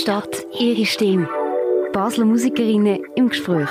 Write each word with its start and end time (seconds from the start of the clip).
Stadt, 0.00 0.46
ihre 0.58 0.86
Stimme. 0.86 1.28
Basler 1.92 2.24
Musikerinnen 2.24 3.00
im 3.16 3.28
Gespräch. 3.28 3.68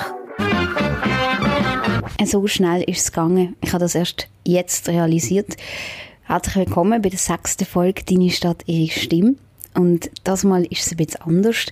So 2.24 2.46
schnell 2.46 2.84
ist 2.84 3.00
es 3.00 3.12
gegangen. 3.12 3.56
Ich 3.62 3.70
habe 3.70 3.80
das 3.80 3.96
erst 3.96 4.28
jetzt 4.44 4.88
realisiert. 4.90 5.58
Herzlich 6.26 6.56
willkommen 6.58 7.02
bei 7.02 7.10
der 7.10 7.18
sechsten 7.18 7.66
Folge 7.66 8.04
«Deine 8.04 8.30
Stadt, 8.30 8.62
ihre 8.68 8.92
Stimme». 8.92 9.38
Und 9.74 10.12
das 10.24 10.44
Mal 10.44 10.66
ist 10.66 10.86
es 10.86 10.92
ein 10.92 10.98
bisschen 10.98 11.24
anders. 11.24 11.66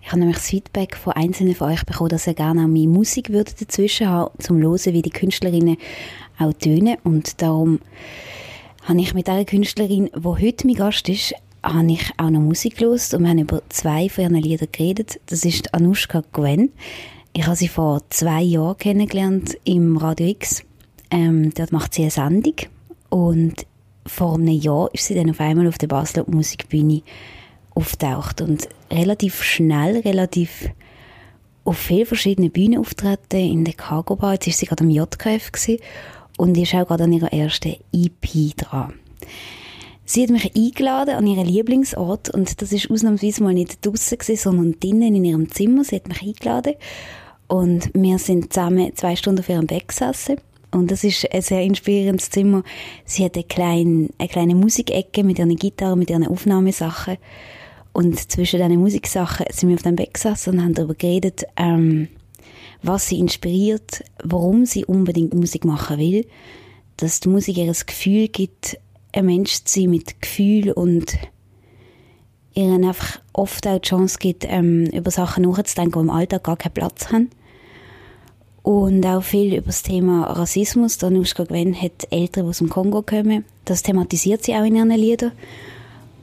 Ich 0.00 0.06
habe 0.06 0.20
nämlich 0.20 0.36
das 0.36 0.46
Feedback 0.46 0.96
von 0.96 1.14
einzelnen 1.14 1.56
von 1.56 1.72
euch 1.72 1.84
bekommen, 1.84 2.10
dass 2.10 2.28
ihr 2.28 2.34
gerne 2.34 2.62
auch 2.62 2.68
meine 2.68 2.86
Musik 2.86 3.30
würdet 3.30 3.60
dazwischen 3.60 4.08
haben, 4.08 4.30
zum 4.38 4.62
hören, 4.62 4.92
wie 4.92 5.02
die 5.02 5.10
Künstlerinnen 5.10 5.76
auch 6.38 6.52
tönen. 6.52 6.98
Und 7.02 7.42
darum 7.42 7.80
habe 8.84 9.00
ich 9.00 9.12
mit 9.12 9.26
dieser 9.26 9.44
Künstlerin, 9.44 10.08
die 10.14 10.24
heute 10.24 10.66
mein 10.68 10.76
Gast 10.76 11.08
ist, 11.08 11.34
habe 11.64 11.92
ich 11.92 12.12
auch 12.18 12.30
noch 12.30 12.40
Musik 12.40 12.76
gelost 12.76 13.14
und 13.14 13.22
wir 13.22 13.30
haben 13.30 13.38
über 13.38 13.62
zwei 13.70 14.08
von 14.08 14.24
ihren 14.24 14.36
Liedern 14.36 14.68
geredet. 14.70 15.20
Das 15.26 15.44
ist 15.44 15.72
Anushka 15.74 16.22
Gwen. 16.32 16.70
Ich 17.32 17.46
habe 17.46 17.56
sie 17.56 17.68
vor 17.68 18.02
zwei 18.10 18.42
Jahren 18.42 18.76
kennengelernt 18.76 19.56
im 19.64 19.96
Radio 19.96 20.28
X. 20.28 20.62
Ähm, 21.10 21.52
dort 21.54 21.72
macht 21.72 21.94
sie 21.94 22.02
eine 22.02 22.10
Sendung 22.10 22.54
und 23.08 23.66
vor 24.06 24.34
einem 24.34 24.48
Jahr 24.48 24.90
ist 24.92 25.06
sie 25.06 25.14
dann 25.14 25.30
auf 25.30 25.40
einmal 25.40 25.66
auf 25.66 25.78
der 25.78 25.86
Basler 25.86 26.24
Musikbühne 26.26 27.02
auftaucht 27.74 28.40
und 28.42 28.68
relativ 28.90 29.42
schnell, 29.42 29.98
relativ 30.00 30.68
auf 31.64 31.78
vielen 31.78 32.06
verschiedenen 32.06 32.50
Bühnen 32.50 32.78
auftreten, 32.78 33.40
in 33.40 33.64
der 33.64 33.74
Cargo 33.74 34.16
Bar. 34.16 34.34
Jetzt 34.34 34.48
ist 34.48 34.58
sie 34.58 34.66
gerade 34.66 34.84
am 34.84 34.90
JKF 34.90 35.50
gewesen 35.50 35.82
und 36.36 36.58
ist 36.58 36.74
auch 36.74 36.86
gerade 36.86 37.04
an 37.04 37.12
ihrer 37.12 37.32
ersten 37.32 37.76
EP 37.92 38.56
dran. 38.56 38.94
Sie 40.06 40.22
hat 40.22 40.30
mich 40.30 40.54
eingeladen 40.54 41.14
an 41.14 41.26
ihren 41.26 41.46
Lieblingsort 41.46 42.28
und 42.28 42.60
das 42.60 42.72
ist 42.72 42.90
ausnahmsweise 42.90 43.42
mal 43.42 43.54
nicht 43.54 43.84
draußen 43.84 44.18
gewesen, 44.18 44.42
sondern 44.42 44.78
drinnen 44.78 45.14
in 45.14 45.24
ihrem 45.24 45.50
Zimmer. 45.50 45.82
Sie 45.82 45.96
hat 45.96 46.08
mich 46.08 46.22
eingeladen 46.22 46.74
und 47.48 47.90
wir 47.94 48.18
sind 48.18 48.52
zusammen 48.52 48.94
zwei 48.96 49.16
Stunden 49.16 49.40
auf 49.40 49.48
ihrem 49.48 49.66
Bett 49.66 49.88
gesessen. 49.88 50.36
Und 50.72 50.90
das 50.90 51.04
ist 51.04 51.32
ein 51.32 51.40
sehr 51.40 51.62
inspirierendes 51.62 52.30
Zimmer. 52.30 52.64
Sie 53.04 53.24
hat 53.24 53.36
eine 53.36 53.44
kleine, 53.44 54.08
eine 54.18 54.28
kleine 54.28 54.54
Musikecke 54.54 55.22
mit 55.24 55.38
ihren 55.38 55.56
Gitarre, 55.56 55.96
mit 55.96 56.10
ihren 56.10 56.26
Aufnahmesachen. 56.26 57.16
Und 57.92 58.30
zwischen 58.30 58.60
diesen 58.60 58.80
Musiksachen 58.80 59.46
sind 59.50 59.68
wir 59.68 59.76
auf 59.76 59.82
dem 59.82 59.96
Bett 59.96 60.14
gesessen 60.14 60.54
und 60.54 60.62
haben 60.62 60.74
darüber 60.74 60.94
geredet, 60.94 61.44
ähm, 61.56 62.08
was 62.82 63.08
sie 63.08 63.20
inspiriert, 63.20 64.04
warum 64.22 64.66
sie 64.66 64.84
unbedingt 64.84 65.32
Musik 65.32 65.64
machen 65.64 65.98
will, 65.98 66.26
dass 66.96 67.20
die 67.20 67.28
Musik 67.28 67.56
ihr 67.56 67.64
ein 67.64 67.76
Gefühl 67.86 68.28
gibt, 68.28 68.78
ein 69.14 69.26
Mensch 69.26 69.64
zu 69.64 69.80
sein 69.80 69.90
mit 69.90 70.20
Gefühl 70.20 70.72
und 70.72 71.16
ihnen 72.54 72.84
einfach 72.84 73.20
oft 73.32 73.66
auch 73.66 73.78
die 73.78 73.88
Chance 73.88 74.18
gibt, 74.18 74.44
ähm, 74.48 74.86
über 74.86 75.10
Sachen 75.10 75.44
nachzudenken, 75.44 75.92
die 75.98 76.04
im 76.04 76.10
Alltag 76.10 76.44
gar 76.44 76.56
keinen 76.56 76.74
Platz 76.74 77.12
haben. 77.12 77.30
Und 78.62 79.04
auch 79.04 79.22
viel 79.22 79.54
über 79.54 79.66
das 79.66 79.82
Thema 79.82 80.22
Rassismus. 80.24 80.96
Danushka 80.96 81.44
Gwen 81.44 81.74
hat 81.74 82.06
Eltern, 82.10 82.44
die 82.44 82.48
aus 82.48 82.58
dem 82.58 82.70
Kongo 82.70 83.02
kommen. 83.02 83.44
Das 83.66 83.82
thematisiert 83.82 84.42
sie 84.42 84.54
auch 84.54 84.64
in 84.64 84.76
ihren 84.76 84.90
Liedern. 84.90 85.32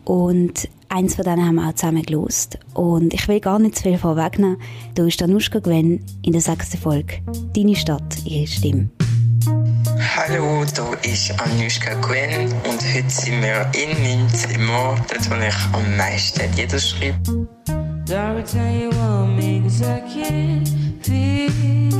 Und 0.05 0.67
eins 0.89 1.15
von 1.15 1.23
denen 1.23 1.45
haben 1.45 1.55
wir 1.55 1.69
auch 1.69 1.75
zusammen 1.75 2.01
gelost. 2.01 2.57
Und 2.73 3.13
ich 3.13 3.27
will 3.27 3.39
gar 3.39 3.59
nicht 3.59 3.75
zu 3.75 3.83
viel 3.83 3.99
vorwegnehmen. 3.99 4.57
Da 4.95 5.05
ist 5.05 5.21
Danushka 5.21 5.59
Gwen 5.59 6.03
in 6.23 6.31
der 6.31 6.41
sechsten 6.41 6.77
Folge. 6.77 7.19
Deine 7.55 7.75
Stadt, 7.75 8.17
ihre 8.25 8.47
Stimme. 8.47 8.89
Hallo, 10.03 10.65
da 10.75 10.93
ist 11.03 11.31
Anushka 11.39 11.93
Gwen 12.01 12.51
und 12.51 12.81
heute 12.93 13.09
sind 13.09 13.41
wir 13.43 13.69
in 13.73 14.01
meinem 14.01 14.27
Zimmer, 14.29 14.95
dort 15.07 15.29
wo 15.29 15.35
ich 15.35 15.55
am 15.73 15.95
meisten 15.95 16.51
Lieder 16.55 16.79
schreibe. 16.79 17.47
Darf 18.05 18.51
tell 18.51 18.81
you 18.81 19.25
me 19.27 19.61
cause 19.61 19.83
I 19.83 20.01
can't 20.01 20.67
feel 21.05 21.90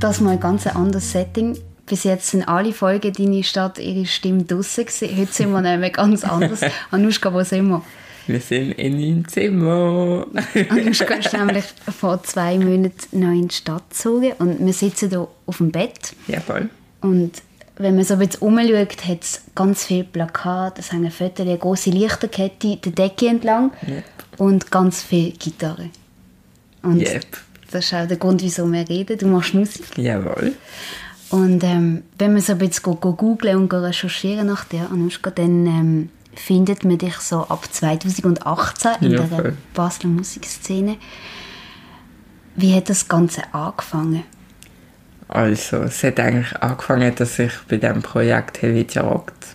das 0.00 0.20
mal 0.20 0.32
ein 0.32 0.40
ganz 0.40 0.66
anderes 0.66 1.12
Setting. 1.12 1.58
Bis 1.86 2.04
jetzt 2.04 2.28
sind 2.30 2.44
alle 2.44 2.72
Folgen 2.72 3.12
«Deine 3.12 3.42
Stadt, 3.42 3.78
ihre 3.78 4.06
Stimme» 4.06 4.44
draussen 4.44 4.86
gewesen. 4.86 5.16
Heute 5.18 5.32
sind 5.32 5.50
wir 5.50 5.60
nämlich 5.60 5.92
ganz 5.92 6.24
anders. 6.24 6.60
Anushka, 6.90 7.32
wo 7.32 7.42
sind 7.42 7.68
wir? 7.68 7.82
Wir 8.26 8.40
sind 8.40 8.72
in 8.72 8.94
meinem 9.00 9.26
Zimmer. 9.28 10.26
Anushka 10.68 11.14
ist 11.14 11.32
nämlich 11.32 11.64
vor 11.98 12.22
zwei 12.22 12.58
Monaten 12.58 13.18
neu 13.18 13.32
in 13.32 13.48
die 13.48 13.54
Stadt 13.54 13.90
gezogen 13.90 14.32
und 14.38 14.64
wir 14.64 14.72
sitzen 14.72 15.08
hier 15.08 15.26
auf 15.46 15.56
dem 15.56 15.72
Bett. 15.72 16.14
Jawohl. 16.28 16.68
Und 17.00 17.42
wenn 17.76 17.96
man 17.96 18.04
so 18.04 18.14
ein 18.14 18.20
bisschen 18.20 18.42
umschaut, 18.42 19.04
hat 19.08 19.22
es 19.22 19.40
ganz 19.54 19.84
viele 19.86 20.04
Plakate, 20.04 20.80
es 20.80 20.92
hängen 20.92 21.10
Fotos, 21.10 21.44
eine 21.46 21.58
grosse 21.58 21.90
Lichterkette 21.90 22.76
der 22.76 22.92
Decke 22.92 23.26
entlang 23.26 23.72
Yep. 23.88 24.04
und 24.36 24.70
ganz 24.70 25.02
viele 25.02 25.30
Gitarren. 25.32 25.90
Und 26.82 27.00
Yep. 27.00 27.26
Das 27.70 27.86
ist 27.86 27.94
auch 27.94 28.06
der 28.06 28.16
Grund, 28.16 28.42
wieso 28.42 28.70
wir 28.70 28.88
reden. 28.88 29.18
Du 29.18 29.26
machst 29.26 29.54
Musik. 29.54 29.84
Jawohl. 29.96 30.52
Und 31.30 31.62
ähm, 31.62 32.02
wenn 32.18 32.32
man 32.32 32.42
so 32.42 32.52
ein 32.52 32.58
bisschen 32.58 32.82
go, 32.82 32.94
go 32.96 33.12
googlen 33.12 33.56
und 33.56 33.72
recherchieren 33.72 34.46
nach 34.48 34.64
dir, 34.64 34.88
Anushka, 34.90 35.30
dann 35.30 35.66
ähm, 35.66 36.08
findet 36.34 36.84
man 36.84 36.98
dich 36.98 37.14
so 37.18 37.42
ab 37.48 37.68
2018 37.70 38.90
in 39.00 39.12
Ja, 39.12 39.22
der. 39.22 39.52
Basler 39.74 40.08
Musikszene. 40.10 40.96
Wie 42.56 42.74
hat 42.74 42.88
das 42.90 43.06
Ganze 43.08 43.42
angefangen? 43.54 44.24
Also, 45.28 45.76
es 45.84 46.02
hat 46.02 46.18
eigentlich 46.18 46.56
angefangen, 46.60 47.14
dass 47.14 47.38
ich 47.38 47.52
bei 47.68 47.76
dem 47.76 48.02
Projekt 48.02 48.62
Helvetia 48.62 49.02
Rockt 49.02 49.46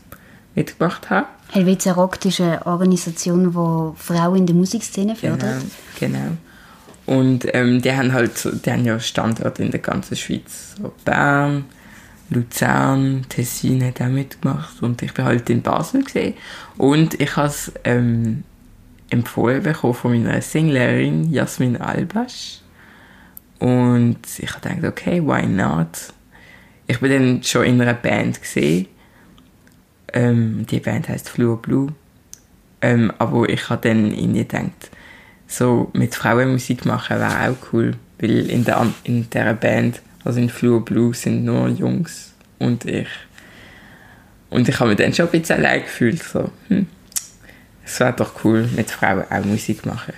mitgemacht 0.56 1.10
habe. 1.10 1.28
Helvetia 1.52 1.92
Rockt 1.94 2.24
ist 2.26 2.40
eine 2.40 2.66
Organisation, 2.66 3.52
die 3.52 4.02
Frauen 4.02 4.38
in 4.38 4.46
der 4.46 4.56
Musikszene 4.56 5.16
Genau, 5.20 5.36
fördert. 5.38 5.64
genau. 6.00 6.38
Und 7.06 7.46
ähm, 7.54 7.82
die 7.82 7.92
haben 7.92 8.14
halt 8.14 8.66
die 8.66 8.72
haben 8.72 8.86
ja 8.86 9.00
Standorte 9.00 9.64
in 9.64 9.72
der 9.72 9.80
ganzen 9.80 10.16
Schweiz. 10.16 10.76
So 10.78 10.92
Bern, 11.04 11.66
Luzern, 12.30 13.26
Tessin 13.30 13.84
hat 13.86 14.02
auch 14.02 14.08
mitgemacht 14.08 14.82
und 14.82 15.02
ich 15.04 15.14
bin 15.14 15.26
halt 15.26 15.50
in 15.50 15.62
Basel 15.62 16.04
gesehen. 16.04 16.34
Und 16.78 17.20
ich 17.22 17.36
habe 17.36 17.48
es 17.48 17.72
ähm, 17.84 18.44
empfohlen 19.10 19.62
bekommen 19.62 19.94
von 19.94 20.12
meiner 20.12 20.42
Singlehrerin 20.42 21.32
Jasmin 21.32 21.78
Albasch. 21.78 22.62
Und 23.60 24.20
ich 24.38 24.52
habe 24.54 24.70
gedacht, 24.70 24.84
okay, 24.84 25.22
why 25.22 25.46
not? 25.46 26.14
Ich 26.88 27.00
bin 27.00 27.12
dann 27.12 27.44
schon 27.44 27.66
in 27.66 27.82
einer 27.82 27.94
Band 27.94 28.42
gesehen. 28.42 28.88
Ähm, 30.14 30.66
die 30.70 30.80
Band 30.80 31.10
heißt 31.10 31.30
Fluor 31.30 31.62
Blue. 31.62 31.94
Ähm, 32.82 33.12
aber 33.20 33.48
ich 33.50 33.70
habe 33.70 33.88
dann 33.88 34.12
irgendwie 34.12 34.40
gedacht, 34.40 34.92
so 35.48 35.90
mit 35.94 36.16
Frauen 36.16 36.52
Musik 36.52 36.86
machen 36.86 37.20
wäre 37.20 37.50
auch 37.50 37.74
cool, 37.74 37.94
weil 38.20 38.50
in 38.50 38.64
der 38.64 38.88
in 39.04 39.30
der 39.30 39.54
Band, 39.54 40.02
also 40.24 40.40
in 40.40 40.50
Fluor 40.50 40.84
Blue, 40.84 41.14
sind 41.14 41.46
nur 41.46 41.68
Jungs 41.70 42.34
und 42.60 42.86
ich. 42.86 43.08
Und 44.50 44.70
ich 44.70 44.80
habe 44.80 44.90
mich 44.90 45.00
dann 45.00 45.14
schon 45.14 45.26
ein 45.28 45.40
bisschen 45.40 45.58
allein 45.58 45.82
gefühlt, 45.82 46.24
so, 46.24 46.50
hm, 46.70 46.88
es 47.84 48.00
wäre 48.00 48.14
doch 48.14 48.44
cool, 48.44 48.68
mit 48.76 48.90
Frauen 48.90 49.26
auch 49.30 49.46
Musik 49.46 49.86
machen. 49.86 50.14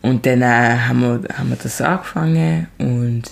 Und 0.00 0.26
dann 0.26 0.42
äh, 0.42 0.78
haben, 0.88 1.00
wir, 1.00 1.36
haben 1.36 1.50
wir 1.50 1.56
das 1.62 1.80
angefangen 1.80 2.66
und 2.78 3.22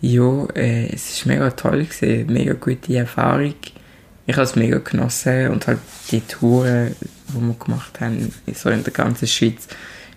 ja, 0.00 0.46
äh, 0.54 0.92
es 0.92 1.24
war 1.26 1.34
mega 1.34 1.50
toll, 1.50 1.84
gewesen, 1.84 2.32
mega 2.32 2.54
gute 2.54 2.96
Erfahrung. 2.96 3.54
Ich 4.26 4.34
habe 4.34 4.44
es 4.44 4.56
mega 4.56 4.78
genossen 4.78 5.48
und 5.48 5.66
halt 5.66 5.78
die 6.10 6.20
Touren, 6.20 6.94
die 7.28 7.40
wir 7.40 7.54
gemacht 7.54 8.00
haben, 8.00 8.32
so 8.54 8.70
in 8.70 8.84
der 8.84 8.92
ganzen 8.92 9.26
Schweiz, 9.26 9.68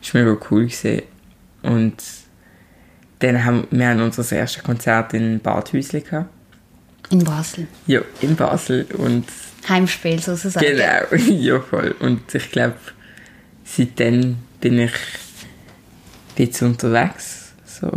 ist 0.02 0.14
mega 0.14 0.36
cool 0.50 0.66
gewesen. 0.66 1.04
Und 1.64 1.96
dann 3.20 3.44
haben 3.46 3.68
wir 3.70 3.88
haben 3.88 4.02
unser 4.02 4.36
erstes 4.36 4.64
Konzert 4.64 5.14
in 5.14 5.40
Bad 5.40 5.72
Häusli 5.74 6.02
gehabt. 6.02 6.30
In 7.12 7.24
Basel. 7.24 7.68
Ja, 7.88 8.02
in 8.22 8.36
Basel 8.36 8.86
und 8.98 9.26
Heimspiel 9.68 10.20
sozusagen. 10.20 10.66
genau, 10.66 11.16
ja 11.32 11.60
voll. 11.60 11.94
Und 12.00 12.34
ich 12.34 12.50
glaube, 12.52 12.76
seitdem 13.64 14.38
bin 14.60 14.80
ich 14.80 14.94
bisschen 16.36 16.70
unterwegs, 16.70 17.54
so 17.66 17.90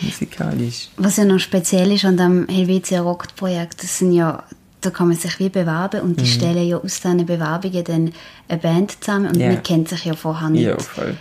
musikalisch. 0.00 0.88
Was 0.96 1.16
ja 1.16 1.24
noch 1.24 1.38
speziell 1.40 1.92
ist 1.92 2.04
an 2.04 2.16
dem 2.16 2.46
Helvetia 2.48 3.00
Rock 3.02 3.34
Projekt, 3.36 3.82
das 3.82 3.98
sind 3.98 4.12
ja, 4.12 4.44
da 4.80 4.90
kann 4.90 5.08
man 5.08 5.16
sich 5.16 5.38
wie 5.40 5.48
bewerben 5.50 6.00
und 6.00 6.20
die 6.20 6.26
stellen 6.26 6.66
ja 6.66 6.76
aus 6.78 7.00
diesen 7.00 7.26
Bewerbungen 7.26 7.84
dann 7.84 8.12
eine 8.48 8.58
Band 8.58 8.92
zusammen 9.04 9.26
und 9.28 9.36
Ja. 9.36 9.48
man 9.48 9.62
kennt 9.62 9.88
sich 9.88 10.04
ja 10.06 10.14
vorher 10.14 10.48
nicht. 10.48 10.62
Ja, 10.62 10.78
voll. 10.78 11.16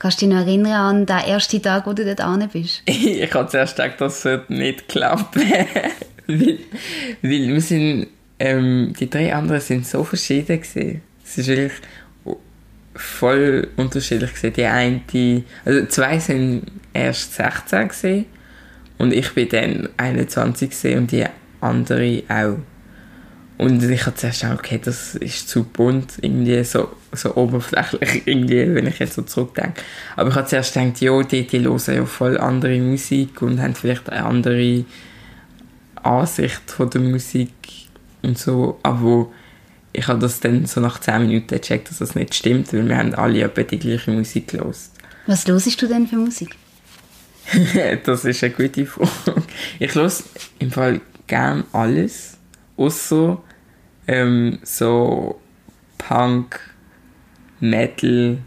Kannst 0.00 0.22
du 0.22 0.26
dich 0.26 0.34
noch 0.34 0.40
erinnern 0.40 0.72
an 0.72 1.06
den 1.06 1.18
ersten 1.18 1.62
Tag, 1.62 1.86
wo 1.86 1.92
du 1.92 2.06
dort 2.06 2.22
ane 2.22 2.48
bist? 2.48 2.82
ich 2.86 3.32
habe 3.34 3.48
zuerst 3.48 3.76
gedacht, 3.76 4.00
das 4.00 4.24
wird 4.24 4.48
nicht 4.48 4.88
klappen. 4.88 5.42
weil, 6.26 6.58
weil 7.20 7.48
wir 7.48 7.60
sind, 7.60 8.06
ähm, 8.38 8.94
die 8.98 9.10
drei 9.10 9.34
anderen 9.34 9.60
sind 9.60 9.86
so 9.86 10.02
verschieden 10.02 10.60
gewesen. 10.60 11.02
Es 11.22 11.36
ist 11.36 11.48
wirklich 11.48 11.72
voll 12.94 13.68
unterschiedlich 13.76 14.32
gewesen. 14.32 14.54
Die 14.54 14.64
eine, 14.64 15.44
also 15.66 15.86
zwei 15.86 16.18
sind 16.18 16.62
erst 16.94 17.34
16 17.34 17.88
gewesen 17.88 18.26
und 18.96 19.12
ich 19.12 19.30
bin 19.34 19.50
dann 19.50 19.88
21 19.98 20.70
gewesen 20.70 20.98
und 20.98 21.12
die 21.12 21.26
andere 21.60 22.22
auch. 22.30 22.56
Und 23.60 23.82
ich 23.82 24.06
habe 24.06 24.16
zuerst 24.16 24.40
gedacht, 24.40 24.58
okay, 24.58 24.80
das 24.82 25.16
ist 25.16 25.50
zu 25.50 25.64
bunt, 25.64 26.14
irgendwie 26.22 26.64
so, 26.64 26.96
so 27.12 27.36
oberflächlich, 27.36 28.22
irgendwie, 28.26 28.74
wenn 28.74 28.86
ich 28.86 28.98
jetzt 29.00 29.12
so 29.12 29.20
zurückdenke. 29.20 29.82
Aber 30.16 30.30
ich 30.30 30.34
habe 30.34 30.46
zuerst 30.46 30.72
gedacht, 30.72 30.98
ja, 31.02 31.22
die, 31.22 31.46
die 31.46 31.60
hören 31.60 31.94
ja 31.94 32.06
voll 32.06 32.38
andere 32.38 32.78
Musik 32.78 33.42
und 33.42 33.60
haben 33.60 33.74
vielleicht 33.74 34.08
eine 34.08 34.24
andere 34.24 34.86
Ansicht 35.96 36.70
von 36.70 36.88
der 36.88 37.02
Musik 37.02 37.52
und 38.22 38.38
so. 38.38 38.80
Aber 38.82 39.28
ich 39.92 40.08
habe 40.08 40.20
das 40.20 40.40
dann 40.40 40.64
so 40.64 40.80
nach 40.80 40.98
10 40.98 41.26
Minuten 41.26 41.48
gecheckt, 41.48 41.90
dass 41.90 41.98
das 41.98 42.14
nicht 42.14 42.34
stimmt, 42.34 42.72
weil 42.72 42.88
wir 42.88 42.96
haben 42.96 43.14
alle 43.14 43.42
etwa 43.42 43.62
die 43.62 43.78
gleiche 43.78 44.10
Musik 44.10 44.48
gelost. 44.48 44.92
Was 45.26 45.46
hörst 45.46 45.82
du 45.82 45.86
denn 45.86 46.06
für 46.06 46.16
Musik? 46.16 46.56
das 48.04 48.24
ist 48.24 48.42
eine 48.42 48.54
gute 48.54 48.86
Frage. 48.86 49.42
Ich 49.78 49.94
höre 49.94 50.10
im 50.60 50.70
Fall 50.70 51.02
gern 51.26 51.64
alles, 51.74 52.38
außer 52.78 53.38
ähm, 54.10 54.58
so 54.64 55.40
Punk, 55.98 56.58
Metal, 57.60 58.38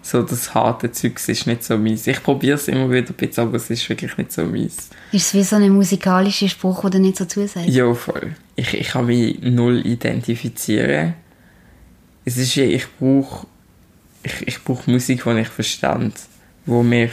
so 0.00 0.22
das 0.22 0.54
harte 0.54 0.90
Zeug 0.90 1.20
ist 1.28 1.46
nicht 1.46 1.62
so 1.62 1.76
meins. 1.76 2.06
Ich 2.06 2.22
probiere 2.22 2.54
es 2.54 2.68
immer 2.68 2.90
wieder 2.90 3.10
ein 3.10 3.14
bisschen, 3.14 3.44
aber 3.44 3.56
es 3.56 3.68
ist 3.68 3.86
wirklich 3.88 4.16
nicht 4.16 4.32
so 4.32 4.46
meins. 4.46 4.88
Ist 5.12 5.26
es 5.26 5.34
wie 5.34 5.42
so 5.42 5.56
ein 5.56 5.70
musikalischer 5.70 6.48
Spruch, 6.48 6.88
der 6.88 7.00
nicht 7.00 7.18
so 7.18 7.26
zusagt? 7.26 7.68
Ja, 7.68 7.92
voll. 7.92 8.34
Ich, 8.56 8.72
ich 8.72 8.88
kann 8.88 9.06
mich 9.06 9.38
null 9.42 9.86
identifizieren. 9.86 11.14
Es 12.24 12.38
ist 12.38 12.56
wie, 12.56 12.62
ich 12.62 12.86
brauche 12.98 13.46
ich, 14.22 14.48
ich 14.48 14.64
brauch 14.64 14.86
Musik, 14.86 15.24
die 15.24 15.40
ich 15.40 15.48
verstand, 15.48 16.14
wo 16.64 16.82
mich 16.82 17.12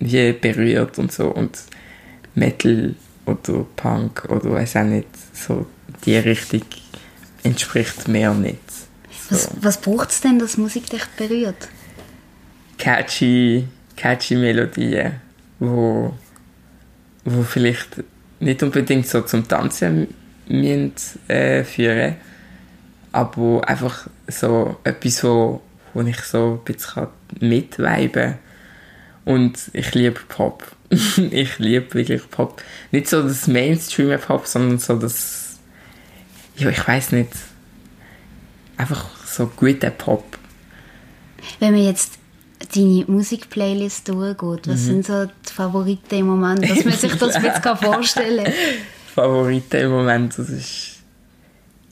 wie 0.00 0.32
berührt 0.32 0.98
und 0.98 1.12
so 1.12 1.28
und 1.28 1.58
Metal 2.34 2.94
oder 3.26 3.66
Punk 3.76 4.24
oder 4.28 4.52
weiß 4.52 4.76
auch 4.76 4.84
nicht, 4.84 5.08
so 5.32 5.66
die 6.04 6.16
Richtung 6.16 6.62
entspricht 7.44 8.08
mir 8.08 8.34
nicht. 8.34 8.58
So. 9.30 9.36
Was, 9.36 9.50
was 9.60 9.80
braucht 9.80 10.10
es 10.10 10.20
denn, 10.20 10.38
dass 10.38 10.56
Musik 10.56 10.90
dich 10.90 11.04
berührt? 11.16 11.68
Catchy, 12.78 13.68
catchy 13.96 14.34
Melodien, 14.34 15.20
wo, 15.60 16.12
wo 17.24 17.42
vielleicht 17.42 18.02
nicht 18.40 18.62
unbedingt 18.62 19.06
so 19.06 19.22
zum 19.22 19.46
Tanzen 19.46 20.08
müssen, 20.48 20.92
äh, 21.28 21.64
führen, 21.64 22.16
aber 23.12 23.66
einfach 23.68 24.08
so 24.26 24.76
etwas, 24.84 25.22
wo, 25.22 25.62
wo 25.94 26.02
ich 26.02 26.20
so 26.20 26.60
ein 26.60 26.64
bisschen 26.64 27.06
mitweiben 27.40 28.10
kann. 28.12 28.38
Und 29.24 29.70
ich 29.72 29.94
liebe 29.94 30.20
Pop. 30.28 30.64
ich 30.90 31.58
liebe 31.58 31.94
wirklich 31.94 32.28
Pop. 32.30 32.62
Nicht 32.90 33.08
so 33.08 33.22
das 33.22 33.46
Mainstream-Pop, 33.46 34.46
sondern 34.46 34.78
so 34.78 34.96
das, 34.96 35.43
ja, 36.56 36.68
ich 36.68 36.86
weiß 36.86 37.12
nicht, 37.12 37.30
einfach 38.76 39.06
so 39.26 39.46
guter 39.46 39.90
Pop. 39.90 40.38
Wenn 41.58 41.72
man 41.72 41.84
jetzt 41.84 42.18
deine 42.74 43.04
Musikplaylist 43.06 44.08
durchgeht, 44.08 44.68
was 44.68 44.80
mhm. 44.82 44.86
sind 44.86 45.06
so 45.06 45.26
die 45.26 45.52
Favoriten 45.52 46.14
im 46.14 46.26
Moment, 46.26 46.68
dass 46.68 46.84
man 46.84 46.94
sich 46.94 47.14
das 47.14 47.42
jetzt 47.42 47.66
vorstellen 47.66 48.44
kann? 48.44 48.54
Favoriten 49.14 49.76
im 49.76 49.90
Moment, 49.90 50.38
das 50.38 50.48
ist... 50.48 50.90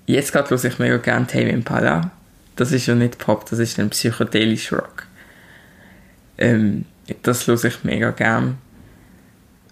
Jetzt 0.06 0.32
gerade 0.32 0.50
höre 0.50 0.64
ich 0.64 0.79
mega 0.79 0.97
gerne 0.97 1.26
Tame 1.26 1.50
Impala. 1.50 2.11
Das 2.56 2.73
ist 2.73 2.87
ja 2.87 2.94
nicht 2.94 3.19
Pop, 3.19 3.49
das 3.49 3.61
ist 3.61 3.79
ein 3.79 3.91
psychedelisch 3.91 4.73
Rock. 4.73 5.06
Ähm, 6.38 6.85
das 7.23 7.47
höre 7.47 7.64
ich 7.64 7.85
mega 7.85 8.11
gerne. 8.11 8.56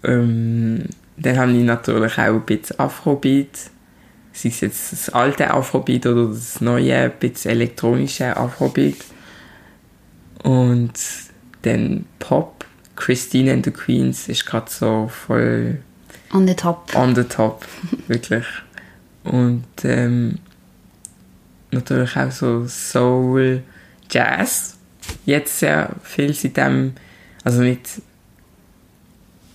Ähm, 0.03 0.85
dann 1.17 1.37
habe 1.37 1.51
ich 1.51 1.63
natürlich 1.63 2.13
auch 2.13 2.33
ein 2.33 2.41
bisschen 2.41 2.79
Afrobeat. 2.79 3.69
Sei 4.33 4.49
es 4.49 4.61
jetzt 4.61 4.91
das 4.91 5.09
alte 5.09 5.51
Afrobeat 5.51 6.05
oder 6.05 6.27
das 6.27 6.61
neue, 6.61 6.95
ein 6.95 7.11
bisschen 7.19 7.51
elektronische 7.51 8.35
Afrobeat. 8.37 8.97
Und 10.43 10.93
dann 11.63 12.05
Pop. 12.19 12.65
Christine 12.95 13.51
and 13.53 13.65
the 13.65 13.71
Queens 13.71 14.27
ist 14.27 14.45
gerade 14.45 14.69
so 14.69 15.07
voll... 15.07 15.79
On 16.33 16.47
the 16.47 16.53
top. 16.53 16.95
On 16.95 17.15
the 17.15 17.23
top, 17.23 17.65
wirklich. 18.07 18.45
Und 19.23 19.65
ähm, 19.83 20.37
natürlich 21.71 22.15
auch 22.15 22.31
so 22.31 22.67
Soul, 22.67 23.63
Jazz. 24.09 24.77
Jetzt 25.25 25.59
sehr 25.59 25.95
viel 26.03 26.33
seitdem, 26.33 26.93
also 27.43 27.61
nicht 27.61 28.01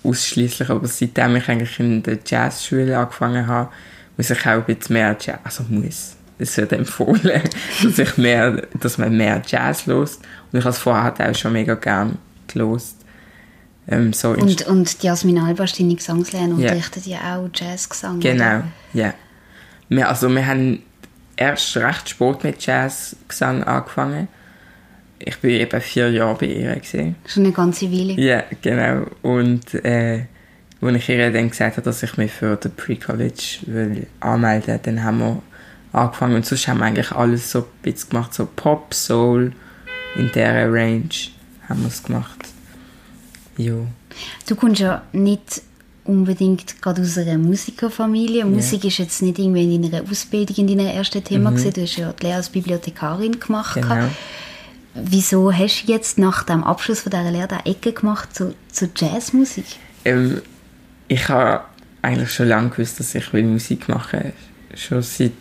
ausschließlich, 0.02 0.68
aber 0.70 0.86
seitdem 0.86 1.36
ich 1.36 1.48
eigentlich 1.48 1.78
in 1.80 2.02
der 2.02 2.18
Jazzschule 2.26 2.98
angefangen 2.98 3.46
habe, 3.46 3.70
muss 4.16 4.30
ich 4.30 4.46
auch 4.46 4.62
bisschen 4.62 4.94
mehr 4.94 5.16
Jazz, 5.20 5.38
also 5.44 5.64
muss, 5.68 6.16
es 6.38 6.56
wird 6.56 6.72
empfohlen, 6.72 7.42
dass, 7.82 7.98
ich 7.98 8.16
mehr, 8.16 8.62
dass 8.80 8.98
man 8.98 9.16
mehr 9.16 9.42
Jazz 9.46 9.86
lost. 9.86 10.22
Und 10.52 10.58
ich 10.58 10.64
habe 10.64 10.74
es 10.74 10.78
vorher 10.78 11.14
auch 11.18 11.34
schon 11.34 11.52
mega 11.52 11.74
gern 11.74 12.18
gelost. 12.46 12.96
Ähm, 13.88 14.12
so 14.12 14.30
und, 14.30 14.66
und 14.66 15.02
Jasmin 15.02 15.38
Albers, 15.38 15.74
deine 15.74 15.94
Gesangslehrerin, 15.94 16.58
yeah. 16.58 16.70
unterrichtet 16.72 17.06
ja 17.06 17.36
auch 17.36 17.48
Jazzgesang. 17.54 18.18
Genau, 18.18 18.62
ja. 18.92 19.14
Yeah. 19.90 20.08
also 20.08 20.28
wir 20.28 20.44
haben 20.44 20.82
erst 21.36 21.76
recht 21.76 22.08
spät 22.08 22.42
mit 22.42 22.66
Jazzgesang 22.66 23.62
angefangen. 23.62 24.28
Ich 25.18 25.42
war 25.42 25.50
eben 25.50 25.80
vier 25.80 26.10
Jahre 26.10 26.36
bei 26.38 26.46
ihr. 26.46 26.74
Gewesen. 26.74 27.14
Schon 27.26 27.44
eine 27.44 27.52
ganze 27.52 27.90
Weile. 27.90 28.20
Ja, 28.20 28.42
genau. 28.60 29.06
Und 29.22 29.72
äh, 29.74 30.26
als 30.80 30.96
ich 30.96 31.08
ihr 31.08 31.32
dann 31.32 31.50
gesagt 31.50 31.76
habe, 31.76 31.84
dass 31.84 32.02
ich 32.02 32.16
mich 32.16 32.32
für 32.32 32.56
den 32.56 32.72
Pre-College 32.72 34.06
anmelden 34.20 34.80
dann 34.82 35.02
haben 35.02 35.18
wir 35.18 35.42
angefangen. 35.92 36.36
Und 36.36 36.46
sonst 36.46 36.68
haben 36.68 36.78
wir 36.78 36.86
eigentlich 36.86 37.12
alles 37.12 37.50
so 37.50 37.60
ein 37.60 37.64
bisschen 37.82 38.10
gemacht, 38.10 38.34
so 38.34 38.46
Pop, 38.54 38.92
Soul, 38.94 39.52
in 40.16 40.28
dieser 40.28 40.72
Range 40.72 41.08
haben 41.68 41.80
wir 41.80 41.88
es 41.88 42.02
gemacht. 42.02 42.38
Jo. 43.56 43.86
Du 44.46 44.54
kommst 44.54 44.80
ja 44.80 45.02
nicht 45.12 45.62
unbedingt 46.04 46.80
gerade 46.80 47.02
aus 47.02 47.18
einer 47.18 47.38
Musikerfamilie. 47.38 48.38
Yeah. 48.38 48.46
Musik 48.46 48.84
ist 48.84 48.98
jetzt 48.98 49.22
nicht 49.22 49.38
irgendwie 49.38 49.74
in 49.74 49.90
deiner 49.90 50.08
Ausbildung, 50.08 50.56
in 50.56 50.78
deiner 50.78 50.92
ersten 50.92 51.24
Thema 51.24 51.50
mhm. 51.50 51.72
Du 51.72 51.82
hast 51.82 51.96
ja 51.96 52.12
die 52.12 52.24
Lehre 52.24 52.36
als 52.36 52.48
Bibliothekarin 52.48 53.40
gemacht. 53.40 53.74
Genau. 53.74 54.08
Wieso 54.94 55.52
hast 55.52 55.82
du 55.82 55.92
jetzt 55.92 56.16
nach 56.18 56.44
dem 56.44 56.64
Abschluss 56.64 57.00
von 57.00 57.10
dieser 57.10 57.30
Lehre 57.30 57.50
eine 57.50 57.66
Ecke 57.66 57.92
gemacht 57.92 58.34
zu, 58.34 58.54
zu 58.72 58.88
Jazzmusik? 58.96 59.66
Ähm, 60.04 60.40
ich 61.08 61.28
habe 61.28 61.64
eigentlich 62.02 62.32
schon 62.32 62.48
lange 62.48 62.70
gewusst, 62.70 63.00
dass 63.00 63.14
ich 63.14 63.32
will 63.32 63.44
Musik 63.44 63.88
machen 63.88 64.20
will. 64.24 64.32
Schon 64.76 65.02
seit, 65.02 65.32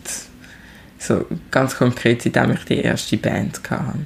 so 0.98 1.24
ganz 1.50 1.76
konkret, 1.76 2.22
seitdem 2.22 2.52
ich 2.52 2.64
die 2.64 2.78
erste 2.78 3.16
Band 3.16 3.60
hatte. 3.70 3.98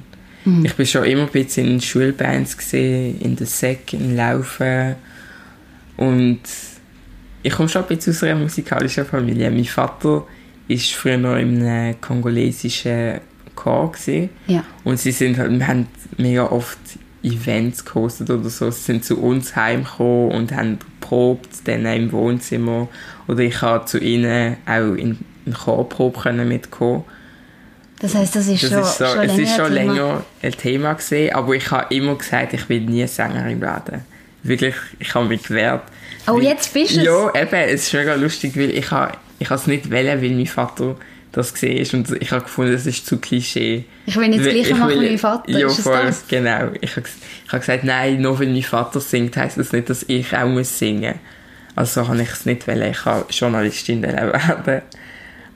Mhm. 0.45 0.65
Ich 0.65 0.77
war 0.77 0.85
schon 0.85 1.03
immer 1.05 1.23
ein 1.23 1.29
bisschen 1.29 1.67
in 1.67 1.81
Schulbands, 1.81 2.57
gesehen, 2.57 3.19
in 3.21 3.35
der 3.35 3.47
Sek, 3.47 3.93
in 3.93 4.15
Laufen. 4.15 4.95
Und 5.97 6.41
ich 7.43 7.53
komme 7.53 7.69
schon 7.69 7.83
ein 7.83 7.87
bisschen 7.87 8.13
aus 8.13 8.23
einer 8.23 8.39
musikalischen 8.39 9.05
Familie. 9.05 9.49
Mein 9.51 9.65
Vater 9.65 10.25
war 10.67 10.77
früher 10.77 11.17
noch 11.17 11.35
in 11.37 11.61
einem 11.63 12.01
kongolesischen 12.01 13.21
Chor. 13.55 13.93
Ja. 14.47 14.63
Und 14.83 14.99
sie 14.99 15.11
sind 15.11 15.37
halt, 15.37 15.51
wir 15.51 15.67
haben 15.67 15.87
mega 16.17 16.45
oft 16.45 16.79
Events 17.23 17.85
gehostet 17.85 18.29
oder 18.29 18.49
so. 18.49 18.71
Sie 18.71 18.81
sind 18.81 19.05
zu 19.05 19.21
uns 19.21 19.55
heimgekommen 19.55 20.31
und 20.31 20.51
haben 20.53 20.79
probt 20.99 21.49
dann 21.65 21.85
im 21.85 22.11
Wohnzimmer. 22.11 22.87
Oder 23.27 23.39
ich 23.41 23.61
habe 23.61 23.85
zu 23.85 23.99
ihnen 23.99 24.57
auch 24.65 24.93
in 24.95 25.19
eine 25.45 25.55
Chorprobe 25.55 26.31
mitkommen 26.33 27.03
das 28.01 28.15
heißt, 28.15 28.35
das 28.35 28.47
ist, 28.47 28.63
das 28.63 28.71
schon, 28.71 28.81
ist 28.81 28.97
so, 28.97 29.05
schon 29.05 29.19
es 29.19 29.27
länger 29.27 29.43
ist 29.43 29.55
schon 29.55 29.65
Thema. 29.67 29.93
länger 29.93 30.25
ein 30.41 30.51
Thema 30.53 30.93
gesehen, 30.93 31.35
aber 31.35 31.53
ich 31.53 31.69
habe 31.69 31.95
immer 31.95 32.15
gesagt, 32.15 32.53
ich 32.53 32.67
will 32.67 32.81
nie 32.81 33.05
Sängerin 33.05 33.61
werden. 33.61 34.03
Wirklich, 34.41 34.73
ich 34.97 35.13
habe 35.13 35.27
mich 35.27 35.43
gewehrt. 35.43 35.83
Oh, 36.25 36.33
weil, 36.33 36.43
jetzt 36.43 36.73
bist 36.73 36.95
du 36.95 36.99
es? 36.99 37.05
Ja, 37.05 37.35
eben, 37.39 37.53
es 37.53 37.83
ist 37.83 37.93
mega 37.93 38.15
lustig, 38.15 38.57
weil 38.57 38.71
ich 38.71 38.89
habe, 38.89 39.11
ich 39.37 39.51
habe 39.51 39.61
es 39.61 39.67
nicht 39.67 39.91
wählen, 39.91 40.19
weil 40.19 40.31
mein 40.31 40.47
Vater 40.47 40.95
das 41.31 41.53
gesehen 41.53 41.87
und 41.93 42.21
ich 42.21 42.31
habe 42.31 42.43
gefunden, 42.43 42.73
das 42.73 42.85
ist 42.85 43.05
zu 43.05 43.17
Klischee. 43.17 43.85
Ich 44.05 44.15
will 44.17 44.27
nicht 44.27 44.45
das 44.45 44.53
Gleiche 44.53 44.75
machen 44.75 44.99
wie 44.99 45.07
mein 45.07 45.17
Vater, 45.17 45.49
ja, 45.49 45.69
voll, 45.69 46.05
das? 46.07 46.27
genau. 46.27 46.71
Ich 46.81 46.95
habe, 46.95 47.07
ich 47.45 47.51
habe 47.51 47.59
gesagt, 47.59 47.83
nein, 47.83 48.21
nur 48.21 48.39
weil 48.39 48.47
mein 48.47 48.63
Vater 48.63 48.99
singt, 48.99 49.37
heisst 49.37 49.57
das 49.57 49.71
nicht, 49.71 49.89
dass 49.89 50.03
ich 50.03 50.35
auch 50.35 50.47
muss 50.47 50.77
singen 50.77 51.15
Also 51.75 52.07
habe 52.07 52.21
ich 52.21 52.29
es 52.29 52.45
nicht 52.45 52.67
wählen, 52.67 52.91
ich 52.91 52.97
kann 52.97 53.23
Journalistin 53.29 54.01
werden. 54.01 54.81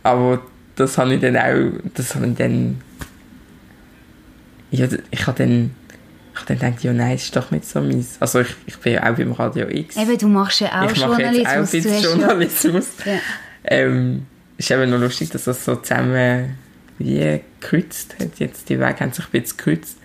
Aber 0.03 0.41
das 0.75 0.98
habe 0.98 1.15
ich 1.15 1.22
dann 1.22 1.36
auch, 1.36 1.72
das 1.94 2.15
habe 2.15 2.27
ich 2.27 2.36
dann, 2.36 2.82
ja, 4.72 4.88
ich 5.12 5.27
habe 5.27 5.38
dann 5.38 5.72
Ich 6.34 6.41
habe 6.41 6.55
dann 6.55 6.60
gedacht, 6.60 6.84
ja 6.84 6.94
nein, 6.94 7.15
ist 7.15 7.36
doch 7.36 7.51
nicht 7.51 7.65
so 7.65 7.82
meins. 7.82 8.17
Also 8.20 8.41
ich, 8.41 8.55
ich 8.65 8.77
bin 8.77 8.94
ja 8.94 9.03
auch 9.10 9.15
beim 9.15 9.32
Radio 9.34 9.67
X. 9.67 9.98
Eben, 9.98 10.17
du 10.17 10.27
machst 10.27 10.60
ja 10.62 10.67
auch 10.82 10.91
ich 10.91 11.05
mache 11.05 11.22
jetzt 11.22 11.48
auch 11.48 11.51
ein 11.51 11.65
Journalismus. 11.65 11.72
bisschen 11.72 12.03
Journalismus. 12.03 12.88
Ja. 13.05 13.20
Ähm, 13.65 14.25
ist 14.57 14.71
eben 14.71 14.89
noch 14.89 15.00
lustig, 15.00 15.29
dass 15.31 15.45
das 15.45 15.63
so 15.65 15.75
zusammen 15.77 16.55
wie 16.97 17.41
gekreuzt 17.59 18.15
hat. 18.19 18.39
Jetzt 18.39 18.69
die 18.69 18.79
Wege 18.79 19.00
haben 19.00 19.12
sich 19.12 19.25
ein 19.25 19.31
bisschen 19.41 19.57
gekürzt. 19.57 19.97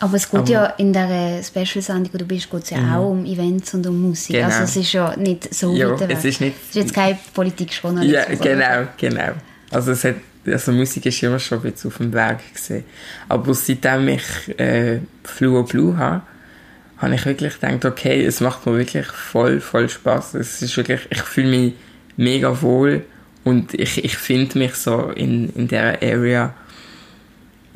Aber 0.00 0.16
es 0.16 0.28
geht 0.28 0.40
Aber- 0.40 0.50
ja 0.50 0.66
in 0.78 0.92
der 0.92 1.42
Special-Sendung, 1.44 2.12
wo 2.12 2.18
du 2.18 2.24
bist, 2.24 2.50
geht 2.50 2.62
es 2.64 2.70
ja 2.70 2.96
auch 2.98 3.10
um 3.10 3.24
Events 3.24 3.72
und 3.74 3.86
um 3.86 4.00
Musik. 4.08 4.34
Genau. 4.36 4.46
Also 4.46 4.62
es 4.64 4.76
ist 4.76 4.92
ja 4.92 5.14
nicht 5.16 5.54
so 5.54 5.72
Ja, 5.74 5.90
weit 6.00 6.10
es 6.10 6.24
ist 6.24 6.40
nicht- 6.40 6.56
Es 6.60 6.68
ist 6.70 6.74
jetzt 6.74 6.94
kein 6.94 7.18
Politikjournalismus. 7.34 8.26
Ja, 8.28 8.34
genau, 8.34 8.88
genau. 8.96 9.32
Also, 9.70 9.92
es 9.92 10.02
hat, 10.04 10.16
also 10.46 10.72
Musik 10.72 11.06
ist 11.06 11.22
immer 11.22 11.38
schon 11.38 11.58
ein 11.62 11.70
bisschen 11.70 11.90
auf 11.90 11.98
dem 11.98 12.12
Weg 12.12 12.38
gewesen. 12.52 12.84
Aber 13.28 13.54
seitdem 13.54 14.08
ich 14.08 14.58
äh, 14.58 14.98
Fluo 15.22 15.62
Blue 15.62 15.96
habe, 15.96 16.22
habe 16.98 17.14
ich 17.14 17.24
wirklich 17.24 17.60
gedacht, 17.60 17.84
okay, 17.84 18.24
es 18.24 18.40
macht 18.40 18.66
mir 18.66 18.76
wirklich 18.78 19.06
voll, 19.06 19.60
voll 19.60 19.88
Spaß. 19.88 20.34
Es 20.34 20.62
ist 20.62 20.76
wirklich, 20.76 21.00
ich 21.10 21.22
fühle 21.22 21.48
mich 21.48 21.74
mega 22.16 22.60
wohl 22.60 23.04
und 23.44 23.74
ich, 23.74 24.04
ich 24.04 24.16
finde 24.16 24.58
mich 24.58 24.74
so 24.74 25.10
in, 25.14 25.50
in 25.54 25.68
dieser 25.68 26.00
Area. 26.02 26.54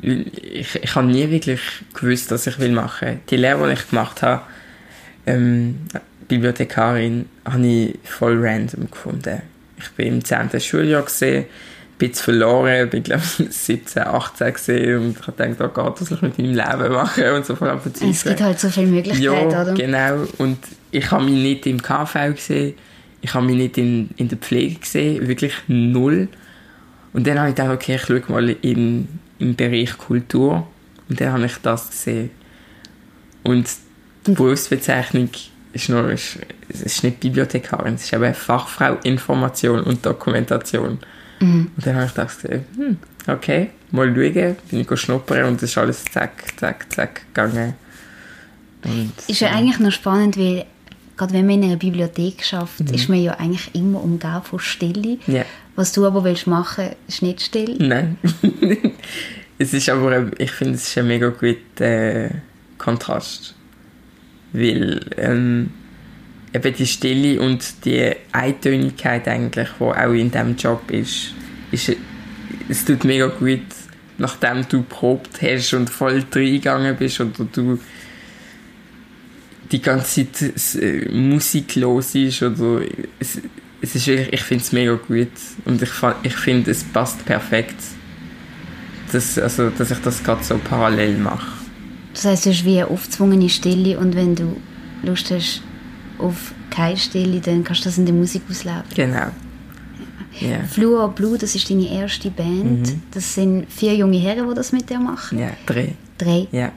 Ich, 0.01 0.75
ich 0.75 0.95
habe 0.95 1.07
nie 1.07 1.29
wirklich 1.29 1.59
gewusst, 1.93 2.29
was 2.31 2.45
ich 2.47 2.59
will 2.59 2.71
machen. 2.71 3.19
Die 3.29 3.37
Lehre, 3.37 3.67
die 3.67 3.73
ich 3.73 3.89
gemacht 3.89 4.21
habe, 4.21 4.43
ähm, 5.25 5.79
Bibliothekarin, 6.27 7.25
habe 7.45 7.65
ich 7.65 7.95
voll 8.03 8.37
random 8.39 8.89
gefunden. 8.91 9.41
Ich 9.79 9.89
bin 9.91 10.07
im 10.07 10.23
10. 10.25 10.59
Schuljahr 10.59 11.01
gesehen, 11.03 11.45
ein 11.45 11.97
bisschen 11.97 12.23
verloren, 12.25 12.89
bin 12.89 13.01
glaube 13.03 13.23
ich 13.39 13.47
17, 13.55 14.03
18 14.03 14.53
gesehen 14.53 14.99
und 14.99 15.19
ich 15.19 15.27
habe 15.27 15.47
gedacht, 15.47 15.61
oh 15.61 15.73
Gott, 15.73 15.99
was 16.01 16.09
soll 16.09 16.17
ich 16.17 16.21
mit 16.21 16.37
meinem 16.37 16.53
Leben 16.79 16.93
machen 16.93 17.29
und 17.31 17.45
so 17.45 17.55
voll 17.55 17.69
am 17.69 17.81
Es 18.09 18.23
gibt 18.23 18.41
halt 18.41 18.59
so 18.59 18.69
viele 18.69 18.87
Möglichkeiten, 18.87 19.23
Ja, 19.23 19.61
oder? 19.61 19.73
genau. 19.73 20.27
Und 20.37 20.59
ich 20.91 21.09
habe 21.09 21.23
mich 21.25 21.33
nicht 21.33 21.65
im 21.65 21.81
KV 21.81 22.35
gesehen, 22.35 22.75
ich 23.21 23.33
habe 23.33 23.45
mich 23.45 23.55
nicht 23.55 23.77
in, 23.77 24.09
in 24.17 24.27
der 24.27 24.37
Pflege 24.37 24.79
gesehen, 24.79 25.27
wirklich 25.27 25.53
null. 25.67 26.27
Und 27.13 27.25
dann 27.25 27.39
habe 27.39 27.49
ich 27.49 27.55
gedacht, 27.55 27.73
okay, 27.73 27.95
ich 27.95 28.03
schaue 28.03 28.23
mal 28.27 28.49
in, 28.49 29.07
im 29.39 29.55
Bereich 29.55 29.97
Kultur. 29.97 30.67
Und 31.09 31.19
dann 31.19 31.33
habe 31.33 31.45
ich 31.45 31.57
das 31.57 31.89
gesehen. 31.89 32.29
Und 33.43 33.67
die 34.25 34.31
Berufsbezeichnung 34.31 35.29
ist, 35.73 35.89
nur, 35.89 36.11
ist, 36.11 36.39
ist 36.69 37.03
nicht 37.03 37.19
Bibliothekarin, 37.19 37.95
es 37.95 38.03
ist 38.03 38.13
eben 38.13 38.33
Fachfrau 38.33 38.97
Information 39.03 39.81
und 39.81 40.05
Dokumentation. 40.05 40.99
Und 41.39 41.71
dann 41.77 41.95
habe 41.95 42.05
ich 42.05 42.13
gedacht, 42.13 42.37
hm, 42.43 42.97
okay, 43.27 43.69
mal 43.91 44.07
schauen, 44.07 44.55
bin 44.69 44.81
ich 44.81 44.99
schnuppern 44.99 45.45
und 45.45 45.55
es 45.61 45.71
ist 45.71 45.77
alles 45.77 46.03
zack, 46.05 46.43
zack, 46.57 46.91
zack 46.91 47.21
gegangen. 47.33 47.75
Und, 48.83 49.13
Ist 49.27 49.41
ja 49.41 49.49
eigentlich 49.51 49.79
noch 49.79 49.91
spannend, 49.91 50.37
weil 50.37 50.65
gerade 51.17 51.33
wenn 51.33 51.45
man 51.47 51.55
in 51.55 51.63
einer 51.65 51.75
Bibliothek 51.77 52.43
schafft, 52.43 52.79
ist 52.91 53.09
man 53.09 53.21
ja 53.21 53.33
eigentlich 53.33 53.73
immer 53.75 54.01
umgeben 54.03 54.41
von 54.43 54.59
Stille. 54.59 55.17
Mhm. 55.25 55.35
Ja. 55.35 55.45
Was 55.75 55.91
du 55.91 56.05
aber 56.05 56.23
willst 56.23 56.47
machen, 56.47 56.89
ist 57.07 57.21
nicht 57.21 57.41
still. 57.41 57.75
Nein. 57.79 58.17
es 59.57 59.73
ist 59.73 59.89
aber, 59.89 60.11
ein- 60.11 60.31
ich 60.37 60.51
finde, 60.51 60.75
es 60.75 60.87
ist 60.87 60.97
ein 60.97 61.07
mega 61.07 61.29
guter 61.29 61.85
äh, 62.25 62.29
Kontrast. 62.77 63.53
Weil 64.53 65.01
ähm, 65.17 65.71
eben 66.53 66.73
die 66.73 66.87
Stille 66.87 67.41
und 67.41 67.85
die 67.85 68.11
Eintönigkeit 68.31 69.27
eigentlich, 69.27 69.69
die 69.79 69.83
auch 69.83 70.13
in 70.13 70.31
diesem 70.31 70.55
Job 70.55 70.89
ist, 70.89 71.33
ist, 71.71 71.91
es 72.69 72.85
tut 72.85 73.03
mega 73.03 73.27
gut, 73.27 73.59
nachdem 74.17 74.67
du 74.67 74.83
probt 74.83 75.41
hast 75.41 75.73
und 75.73 75.89
voll 75.89 76.23
reingegangen 76.33 76.95
bist 76.95 77.19
oder 77.19 77.45
du 77.51 77.77
die 79.71 79.81
ganze 79.81 80.31
Zeit 80.31 80.81
äh, 80.81 81.09
Musik 81.11 81.75
los 81.75 82.15
ist 82.15 82.41
oder 82.41 82.81
es, 83.19 83.39
es 83.81 83.95
ist 83.95 84.07
wirklich, 84.07 84.33
ich 84.33 84.43
finde 84.43 84.63
es 84.63 84.71
mega 84.71 84.93
gut 84.93 85.27
und 85.65 85.81
ich, 85.81 85.91
ich 86.23 86.35
finde 86.35 86.71
es 86.71 86.83
passt 86.83 87.25
perfekt 87.25 87.75
dass, 89.11 89.37
also, 89.39 89.69
dass 89.69 89.91
ich 89.91 89.99
das 89.99 90.21
gerade 90.23 90.43
so 90.43 90.57
parallel 90.57 91.17
mache 91.17 91.47
Das 92.13 92.25
heisst, 92.25 92.45
du 92.45 92.49
hast 92.49 92.65
wie 92.65 92.79
eine 92.79 92.87
aufgezwungene 92.87 93.49
Stille 93.49 93.97
und 93.97 94.15
wenn 94.15 94.35
du 94.35 94.57
Lust 95.03 95.31
hast 95.31 95.61
auf 96.17 96.53
keine 96.69 96.97
Stille, 96.97 97.39
dann 97.39 97.63
kannst 97.63 97.81
du 97.81 97.89
das 97.89 97.97
in 97.97 98.05
der 98.05 98.15
Musik 98.15 98.41
ausleben. 98.49 98.83
genau 98.95 99.31
ja 100.39 100.63
Fluor 100.69 101.13
Blue, 101.13 101.37
das 101.37 101.55
ist 101.55 101.69
deine 101.69 101.89
erste 101.91 102.29
Band. 102.29 102.87
Mhm. 102.87 103.01
Das 103.11 103.33
sind 103.33 103.71
vier 103.71 103.95
junge 103.95 104.19
Herren, 104.19 104.47
die 104.47 104.55
das 104.55 104.71
mit 104.71 104.89
dir 104.89 104.99
machen. 104.99 105.39
ja 105.39 105.51
drei 105.65 105.95
Drei. 106.17 106.47
ja 106.51 106.71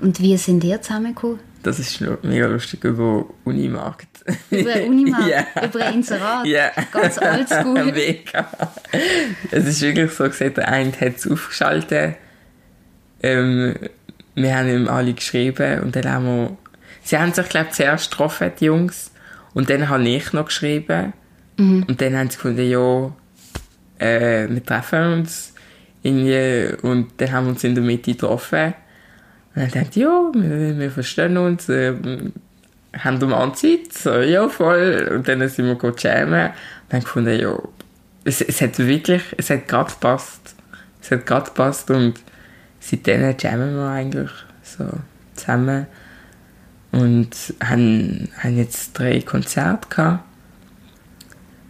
Und 0.00 0.20
wie 0.20 0.36
sind 0.36 0.64
ihr 0.64 0.80
zusammengekommen? 0.80 1.40
Das 1.62 1.78
ist 1.78 2.00
mega 2.22 2.46
lustig 2.46 2.84
über 2.84 3.26
Unimarkt 3.44 4.08
Über 4.50 4.74
Unimarkt, 4.86 5.28
Ja. 5.28 5.64
über 5.64 5.86
Inserat. 5.92 6.46
Ja. 6.46 6.70
Ganz 6.92 7.18
oldschool. 7.18 7.84
Mega. 7.92 8.48
Es 9.50 9.66
ist 9.66 9.80
wirklich 9.82 10.12
so 10.12 10.24
gesagt, 10.24 10.56
der 10.58 10.68
eine 10.68 10.92
hat 10.92 11.16
es 11.16 11.30
aufgeschaltet. 11.30 12.16
Ähm, 13.22 13.74
wir 14.34 14.56
haben 14.56 14.68
ihm 14.68 14.88
alle 14.88 15.12
geschrieben 15.14 15.80
und 15.80 15.96
dann 15.96 16.10
haben 16.10 16.24
wir... 16.26 16.56
Sie 17.02 17.18
haben 17.18 17.32
sich, 17.32 17.48
glaube 17.48 17.68
ich, 17.70 17.76
zuerst 17.76 18.10
getroffen, 18.10 18.52
die 18.60 18.66
Jungs. 18.66 19.10
Und 19.54 19.68
dann 19.70 19.88
habe 19.88 20.06
ich 20.08 20.32
noch 20.32 20.46
geschrieben. 20.46 21.12
Und 21.58 22.00
dann 22.00 22.16
haben 22.16 22.30
sie 22.30 22.36
gefunden, 22.36 22.70
ja, 22.70 23.12
äh, 24.06 24.48
wir 24.48 24.64
treffen 24.64 25.12
uns. 25.14 25.52
Irgendwie. 26.02 26.74
Und 26.86 27.08
dann 27.18 27.32
haben 27.32 27.46
wir 27.46 27.50
uns 27.50 27.64
in 27.64 27.74
der 27.74 27.84
Mitte 27.84 28.12
getroffen. 28.12 28.72
Und 29.54 29.62
dann 29.62 29.70
dachte 29.70 29.90
ich, 29.90 29.96
ja, 29.96 30.30
wir, 30.32 30.78
wir 30.78 30.90
verstehen 30.90 31.36
uns. 31.36 31.68
Äh, 31.68 31.94
haben 32.96 33.20
wir 33.20 33.28
mal 33.28 33.52
Zeit? 33.54 33.92
So, 33.92 34.18
ja, 34.20 34.48
voll. 34.48 35.10
Und 35.14 35.28
dann 35.28 35.48
sind 35.48 35.66
wir 35.66 35.74
go 35.76 35.92
jammen. 35.96 36.46
Und 36.46 36.54
dann 36.88 37.00
gefunden, 37.00 37.38
ja, 37.38 37.56
es, 38.24 38.40
es 38.40 38.60
hat 38.60 38.78
wirklich, 38.78 39.22
es 39.36 39.50
hat 39.50 39.68
gerade 39.68 39.90
gepasst. 39.90 40.54
Es 41.02 41.10
hat 41.10 41.26
gerade 41.26 41.46
gepasst 41.46 41.90
und 41.90 42.20
seitdem 42.78 43.34
jammen 43.38 43.74
wir 43.74 43.88
eigentlich 43.88 44.30
so 44.62 44.84
zusammen. 45.34 45.86
Und 46.92 47.54
haben, 47.64 48.28
haben 48.38 48.56
jetzt 48.56 48.98
drei 48.98 49.20
Konzerte 49.20 49.88
gehabt. 49.88 50.24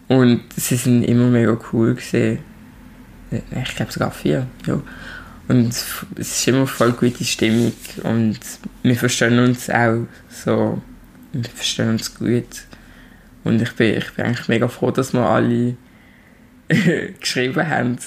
Und 0.07 0.41
sie 0.55 0.75
sind 0.75 1.03
immer 1.03 1.27
mega 1.27 1.57
cool 1.71 1.95
gewesen. 1.95 2.39
Ich 3.63 3.75
glaube 3.75 3.91
sogar 3.91 4.11
vier, 4.11 4.47
ja. 4.65 4.81
Und 5.51 5.69
es 5.73 6.05
ist 6.15 6.47
immer 6.47 6.65
voll 6.65 6.93
gute 6.93 7.25
Stimmung 7.25 7.73
und 8.03 8.39
wir 8.83 8.95
verstehen 8.95 9.37
uns 9.39 9.69
auch 9.69 10.05
so, 10.29 10.81
wir 11.33 11.49
verstehen 11.49 11.89
uns 11.89 12.15
gut. 12.15 12.45
Und 13.43 13.61
ich 13.61 13.73
bin, 13.73 13.97
ich 13.97 14.13
bin 14.13 14.25
eigentlich 14.25 14.47
mega 14.47 14.67
froh, 14.69 14.91
dass 14.91 15.11
wir 15.13 15.21
alle 15.21 15.75
geschrieben 17.19 17.67
haben. 17.67 17.97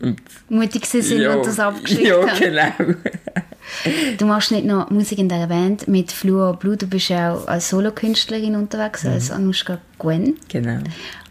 Und, 0.00 0.20
Mutig 0.50 0.84
sind 0.84 1.08
ja, 1.18 1.34
und 1.34 1.46
das 1.46 1.58
abgeschickt 1.58 2.02
Ja, 2.08 2.26
genau. 2.38 2.94
Du 4.18 4.26
machst 4.26 4.52
nicht 4.52 4.66
nur 4.66 4.86
Musik 4.92 5.18
in 5.18 5.28
dieser 5.30 5.46
Band 5.46 5.88
mit 5.88 6.12
Fluor 6.12 6.58
Blue, 6.58 6.76
du 6.76 6.86
bist 6.86 7.10
auch 7.10 7.46
als 7.48 7.70
Solokünstlerin 7.70 8.54
unterwegs, 8.54 9.04
Mhm. 9.04 9.10
als 9.10 9.30
Anushka 9.30 9.78
Gwen. 9.98 10.34
genau. 10.48 10.80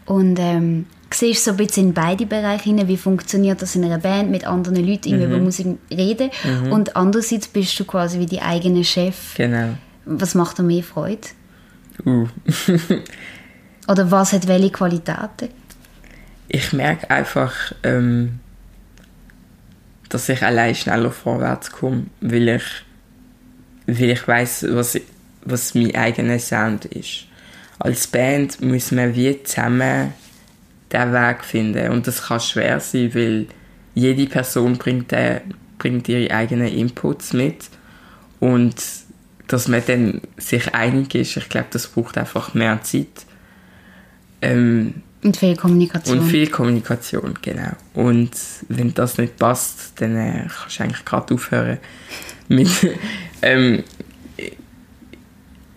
Und 0.06 0.38
ähm, 0.40 0.86
siehst 1.10 1.44
so 1.44 1.52
ein 1.52 1.56
bisschen 1.56 1.88
in 1.88 1.94
beide 1.94 2.26
Bereiche 2.26 2.64
hinein, 2.64 2.88
wie 2.88 2.96
funktioniert 2.96 3.62
das 3.62 3.76
in 3.76 3.84
einer 3.84 3.98
Band 3.98 4.30
mit 4.30 4.44
anderen 4.46 4.84
Leuten 4.84 5.16
Mhm. 5.16 5.22
über 5.22 5.38
Musik 5.38 5.78
reden. 5.90 6.30
Und 6.70 6.96
andererseits 6.96 7.48
bist 7.48 7.78
du 7.78 7.84
quasi 7.84 8.18
wie 8.18 8.26
die 8.26 8.42
eigene 8.42 8.82
Chef. 8.84 9.34
Genau. 9.36 9.74
Was 10.04 10.34
macht 10.34 10.58
dir 10.58 10.62
mehr 10.62 10.82
Freude? 10.82 11.20
Uh. 12.04 12.26
Oder 13.88 14.10
was 14.10 14.32
hat 14.32 14.46
welche 14.48 14.70
Qualitäten? 14.70 15.48
ich 16.48 16.72
merke 16.72 17.10
einfach, 17.10 17.52
ähm, 17.82 18.38
dass 20.08 20.28
ich 20.28 20.42
allein 20.42 20.74
schneller 20.76 21.10
vorwärts 21.10 21.72
komme, 21.72 22.04
weil 22.20 22.48
ich, 22.48 22.62
weil 23.86 24.10
ich 24.10 24.26
weiß, 24.28 24.66
was, 24.70 24.98
was 25.44 25.74
mein 25.74 25.94
eigener 25.96 26.38
Sound 26.38 26.84
ist. 26.84 27.24
Als 27.80 28.06
Band 28.06 28.60
müssen 28.60 28.96
wir 28.98 29.14
wie 29.16 29.42
zusammen 29.42 30.12
den 31.04 31.12
Weg 31.12 31.44
finden 31.44 31.90
und 31.90 32.06
das 32.06 32.24
kann 32.26 32.40
schwer 32.40 32.80
sein, 32.80 33.14
weil 33.14 33.46
jede 33.94 34.26
Person 34.26 34.76
bringt, 34.76 35.10
den, 35.12 35.40
bringt 35.78 36.08
ihre 36.08 36.34
eigenen 36.34 36.68
Inputs 36.68 37.32
mit 37.32 37.70
und 38.40 38.74
dass 39.48 39.68
man 39.68 39.82
dann 39.86 40.20
sich 40.36 40.74
einig 40.74 41.14
ist, 41.14 41.36
ich 41.36 41.48
glaube, 41.48 41.68
das 41.70 41.86
braucht 41.86 42.18
einfach 42.18 42.54
mehr 42.54 42.82
Zeit. 42.82 43.06
Ähm, 44.42 45.02
Und 45.22 45.36
viel 45.36 45.56
Kommunikation. 45.56 46.18
und 46.18 46.28
viel 46.28 46.48
Kommunikation, 46.48 47.34
genau. 47.42 47.72
Und 47.94 48.32
wenn 48.68 48.92
das 48.94 49.18
nicht 49.18 49.36
passt, 49.36 49.92
dann 50.00 50.16
äh, 50.16 50.46
kannst 50.48 50.78
du 50.78 50.82
eigentlich 50.82 51.04
gerade 51.04 51.34
aufhören. 51.34 51.78
Mit, 52.48 52.68
ähm, 53.42 53.82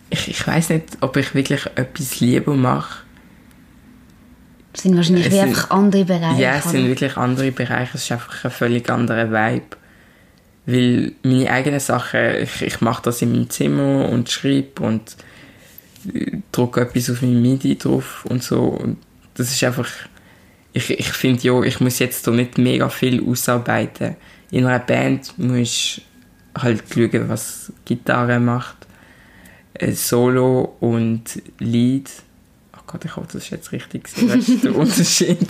ich 0.09 0.27
ich 0.27 0.47
weiß 0.47 0.69
nicht, 0.69 0.85
ob 1.01 1.17
ich 1.17 1.33
wirklich 1.33 1.65
etwas 1.75 2.19
lieber 2.19 2.55
mache. 2.55 3.03
Das 4.79 4.83
sind 4.83 4.95
wahrscheinlich 4.95 5.25
Es 5.27 5.33
sind- 5.33 5.41
einfach 5.49 5.69
andere 5.71 6.05
Bereiche. 6.05 6.41
Ja, 6.41 6.55
es 6.55 6.71
sind 6.71 6.87
wirklich 6.87 7.17
andere 7.17 7.51
Bereiche. 7.51 7.91
Es 7.97 8.03
ist 8.03 8.11
einfach 8.13 8.45
ein 8.45 8.51
völlig 8.51 8.89
anderer 8.89 9.29
Vibe. 9.29 9.77
Weil 10.65 11.13
meine 11.23 11.49
eigenen 11.49 11.79
Sachen, 11.79 12.19
ich, 12.41 12.61
ich 12.61 12.79
mache 12.79 13.01
das 13.03 13.21
in 13.21 13.31
meinem 13.31 13.49
Zimmer 13.49 14.07
und 14.07 14.29
schreibe 14.29 14.83
und 14.83 15.17
drücke 16.51 16.81
etwas 16.81 17.09
auf 17.09 17.21
mein 17.21 17.41
MIDI 17.41 17.77
drauf 17.77 18.25
und 18.29 18.43
so. 18.43 18.59
Und 18.61 18.97
das 19.35 19.51
ist 19.51 19.63
einfach, 19.63 19.89
ich, 20.73 20.89
ich 20.91 21.07
finde 21.09 21.41
ja, 21.43 21.61
ich 21.63 21.79
muss 21.79 21.99
jetzt 21.99 22.25
da 22.27 22.31
nicht 22.31 22.57
mega 22.57 22.87
viel 22.89 23.23
ausarbeiten. 23.27 24.15
In 24.51 24.65
einer 24.65 24.79
Band 24.79 25.37
muss 25.37 26.01
halt 26.57 26.83
schauen, 26.93 27.29
was 27.29 27.73
Gitarre 27.85 28.39
macht, 28.39 28.77
äh, 29.73 29.91
Solo 29.91 30.75
und 30.79 31.41
Lied. 31.59 32.09
Gott, 32.91 33.05
ich 33.05 33.15
hoffe, 33.15 33.27
das 33.33 33.43
ist 33.43 33.49
jetzt 33.51 33.71
richtig. 33.71 34.09
Das 34.15 34.47
ist 34.49 34.63
der 34.63 34.75
Unterschied. 34.75 35.47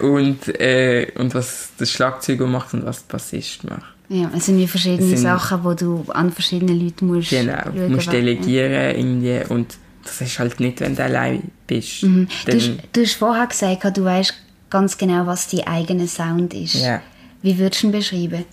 Und, 0.00 0.48
äh, 0.60 1.10
und 1.16 1.34
was 1.34 1.70
der 1.80 1.86
Schlagzeuger 1.86 2.46
macht 2.46 2.74
und 2.74 2.84
was 2.84 3.06
der 3.06 3.12
Bassist 3.14 3.64
macht. 3.64 3.94
Ja, 4.10 4.30
es 4.36 4.46
sind 4.46 4.58
wie 4.58 4.66
verschiedene 4.68 5.08
sind- 5.08 5.18
Sachen, 5.18 5.64
wo 5.64 5.72
du 5.72 6.04
an 6.12 6.30
verschiedene 6.30 6.72
Leute 6.74 7.04
musst 7.06 7.30
Genau, 7.30 7.56
du 7.64 7.78
schauen, 7.78 7.92
musst 7.94 8.12
delegieren 8.12 8.96
irgendwie 8.96 9.52
und 9.52 9.76
das 10.04 10.20
ist 10.20 10.38
halt 10.38 10.60
nicht, 10.60 10.80
wenn 10.80 10.94
du 10.94 11.02
allein 11.02 11.50
bist. 11.66 12.02
Mhm. 12.02 12.28
Du, 12.44 12.52
hast, 12.54 12.70
du 12.92 13.00
hast 13.02 13.14
vorher 13.14 13.46
gesagt, 13.46 13.96
du 13.96 14.04
weißt 14.04 14.34
ganz 14.68 14.98
genau, 14.98 15.26
was 15.26 15.48
dein 15.48 15.66
eigener 15.66 16.06
Sound 16.06 16.52
ist. 16.52 16.74
Ja. 16.74 17.00
Wie 17.40 17.56
würdest 17.58 17.82
du 17.82 17.86
ihn 17.86 17.92
beschreiben? 17.92 18.44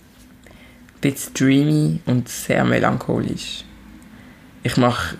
ein 1.04 1.10
bisschen 1.10 1.34
dreamy 1.34 2.00
und 2.06 2.28
sehr 2.28 2.64
melancholisch. 2.64 3.64
Ich 4.62 4.76
mache, 4.76 5.16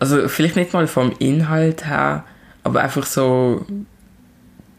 also 0.00 0.28
vielleicht 0.28 0.56
nicht 0.56 0.72
mal 0.74 0.86
vom 0.88 1.12
Inhalt 1.20 1.86
her, 1.86 2.24
aber 2.64 2.82
einfach 2.82 3.06
so 3.06 3.64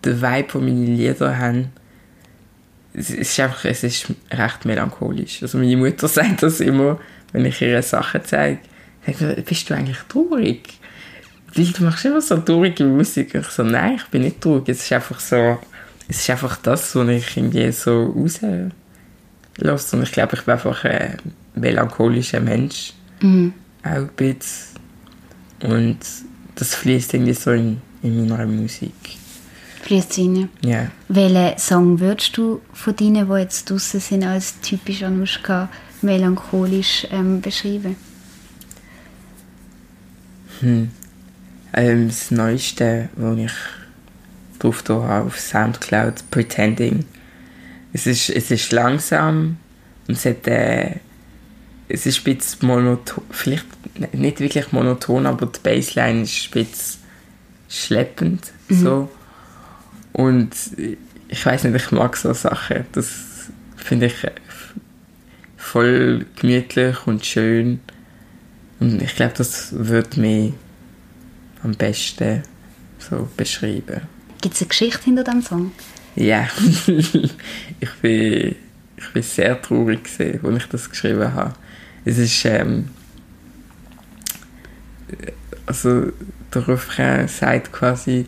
der 0.04 0.22
Vibe, 0.22 0.54
den 0.54 0.66
meine 0.66 0.86
Lieder 0.86 1.38
haben, 1.38 1.70
es 2.94 3.10
ist 3.10 3.40
einfach, 3.40 3.66
es 3.66 3.84
ist 3.84 4.08
recht 4.32 4.66
melancholisch. 4.66 5.42
Also 5.42 5.58
meine 5.58 5.78
Mutter 5.78 6.08
sagt 6.10 6.44
das 6.44 6.60
immer, 6.60 7.00
wenn 7.32 7.46
ich 7.46 7.62
ihr 7.62 7.82
Sachen 7.82 8.22
zeige, 8.24 8.60
sagt 9.06 9.44
bist 9.46 9.70
du 9.70 9.74
eigentlich 9.74 10.00
traurig? 10.10 10.80
Weil 11.54 11.66
du 11.66 11.84
machst 11.84 12.06
immer 12.06 12.22
so 12.22 12.38
traurige 12.38 12.84
Musik. 12.84 13.36
Ich 13.36 13.48
so, 13.48 13.64
nein, 13.64 13.96
ich 13.96 14.06
bin 14.06 14.24
nicht 14.24 14.42
traurig. 14.42 14.68
Es 14.68 14.84
ist 14.84 14.92
einfach 14.92 15.20
so, 15.20 15.58
es 16.08 16.20
ist 16.20 16.30
einfach 16.30 16.58
das, 16.58 16.96
was 16.96 17.08
ich 17.08 17.38
irgendwie 17.38 17.72
so 17.72 18.14
los. 19.58 19.94
Und 19.94 20.04
ich 20.04 20.12
glaube, 20.12 20.36
ich 20.36 20.42
bin 20.44 20.54
einfach 20.54 20.84
ein 20.84 21.18
melancholischer 21.56 22.42
Mensch. 22.42 22.94
Auch 23.84 23.90
ein 23.90 24.10
bisschen. 24.16 24.76
Und 25.62 26.00
das 26.56 26.76
fließt 26.76 27.14
irgendwie 27.14 27.34
so 27.34 27.52
in, 27.52 27.82
in 28.02 28.28
meiner 28.28 28.46
Musik. 28.46 28.94
Fließt 29.84 30.18
rein. 30.18 30.50
Ja. 30.62 30.88
Welchen 31.10 31.58
Song 31.60 32.00
würdest 32.00 32.38
du 32.38 32.62
von 32.74 32.96
denen, 32.96 33.28
die 33.30 33.36
jetzt 33.36 33.70
draussen 33.70 34.00
sind, 34.00 34.24
als 34.24 34.60
typisch 34.62 35.04
Anushka 35.04 35.70
melancholisch 36.02 37.08
ähm, 37.12 37.42
beschreiben? 37.42 37.96
Ähm, 40.62 42.08
das 42.08 42.32
Neueste, 42.32 43.10
was 43.16 43.38
ich 43.38 43.52
drauf 44.60 44.84
habe 44.88 45.28
auf 45.28 45.40
Soundcloud, 45.40 46.32
Pretending. 46.32 47.06
Es 47.94 48.08
ist, 48.08 48.30
es 48.30 48.52
ist 48.52 48.72
langsam 48.72 49.58
und 50.08 50.18
es 50.18 50.26
hat, 50.26 50.48
äh, 50.48 50.96
es 51.88 52.06
ist 52.06 52.26
ein 52.26 52.36
bisschen 52.36 52.68
monoton, 52.68 53.24
vielleicht 53.30 53.66
nicht 54.14 54.40
wirklich 54.40 54.72
monoton, 54.72 55.26
aber 55.26 55.46
die 55.46 55.60
Bassline 55.62 56.24
ist 56.24 56.52
bisschen 56.52 57.00
schleppend, 57.70 58.52
so. 58.70 59.10
Und 60.14 60.52
ich 61.28 61.46
weiß 61.46 61.64
nicht, 61.66 61.76
ich 61.76 61.92
mag 61.92 62.16
so 62.16 62.34
Sachen. 62.34 62.86
Das 62.94 63.10
finde 63.76 64.08
ich 64.08 64.24
äh, 64.24 64.32
voll 65.58 66.26
gemütlich 66.40 66.96
und 67.06 67.26
schön. 67.26 67.80
Und 68.80 69.02
ich 69.02 69.16
glaube, 69.16 69.34
das 69.38 69.74
wird 69.78 70.18
mich 70.18 70.54
am 71.64 71.74
besten 71.74 72.44
so 73.00 73.28
beschreiben. 73.36 74.02
Gibt 74.42 74.56
es 74.56 74.62
eine 74.62 74.70
Geschichte 74.70 75.04
hinter 75.04 75.24
dem 75.24 75.42
Song? 75.42 75.72
Ja, 76.16 76.48
ich 76.88 77.92
bin, 78.02 78.56
ich 78.98 79.14
bin 79.14 79.24
sehr 79.24 79.62
traurig 79.62 80.04
gewesen, 80.04 80.46
als 80.46 80.64
ich 80.64 80.70
das 80.70 80.90
geschrieben 80.90 81.34
habe. 81.34 81.54
Es 82.06 82.18
ist, 82.18 82.46
ähm, 82.46 82.90
also 85.66 86.12
der 86.54 86.68
Refrain 86.68 87.28
sagt 87.28 87.72
quasi, 87.72 88.28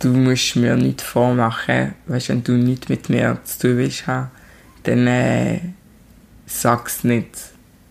du 0.00 0.08
musst 0.08 0.56
mir 0.56 0.76
nichts 0.76 1.02
vormachen, 1.02 1.94
weißt, 2.06 2.28
wenn 2.28 2.44
du 2.44 2.52
nichts 2.52 2.88
mit 2.88 3.08
mir 3.08 3.38
zu 3.44 3.60
tun 3.60 3.76
willst 3.78 4.06
dann 4.82 5.06
äh, 5.06 5.60
sag's 6.46 7.04
nicht. 7.04 7.30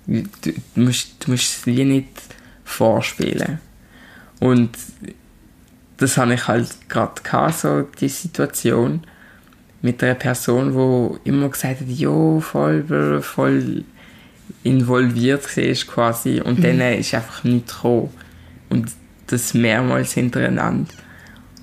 Du, 0.07 0.23
du, 0.43 0.53
musst, 0.75 1.25
du 1.25 1.31
musst 1.31 1.59
es 1.59 1.65
wie 1.65 1.83
nicht 1.83 2.09
vorspielen. 2.63 3.59
Und 4.39 4.71
das 5.97 6.17
hatte 6.17 6.33
ich 6.33 6.47
halt 6.47 6.89
gerade 6.89 7.21
gehabt, 7.21 7.59
so 7.59 7.87
die 7.99 8.09
Situation 8.09 9.01
mit 9.81 10.03
einer 10.03 10.15
Person, 10.15 10.71
die 10.73 11.29
immer 11.29 11.49
gesagt 11.49 11.81
hat, 11.81 11.87
ja, 11.87 12.39
voll, 12.39 13.21
voll 13.21 13.83
involviert 14.63 15.57
war 15.57 15.73
quasi 15.73 16.41
und 16.41 16.63
dann 16.63 16.81
äh, 16.81 16.99
ist 16.99 17.13
einfach 17.13 17.43
nichts 17.43 17.75
gekommen. 17.75 18.09
Und 18.75 18.91
das 19.27 19.53
mehrmals 19.53 20.13
hintereinander. 20.13 20.93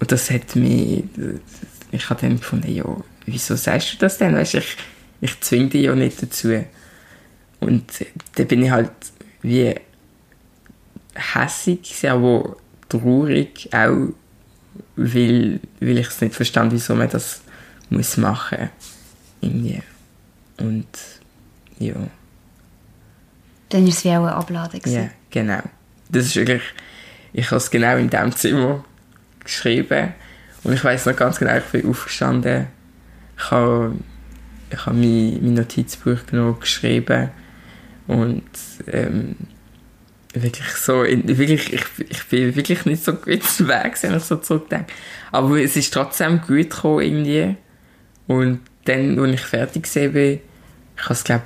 Und 0.00 0.10
das 0.10 0.30
hat 0.30 0.56
mich, 0.56 1.04
ich 1.90 2.10
habe 2.10 2.20
dann 2.22 2.38
gefunden, 2.38 2.72
ja, 2.72 2.84
wieso 3.26 3.54
sagst 3.54 3.92
du 3.92 3.98
das 3.98 4.18
denn? 4.18 4.34
Weißt, 4.34 4.54
ich, 4.54 4.76
ich 5.20 5.40
zwinge 5.40 5.68
dich 5.68 5.82
ja 5.84 5.94
nicht 5.94 6.20
dazu. 6.22 6.64
Und 7.60 7.84
dann 8.34 8.46
bin 8.48 8.64
ich 8.64 8.70
halt 8.70 8.90
wie 9.42 9.74
hässig, 11.14 12.08
aber 12.08 12.56
traurig 12.88 13.68
auch, 13.72 14.08
weil, 14.96 15.60
weil 15.80 15.98
ich 15.98 16.08
es 16.08 16.20
nicht 16.20 16.34
verstand, 16.34 16.72
wieso 16.72 16.94
man 16.94 17.10
das 17.10 17.42
muss 17.90 18.16
machen 18.16 18.70
irgendwie. 19.40 19.82
Und 20.58 20.86
ja, 21.78 21.94
Dann 23.68 23.82
war 23.82 23.88
es 23.88 24.04
wie 24.04 24.10
auch 24.10 24.48
eine 24.48 24.68
gewesen. 24.80 24.94
ja, 24.94 25.10
genau. 25.30 25.62
Das 26.08 26.26
ist 26.26 26.36
wirklich, 26.36 26.62
ich 27.32 27.46
habe 27.46 27.56
es 27.56 27.70
genau 27.70 27.96
in 27.96 28.10
diesem 28.10 28.34
Zimmer 28.34 28.84
geschrieben 29.42 30.14
und 30.64 30.72
ich 30.72 30.84
weiß 30.84 31.06
noch 31.06 31.16
ganz 31.16 31.38
genau, 31.38 31.56
ich 31.56 31.64
bin 31.64 31.88
aufgestanden, 31.88 32.68
ich 33.36 33.50
habe, 33.50 33.94
ich 34.70 34.86
habe 34.86 34.96
mein, 34.96 35.38
mein 35.42 35.54
Notizbuch 35.54 36.26
genommen, 36.26 36.60
geschrieben 36.60 37.30
und 38.06 38.42
ähm, 38.86 39.36
wirklich 40.34 40.68
so, 40.68 41.02
in, 41.02 41.26
wirklich, 41.26 41.72
ich, 41.72 41.84
ich 42.08 42.24
bin 42.28 42.54
wirklich 42.54 42.84
nicht 42.84 43.04
so 43.04 43.14
gut 43.14 43.68
weg, 43.68 43.96
wenn 44.00 44.16
ich 44.16 44.22
so 44.22 44.36
zurückdenke. 44.36 44.92
Aber 45.30 45.60
es 45.60 45.76
ist 45.76 45.92
trotzdem 45.92 46.40
gut 46.40 46.70
gekommen 46.70 47.00
irgendwie. 47.00 47.56
Und 48.26 48.60
dann, 48.84 49.18
als 49.18 49.34
ich 49.34 49.40
fertig 49.40 49.92
bin, 50.12 50.40
ich 50.96 51.04
habe 51.04 51.12
es, 51.12 51.24
glaube 51.24 51.44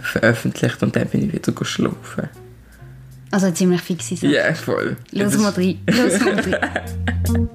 veröffentlicht 0.00 0.82
und 0.82 0.96
dann 0.96 1.08
bin 1.08 1.26
ich 1.26 1.32
wieder 1.32 1.52
geschlafen. 1.52 2.28
Also 3.32 3.46
eine 3.46 3.54
ziemlich 3.54 3.80
fixe 3.80 4.14
Sache. 4.14 4.32
Ja, 4.32 4.54
voll. 4.54 4.96
Los 5.10 5.36
mal 5.38 5.50
rein. 5.52 5.80
Los 5.86 6.20
mal 6.20 6.34
rein. 6.34 6.60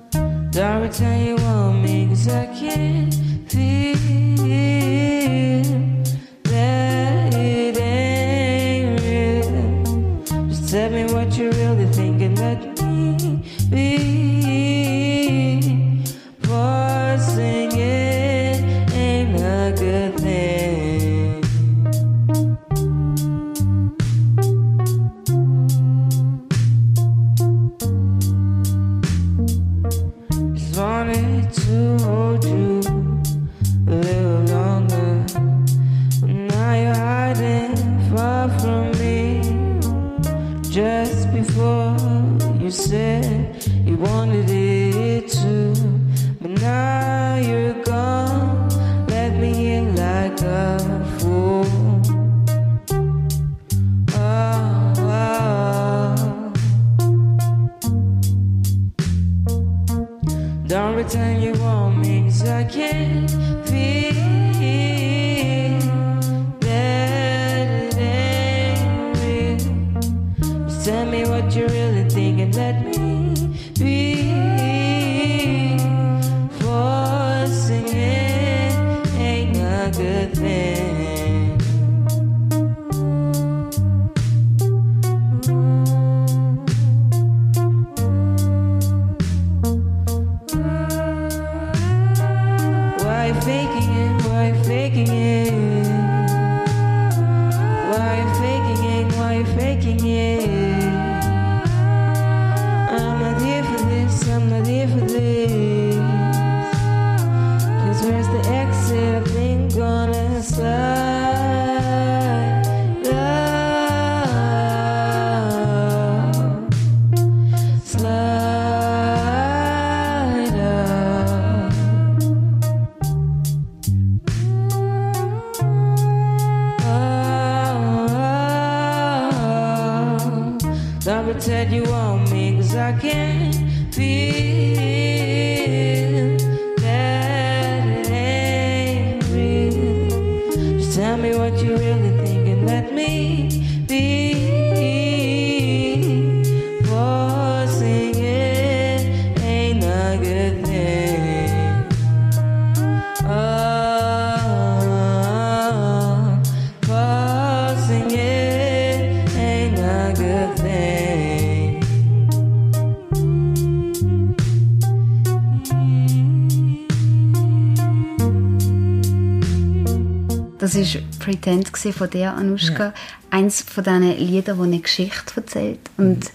war 170.77 171.01
Pretend 171.19 171.77
von 171.77 172.09
dir, 172.09 172.33
Anushka. 172.33 172.93
Eins 173.29 173.61
von 173.61 173.83
diesen 173.83 174.17
Liedern, 174.17 174.57
wo 174.57 174.63
eine 174.63 174.79
Geschichte 174.79 175.33
erzählt. 175.35 175.79
Und 175.97 176.31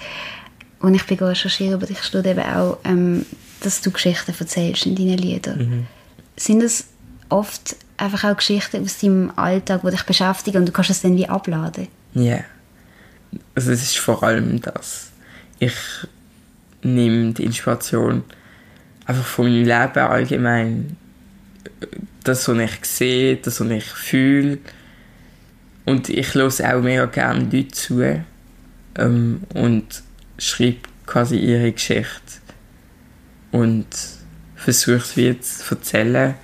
als 0.81 0.96
ich 0.96 1.07
bin 1.07 1.18
recherchieren 1.18 1.74
über 1.74 1.87
dich, 1.87 2.02
steht 2.02 2.26
eben 2.26 2.40
auch, 2.40 2.78
ähm, 2.85 3.24
dass 3.61 3.81
du 3.81 3.90
Geschichten 3.90 4.35
erzählst 4.38 4.87
in 4.87 4.96
deinen 4.96 5.18
Liedern. 5.18 5.87
Sind 6.37 6.62
das 6.62 6.87
oft 7.28 7.76
einfach 7.96 8.31
auch 8.31 8.37
Geschichten 8.37 8.83
aus 8.83 8.98
deinem 8.98 9.33
Alltag, 9.37 9.83
die 9.85 9.90
dich 9.90 10.02
beschäftigen 10.02 10.59
und 10.59 10.66
du 10.66 10.72
kannst 10.72 10.90
es 10.90 11.02
dann 11.02 11.16
wie 11.16 11.28
abladen? 11.28 11.88
Ja. 12.14 12.40
Also 13.55 13.70
es 13.70 13.83
ist 13.83 13.98
vor 13.98 14.22
allem 14.22 14.61
das. 14.61 15.11
Ich 15.59 15.74
nehme 16.83 17.33
die 17.33 17.44
Inspiration 17.44 18.24
einfach 19.07 19.24
von 19.24 19.46
meinem 19.46 19.64
Leben 19.64 19.98
allgemein. 19.98 20.96
Das, 22.24 22.48
was 22.48 22.58
ich 22.58 22.85
sehe, 22.85 23.37
das, 23.37 23.61
was 23.61 23.70
ich 23.70 23.85
fühle. 23.85 24.58
Und 25.85 26.08
ich 26.08 26.35
höre 26.35 26.46
auch 26.46 26.82
mega 26.82 27.06
gerne 27.06 27.48
Leute 27.50 27.68
zu 27.68 28.24
ähm, 28.96 29.42
und 29.54 30.02
schreibe 30.38 30.88
quasi 31.06 31.37
ihre 31.37 31.72
Geschichte. 31.72 32.20
Und 33.50 33.87
versuche 34.56 34.96
es 34.96 35.16
wie 35.16 35.38
zu 35.40 35.74
erzählen. 35.74 36.35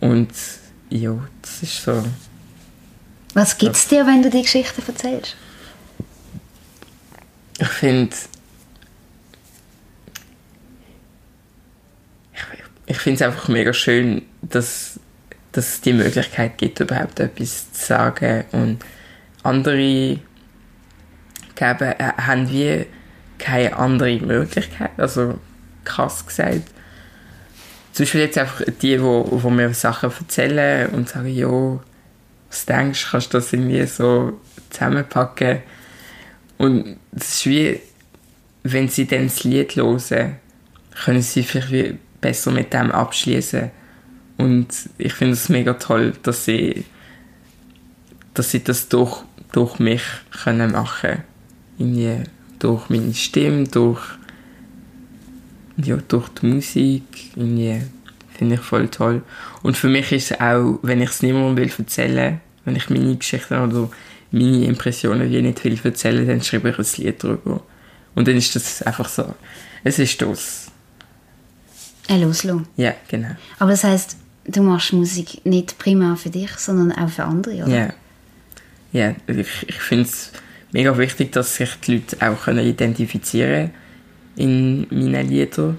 Und 0.00 0.30
ja, 0.90 1.16
das 1.40 1.62
ist 1.62 1.82
so. 1.82 2.04
Was 3.34 3.56
gibt 3.56 3.76
es 3.76 3.88
dir, 3.88 4.06
wenn 4.06 4.22
du 4.22 4.28
die 4.28 4.42
Geschichten 4.42 4.82
erzählst? 4.86 5.36
Ich 7.58 7.68
finde. 7.68 8.14
Ich, 12.92 12.98
finde 12.98 13.16
es 13.16 13.22
einfach 13.22 13.48
mega 13.48 13.72
schön, 13.72 14.22
dass, 14.42 15.00
dass 15.52 15.68
es 15.68 15.80
die 15.80 15.92
Möglichkeit 15.94 16.58
gibt, 16.58 16.80
überhaupt 16.80 17.20
etwas 17.20 17.72
zu 17.72 17.86
sagen. 17.86 18.44
Und 18.52 18.78
andere 19.42 20.18
geben, 21.54 21.92
äh, 21.98 22.12
haben 22.18 22.50
wie 22.50 22.86
keine 23.38 23.76
andere 23.76 24.18
Möglichkeit. 24.20 24.90
Also 24.98 25.38
krass 25.84 26.26
gesagt. 26.26 26.70
Zum 27.92 28.04
Beispiel 28.04 28.20
jetzt 28.22 28.38
einfach 28.38 28.62
die, 28.80 29.02
wo, 29.02 29.26
wo 29.30 29.50
mir 29.50 29.72
Sachen 29.74 30.10
erzählen 30.10 30.90
und 30.90 31.08
sagen, 31.08 31.34
jo, 31.34 31.80
was 32.48 32.66
denkst 32.66 33.04
du, 33.04 33.10
kannst 33.10 33.32
du 33.32 33.38
das 33.38 33.52
irgendwie 33.52 33.86
so 33.86 34.40
zusammenpacken? 34.70 35.60
Und 36.58 36.98
es 37.12 37.36
ist 37.36 37.46
wie, 37.46 37.80
wenn 38.62 38.88
sie 38.88 39.06
dann 39.06 39.24
das 39.24 39.44
Lied 39.44 39.76
hören, 39.76 40.36
können 41.04 41.22
sie 41.22 41.42
vielleicht 41.42 41.72
wie 41.72 41.98
besser 42.22 42.50
mit 42.50 42.72
dem 42.72 42.90
abschließen. 42.90 43.70
Und 44.38 44.68
ich 44.96 45.12
finde 45.12 45.34
es 45.34 45.50
mega 45.50 45.74
toll, 45.74 46.14
dass 46.22 46.46
sie, 46.46 46.86
dass 48.32 48.50
sie 48.50 48.64
das 48.64 48.88
durch, 48.88 49.22
durch 49.52 49.78
mich 49.78 50.02
können 50.42 50.72
machen 50.72 51.22
Irgendwie 51.78 52.22
durch 52.58 52.88
meine 52.88 53.12
Stimme, 53.12 53.64
durch, 53.64 54.00
ja, 55.76 55.98
durch 56.08 56.28
die 56.30 56.46
Musik. 56.46 57.02
Finde 57.34 58.54
ich 58.54 58.60
voll 58.60 58.88
toll. 58.88 59.22
Und 59.62 59.76
für 59.76 59.88
mich 59.88 60.10
ist 60.12 60.30
es 60.30 60.40
auch, 60.40 60.78
wenn 60.82 61.02
ich 61.02 61.10
es 61.10 61.22
niemandem 61.22 61.56
will 61.56 61.72
erzählen, 61.76 62.40
wenn 62.64 62.76
ich 62.76 62.88
meine 62.88 63.16
Geschichten 63.16 63.58
oder 63.58 63.90
meine 64.30 64.64
Impressionen 64.64 65.30
wie 65.30 65.42
nicht 65.42 65.62
will 65.64 65.78
erzählen, 65.84 66.26
dann 66.26 66.42
schreibe 66.42 66.70
ich 66.70 66.78
ein 66.78 67.04
Lied 67.04 67.22
drüber. 67.22 67.62
Und 68.14 68.26
dann 68.26 68.36
ist 68.36 68.56
das 68.56 68.82
einfach 68.82 69.08
so. 69.08 69.34
Es 69.84 69.98
ist 69.98 70.20
das. 70.22 70.71
Ein 72.12 72.20
Loslassen. 72.20 72.66
Ja, 72.76 72.94
genau. 73.08 73.30
Aber 73.58 73.70
das 73.70 73.84
heisst, 73.84 74.18
du 74.44 74.62
machst 74.62 74.92
Musik 74.92 75.46
nicht 75.46 75.78
primär 75.78 76.16
für 76.16 76.28
dich, 76.28 76.50
sondern 76.58 76.92
auch 76.92 77.08
für 77.08 77.24
andere, 77.24 77.64
oder? 77.64 77.68
Ja. 77.68 77.88
Ja, 78.92 79.14
ich, 79.26 79.48
ich 79.66 79.80
finde 79.80 80.04
es 80.04 80.30
mega 80.72 80.98
wichtig, 80.98 81.32
dass 81.32 81.56
sich 81.56 81.70
die 81.80 81.94
Leute 81.94 82.16
auch 82.20 82.42
können 82.42 82.66
identifizieren 82.66 83.70
in 84.36 84.86
meinen 84.90 85.30
Liedern. 85.30 85.78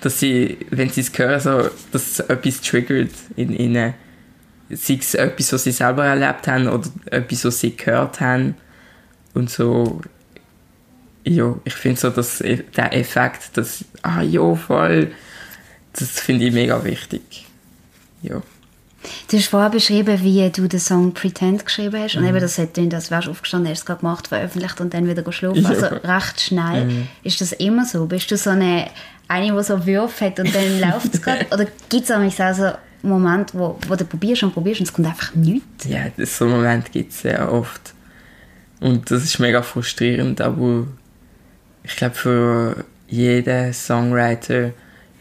Dass 0.00 0.20
sie, 0.20 0.56
wenn 0.70 0.88
sie 0.88 1.02
es 1.02 1.12
hören, 1.18 1.40
so, 1.40 1.68
dass 1.92 2.12
es 2.12 2.20
etwas 2.20 2.62
triggert 2.62 3.10
in 3.36 3.54
ihnen. 3.54 3.92
Sei 4.70 4.94
es 4.98 5.14
etwas, 5.14 5.52
was 5.52 5.64
sie 5.64 5.72
selber 5.72 6.06
erlebt 6.06 6.48
haben 6.48 6.68
oder 6.68 6.88
etwas, 7.10 7.44
was 7.44 7.60
sie 7.60 7.76
gehört 7.76 8.20
haben. 8.20 8.54
Und 9.34 9.50
so, 9.50 10.00
ja, 11.24 11.54
ich 11.64 11.74
finde 11.74 12.00
so, 12.00 12.08
dass 12.08 12.38
der 12.38 12.96
Effekt, 12.96 13.58
dass, 13.58 13.84
ah 14.00 14.22
ja, 14.22 14.54
voll, 14.54 15.10
das 15.98 16.20
finde 16.20 16.46
ich 16.46 16.52
mega 16.52 16.82
wichtig. 16.84 17.46
Ja. 18.22 18.42
Du 19.30 19.36
hast 19.36 19.46
vorher 19.46 19.70
beschrieben, 19.70 20.22
wie 20.22 20.50
du 20.50 20.66
den 20.66 20.80
Song 20.80 21.12
Pretend 21.14 21.64
geschrieben 21.64 22.00
hast. 22.02 22.16
Und 22.16 22.24
eben 22.24 22.40
das 22.40 22.58
hat 22.58 22.76
dann, 22.76 22.90
das 22.90 23.10
wärst 23.10 23.28
aufgestanden, 23.28 23.70
hast 23.70 23.80
es 23.80 23.86
gerade 23.86 24.00
gemacht, 24.00 24.28
veröffentlicht 24.28 24.80
und 24.80 24.92
dann 24.92 25.06
wieder 25.06 25.22
geschlafen. 25.22 25.62
Ja. 25.62 25.68
Also 25.68 25.86
recht 25.86 26.40
schnell. 26.40 27.06
Ist 27.22 27.40
das 27.40 27.52
immer 27.52 27.84
so? 27.84 28.06
Bist 28.06 28.30
du 28.30 28.36
so 28.36 28.50
eine, 28.50 28.88
eine 29.28 29.56
die 29.56 29.62
so 29.62 29.86
Würfe 29.86 30.26
hat 30.26 30.40
und 30.40 30.52
dann 30.54 30.80
läuft 30.80 31.14
es 31.14 31.22
gerade? 31.22 31.46
Oder 31.52 31.66
gibt 31.88 32.10
es 32.10 32.40
auch 32.40 32.54
so 32.54 32.72
Momente, 33.02 33.56
wo, 33.56 33.78
wo 33.86 33.94
du 33.94 34.04
probierst 34.04 34.42
und 34.42 34.52
probierst 34.52 34.80
und 34.80 34.88
es 34.88 34.92
kommt 34.92 35.08
einfach 35.08 35.34
nichts? 35.34 35.84
Ja, 35.84 36.06
so 36.24 36.46
einen 36.46 36.54
Moment 36.54 36.90
gibt 36.90 37.12
es 37.12 37.20
sehr 37.20 37.52
oft. 37.52 37.94
Und 38.80 39.10
das 39.10 39.22
ist 39.24 39.38
mega 39.38 39.62
frustrierend, 39.62 40.40
aber 40.40 40.86
ich 41.84 41.96
glaube, 41.96 42.14
für 42.14 42.84
jeden 43.08 43.72
Songwriter 43.72 44.72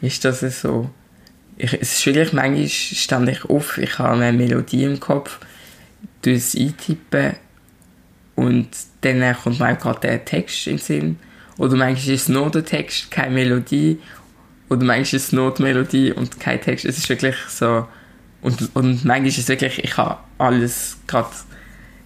ist 0.01 0.25
das 0.25 0.39
so. 0.61 0.89
Ich, 1.57 1.73
es 1.73 1.99
ist 1.99 2.05
wirklich, 2.05 2.33
manchmal 2.33 2.67
stand 2.67 3.29
ich 3.29 3.45
auf, 3.45 3.77
ich 3.77 3.97
habe 3.97 4.21
eine 4.21 4.37
Melodie 4.37 4.83
im 4.83 4.99
Kopf, 4.99 5.39
tue 6.21 6.39
eintippen 6.55 7.35
und 8.35 8.69
dann 9.01 9.35
kommt 9.35 9.59
mir 9.59 9.75
gerade 9.75 9.99
der 10.01 10.25
Text 10.25 10.67
in 10.67 10.77
den 10.77 10.79
Sinn. 10.79 11.19
Oder 11.57 11.75
manchmal 11.75 12.13
ist 12.13 12.21
es 12.21 12.29
nur 12.29 12.51
der 12.51 12.63
Text, 12.63 13.09
keine 13.09 13.33
Melodie. 13.33 13.99
Oder 14.69 14.85
manchmal 14.85 15.01
ist 15.01 15.13
es 15.13 15.31
nur 15.31 15.53
die 15.53 15.63
Melodie 15.63 16.11
und 16.11 16.39
kein 16.39 16.61
Text. 16.61 16.85
Es 16.85 16.99
ist 16.99 17.09
wirklich 17.09 17.35
so. 17.49 17.87
Und, 18.41 18.75
und 18.75 19.05
manchmal 19.05 19.27
ist 19.27 19.39
es 19.39 19.47
wirklich, 19.47 19.83
ich 19.83 19.97
habe 19.97 20.19
alles 20.37 20.97
gerade 21.07 21.29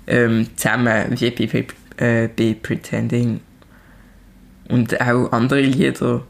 ähm, 0.08 0.48
zusammen, 0.56 1.20
wie 1.20 1.30
bei, 1.32 1.66
bei, 1.98 2.44
äh, 2.44 2.54
Pretending. 2.54 3.42
Und 4.70 5.02
auch 5.02 5.32
andere 5.34 5.62
Lieder. 5.62 6.24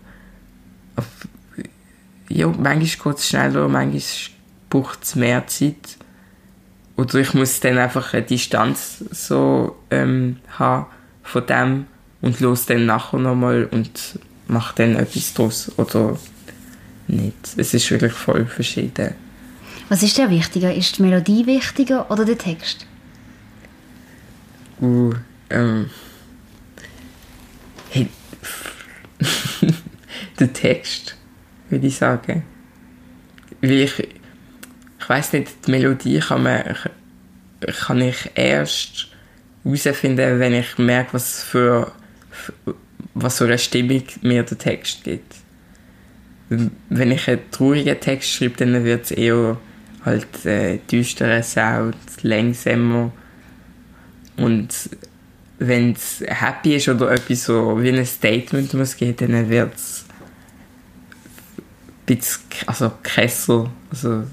Ja, 2.34 2.48
manchmal 2.48 3.13
geht 3.13 3.20
es 3.20 3.30
schneller, 3.30 3.67
manchmal 3.67 4.02
braucht 4.70 5.04
es 5.04 5.15
mehr 5.15 5.46
Zeit. 5.48 5.98
Oder 6.98 7.15
ich 7.15 7.34
muss 7.34 7.60
dann 7.60 7.78
einfach 7.78 8.13
eine 8.13 8.24
Distanz 8.24 9.04
so 9.12 9.76
ähm, 9.89 10.38
haben 10.58 10.86
von 11.24 11.46
dem 11.46 11.86
und 12.22 12.39
los 12.39 12.65
dann 12.65 12.86
nachher 12.86 13.20
nochmal 13.20 13.67
und 13.72 14.20
mache 14.48 14.76
dann 14.76 14.96
etwas 14.96 15.34
draus. 15.34 15.72
Oder 15.78 16.17
nicht. 17.08 17.36
Es 17.58 17.74
ist 17.74 17.89
wirklich 17.91 18.13
voll 18.13 18.46
verschieden. 18.46 19.15
Was 19.89 20.04
ist 20.04 20.17
dir 20.17 20.30
wichtiger? 20.30 20.74
Ist 20.74 20.98
die 20.98 21.02
Melodie 21.02 21.46
wichtiger 21.46 22.10
oder 22.10 22.24
der 22.24 22.38
Text? 22.38 22.86
Uh, 24.80 25.13
ähm. 25.50 25.89
Hey. 27.89 28.08
der 30.39 30.54
Text, 30.54 31.17
würde 31.71 31.88
ich 31.88 31.97
sagen. 31.97 32.43
Weil 33.62 33.71
ich. 33.71 34.07
Ich 34.99 35.10
weiß 35.10 35.34
nicht, 35.34 35.65
die 35.65 35.71
Melodie 35.71 36.19
kann 36.19 36.43
man. 36.43 36.62
kann 37.86 38.01
ich 38.01 38.31
erst 38.36 39.07
herausfinden, 39.63 40.39
wenn 40.39 40.53
ich 40.53 40.77
merke, 40.77 41.13
was 41.13 41.43
für. 41.43 41.91
was 43.13 43.38
für 43.38 43.45
eine 43.45 43.57
Stimmung 43.57 44.03
mir 44.21 44.43
der 44.43 44.57
Text 44.57 45.03
gibt. 45.03 45.36
Wenn 46.49 47.12
ich 47.12 47.29
einen 47.29 47.49
traurigen 47.51 47.99
Text 47.99 48.29
schreibe, 48.29 48.57
dann 48.57 48.84
wird 48.84 49.05
es 49.05 49.12
eher 49.12 49.57
halt 50.03 50.45
äh, 50.45 50.79
düsterer 50.91 51.43
Sound, 51.43 51.95
langsamer. 52.23 53.12
Und 54.38 54.89
wenn 55.60 55.91
es 55.91 56.23
happy 56.25 56.75
ist 56.75 56.89
oder 56.89 57.12
etwas 57.12 57.45
so 57.45 57.81
wie 57.81 57.89
ein 57.89 58.05
Statement 58.05 58.73
muss 58.73 58.97
geben, 58.97 59.31
dann 59.31 59.49
wird 59.49 59.75
es 59.75 60.00
bisschen 62.05 62.41
also 62.65 62.91
krasser. 63.03 63.69
Also, 63.89 64.23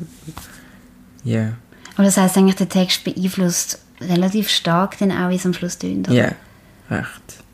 ja. 1.25 1.53
Aber 1.95 2.05
das 2.05 2.17
heißt 2.17 2.37
eigentlich, 2.37 2.57
der 2.57 2.69
Text 2.69 3.05
beeinflusst 3.05 3.81
relativ 4.01 4.49
stark 4.49 4.99
dann 4.99 5.13
auch, 5.13 5.31
wie 5.31 5.37
es 5.37 5.47
am 5.47 5.53
Schluss 5.53 5.79
tönt. 5.79 6.09
Ja, 6.09 6.33
recht. 6.91 7.45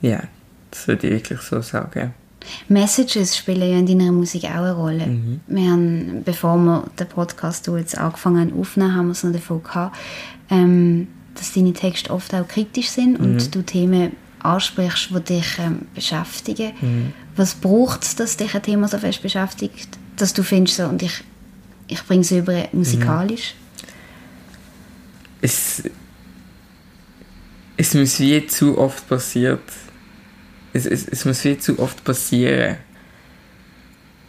Ja, 0.00 0.22
das 0.70 0.88
würde 0.88 1.06
ich 1.06 1.12
wirklich 1.14 1.40
so 1.40 1.60
sagen. 1.60 2.14
Messages 2.68 3.36
spielen 3.36 3.70
ja 3.70 3.78
in 3.78 3.86
deiner 3.86 4.12
Musik 4.12 4.44
auch 4.44 4.50
eine 4.50 4.72
Rolle. 4.72 5.18
Wir 5.46 5.70
haben, 5.70 6.22
bevor 6.24 6.56
wir 6.56 6.84
den 6.98 7.08
Podcast 7.08 7.64
hier 7.64 7.78
jetzt 7.78 7.98
angefangen 7.98 8.50
haben 8.50 8.60
aufzunehmen, 8.60 8.94
haben 8.94 9.06
wir 9.06 9.12
es 9.12 9.24
noch 9.24 9.32
davon 9.32 9.62
gehabt, 9.62 9.96
ähm, 10.50 11.08
dass 11.34 11.52
deine 11.52 11.72
Texte 11.72 12.10
oft 12.10 12.32
auch 12.34 12.46
kritisch 12.46 12.88
sind 12.90 13.18
und 13.18 13.54
du 13.54 13.62
Themen 13.62 14.12
ansprichst, 14.40 15.10
die 15.10 15.20
dich 15.20 15.58
ähm, 15.58 15.82
beschäftigen. 15.94 16.72
Was 17.36 17.54
braucht 17.54 18.02
es, 18.02 18.16
dass 18.16 18.36
dich 18.36 18.54
ein 18.54 18.62
Thema 18.62 18.88
so 18.88 18.98
fest 18.98 19.22
beschäftigt, 19.22 19.88
dass 20.16 20.32
du 20.32 20.42
findest, 20.42 20.78
so, 20.78 20.84
und 20.84 21.02
ich, 21.02 21.22
ich 21.88 22.02
bringe 22.04 22.22
es 22.22 22.30
über 22.30 22.68
musikalisch? 22.72 23.54
es, 25.40 25.82
es 27.76 27.94
muss 27.94 28.18
wie 28.20 28.46
zu 28.46 28.78
oft 28.78 29.08
passiert. 29.08 29.62
Es, 30.72 30.86
es, 30.86 31.08
es 31.08 31.24
muss 31.24 31.44
wie 31.44 31.58
zu 31.58 31.78
oft 31.78 32.02
passieren. 32.04 32.76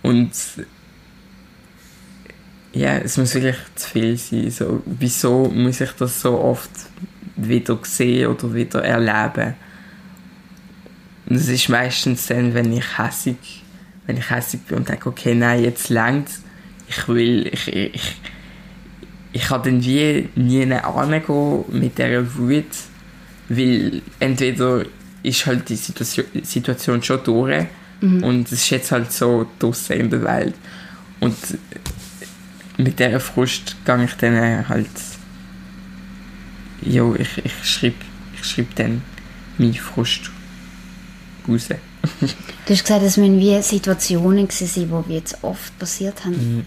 Und 0.04 0.32
ja, 2.74 2.98
es 2.98 3.18
muss 3.18 3.34
wirklich 3.34 3.58
zu 3.76 3.90
viel 3.90 4.18
sein. 4.18 4.52
So, 4.52 4.82
wieso 4.86 5.46
muss 5.46 5.82
ich 5.82 5.92
das 5.92 6.22
so 6.22 6.40
oft 6.40 6.70
wieder 7.36 7.80
sehen 7.84 8.28
oder 8.28 8.54
wieder 8.54 8.84
erleben? 8.84 9.56
Und 11.30 11.36
es 11.36 11.50
ist 11.50 11.70
meistens 11.70 12.28
dann, 12.28 12.54
wenn 12.54 12.72
ich 12.72 12.98
hässig, 12.98 13.38
wenn 14.06 14.18
ich 14.18 14.30
hässig 14.30 14.62
bin 14.62 14.78
und 14.78 14.90
denke, 14.90 15.10
okay, 15.10 15.36
nein, 15.36 15.64
jetzt 15.64 15.90
längt's. 15.90 16.42
Ich 16.88 17.08
will, 17.08 17.48
ich, 17.48 17.68
ich, 17.68 18.16
ich 19.34 19.42
kann 19.42 19.62
dann 19.64 19.84
wie 19.84 20.30
nie 20.36 20.66
hingehen 20.66 21.64
mit 21.70 21.98
dieser 21.98 22.36
Wut, 22.36 22.66
weil 23.50 24.02
entweder 24.20 24.86
ist 25.24 25.46
halt 25.46 25.68
die 25.68 25.76
Situation, 25.76 26.26
Situation 26.44 27.04
schon 27.04 27.24
durch 27.24 27.66
und 28.00 28.48
es 28.48 28.54
ist 28.54 28.70
jetzt 28.70 28.92
halt 28.92 29.12
so 29.12 29.48
draussen 29.60 30.00
in 30.00 30.10
der 30.10 30.24
Welt. 30.24 30.56
Und 31.20 31.36
mit 32.78 33.00
dieser 33.00 33.20
Frust 33.20 33.76
gehe 33.86 34.04
ich 34.06 34.14
dann 34.14 34.70
halt. 34.70 34.90
Jo, 36.82 37.16
ich, 37.16 37.44
ich 37.44 37.54
schreibe 37.64 37.96
ich 38.36 38.46
schreib 38.46 38.76
dann 38.76 39.02
meinen 39.58 39.74
Frust 39.74 40.32
raus. 41.48 41.68
Du 41.70 42.74
hast 42.74 42.84
gesagt, 42.84 43.04
es 43.04 43.18
müssen 43.18 43.40
wie 43.40 43.62
Situationen 43.62 44.50
sein, 44.50 45.06
die 45.08 45.14
jetzt 45.14 45.44
oft 45.44 45.78
passiert 45.80 46.26
haben. 46.26 46.66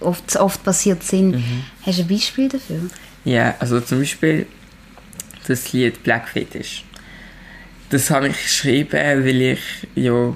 Oft, 0.00 0.36
oft 0.36 0.62
passiert 0.62 1.02
sind. 1.02 1.42
Hast 1.84 1.98
du 1.98 2.02
ein 2.02 2.08
Beispiel 2.08 2.48
dafür? 2.48 2.80
Ja, 3.24 3.54
also 3.58 3.80
zum 3.80 4.00
Beispiel 4.00 4.46
das 5.46 5.72
Lied 5.72 6.02
Black 6.02 6.28
Fetish. 6.28 6.84
Das 7.90 8.10
habe 8.10 8.28
ich 8.28 8.42
geschrieben, 8.42 8.90
weil 8.92 9.40
ich, 9.42 9.60
ja, 9.94 10.34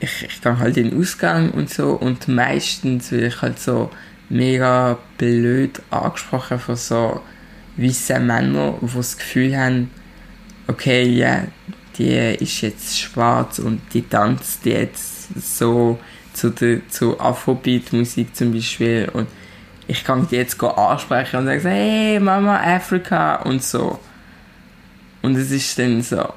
ich, 0.00 0.22
ich 0.28 0.40
gehe 0.40 0.58
halt 0.58 0.76
in 0.76 0.90
den 0.90 1.00
Ausgang 1.00 1.50
und 1.50 1.70
so 1.70 1.92
und 1.92 2.28
meistens 2.28 3.12
werde 3.12 3.26
ich 3.26 3.42
halt 3.42 3.58
so 3.58 3.90
mega 4.28 4.98
blöd 5.18 5.82
angesprochen 5.90 6.58
von 6.58 6.76
so 6.76 7.20
weißen 7.76 8.26
Männern, 8.26 8.74
die 8.80 8.96
das 8.96 9.18
Gefühl 9.18 9.56
haben, 9.56 9.90
okay, 10.66 11.04
ja, 11.04 11.44
die 11.98 12.14
ist 12.40 12.60
jetzt 12.62 12.98
schwarz 12.98 13.58
und 13.58 13.80
die 13.92 14.02
tanzt 14.02 14.64
jetzt 14.64 15.28
so 15.56 15.98
zu, 16.32 16.52
zu 16.88 17.20
Afrobeat-Musik 17.20 18.34
zum 18.34 18.52
Beispiel 18.52 19.10
und 19.12 19.28
ich 19.86 20.04
kann 20.04 20.26
die 20.30 20.36
jetzt 20.36 20.62
ansprechen 20.62 21.36
und 21.40 21.46
sagen, 21.46 21.60
hey 21.62 22.18
Mama 22.20 22.58
Afrika 22.60 23.36
und 23.42 23.62
so. 23.62 23.98
Und 25.20 25.36
es 25.36 25.50
ist 25.50 25.78
dann 25.78 26.02
so, 26.02 26.32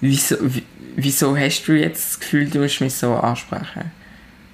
wieso, 0.00 0.36
wie- 0.40 0.64
wieso 0.96 1.36
hast 1.36 1.64
du 1.66 1.72
jetzt 1.72 2.12
das 2.12 2.20
Gefühl, 2.20 2.48
du 2.48 2.60
musst 2.60 2.80
mich 2.80 2.94
so 2.94 3.14
ansprechen? 3.14 3.90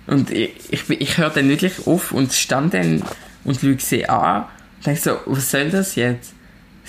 Und 0.07 0.31
ich, 0.31 0.51
ich, 0.71 0.89
ich 0.91 1.19
höre 1.19 1.31
dann 1.31 1.49
wirklich 1.49 1.87
auf 1.87 2.13
und 2.13 2.33
stand 2.33 2.75
dann 2.75 3.03
und 3.45 3.61
schaue 3.61 3.77
sie 3.79 4.09
an 4.09 4.45
und 4.79 4.87
denke 4.87 5.01
so, 5.01 5.19
was 5.27 5.51
soll 5.51 5.71
das 5.71 5.95
jetzt? 5.97 6.33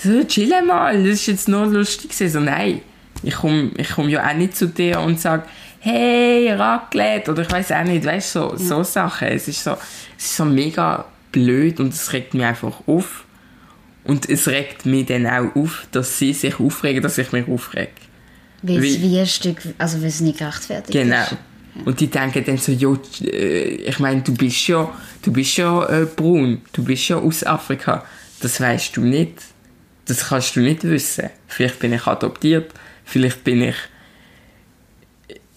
So, 0.02 0.22
chill 0.24 0.52
mal, 0.64 0.96
das 1.02 1.14
ist 1.14 1.26
jetzt 1.26 1.48
nur 1.48 1.66
lustig. 1.66 2.12
So, 2.14 2.40
nein, 2.40 2.80
ich 3.22 3.34
komme 3.34 3.70
ich 3.76 3.90
komm 3.90 4.08
ja 4.08 4.28
auch 4.28 4.34
nicht 4.34 4.56
zu 4.56 4.66
dir 4.68 5.00
und 5.00 5.20
sage, 5.20 5.44
hey, 5.80 6.50
Raclette, 6.52 7.30
oder 7.32 7.42
ich 7.42 7.50
weiß 7.50 7.72
auch 7.72 7.84
nicht, 7.84 8.04
weißt 8.04 8.36
du, 8.36 8.40
so, 8.40 8.56
so 8.56 8.82
Sachen. 8.82 9.28
Es 9.28 9.48
ist 9.48 9.62
so, 9.64 9.72
es 10.16 10.26
ist 10.26 10.36
so 10.36 10.44
mega 10.44 11.04
blöd 11.32 11.80
und 11.80 11.92
es 11.92 12.12
regt 12.12 12.34
mich 12.34 12.44
einfach 12.44 12.74
auf. 12.86 13.24
Und 14.04 14.28
es 14.30 14.48
regt 14.48 14.86
mich 14.86 15.06
dann 15.06 15.26
auch 15.26 15.54
auf, 15.54 15.86
dass 15.92 16.18
sie 16.18 16.32
sich 16.32 16.58
aufregen, 16.58 17.02
dass 17.02 17.18
ich 17.18 17.30
mich 17.32 17.46
aufrege. 17.48 17.90
Weil 18.62 18.78
es 18.84 19.00
Wie- 19.02 19.18
ein 19.18 19.26
Stück, 19.26 19.58
also 19.78 20.00
weil 20.00 20.08
es 20.08 20.20
nicht 20.20 20.38
gerechtfertigt 20.38 20.92
Genau. 20.92 21.22
ist. 21.22 21.36
Und 21.84 22.00
die 22.00 22.08
denken 22.08 22.42
dann 22.44 22.56
so, 22.56 22.72
jo, 22.72 22.98
äh, 23.22 23.64
ich 23.86 23.98
meine, 24.00 24.22
du 24.22 24.34
bist 24.34 24.66
ja, 24.66 24.90
du 25.22 25.32
bist 25.32 25.56
ja 25.58 25.84
äh, 25.88 26.06
braun, 26.06 26.62
du 26.72 26.82
bist 26.82 27.08
ja 27.08 27.18
aus 27.18 27.44
Afrika. 27.44 28.04
Das 28.40 28.60
weißt 28.60 28.96
du 28.96 29.02
nicht. 29.02 29.34
Das 30.08 30.28
kannst 30.28 30.56
du 30.56 30.60
nicht 30.60 30.82
wissen. 30.84 31.30
Vielleicht 31.46 31.78
bin 31.78 31.92
ich 31.92 32.06
adoptiert, 32.06 32.72
vielleicht 33.04 33.44
bin 33.44 33.62
ich, 33.62 33.76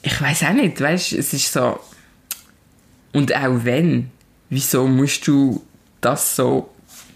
ich 0.04 0.22
weiß 0.22 0.44
auch 0.44 0.54
nicht, 0.54 0.80
weißt, 0.80 1.14
es 1.14 1.34
ist 1.34 1.52
so. 1.52 1.80
Und 3.14 3.34
auch 3.36 3.64
wenn, 3.64 4.12
wieso 4.50 4.88
musst 4.88 5.26
du 5.28 5.66
das 6.02 6.36
so 6.36 6.70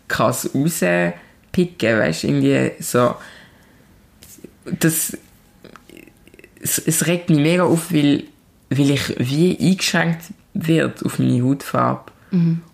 krass 0.08 0.50
rauspicken, 0.56 2.00
weißt, 2.00 2.24
irgendwie 2.24 2.72
so. 2.80 3.16
Das, 4.80 5.18
es, 6.62 6.80
es 6.80 7.06
regt 7.06 7.30
mich 7.30 7.40
mega 7.40 7.64
auf, 7.64 7.94
weil, 7.94 8.24
weil 8.70 8.92
ich 8.92 9.14
wie 9.20 9.58
eingeschränkt 9.60 10.22
wird 10.54 11.06
auf 11.06 11.20
meine 11.20 11.44
Hautfarbe. 11.44 12.12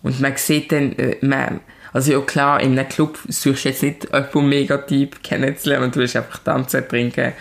Und 0.04 0.22
man 0.22 0.38
sieht 0.38 0.72
dann, 0.72 0.94
äh, 0.94 1.18
man, 1.22 1.62
also 1.94 2.12
ja 2.12 2.20
klar, 2.22 2.62
in 2.62 2.78
einem 2.78 2.88
Club 2.90 3.18
suchst 3.28 3.66
du 3.66 3.70
jetzt 3.70 3.84
nicht 3.84 4.04
jemanden 4.06 4.50
mega 4.50 4.78
deep 4.78 5.22
kennenzulernen, 5.24 5.92
du 5.92 6.00
willst 6.00 6.16
einfach 6.16 6.40
tanzen, 6.40 6.88
trinken, 6.88 7.34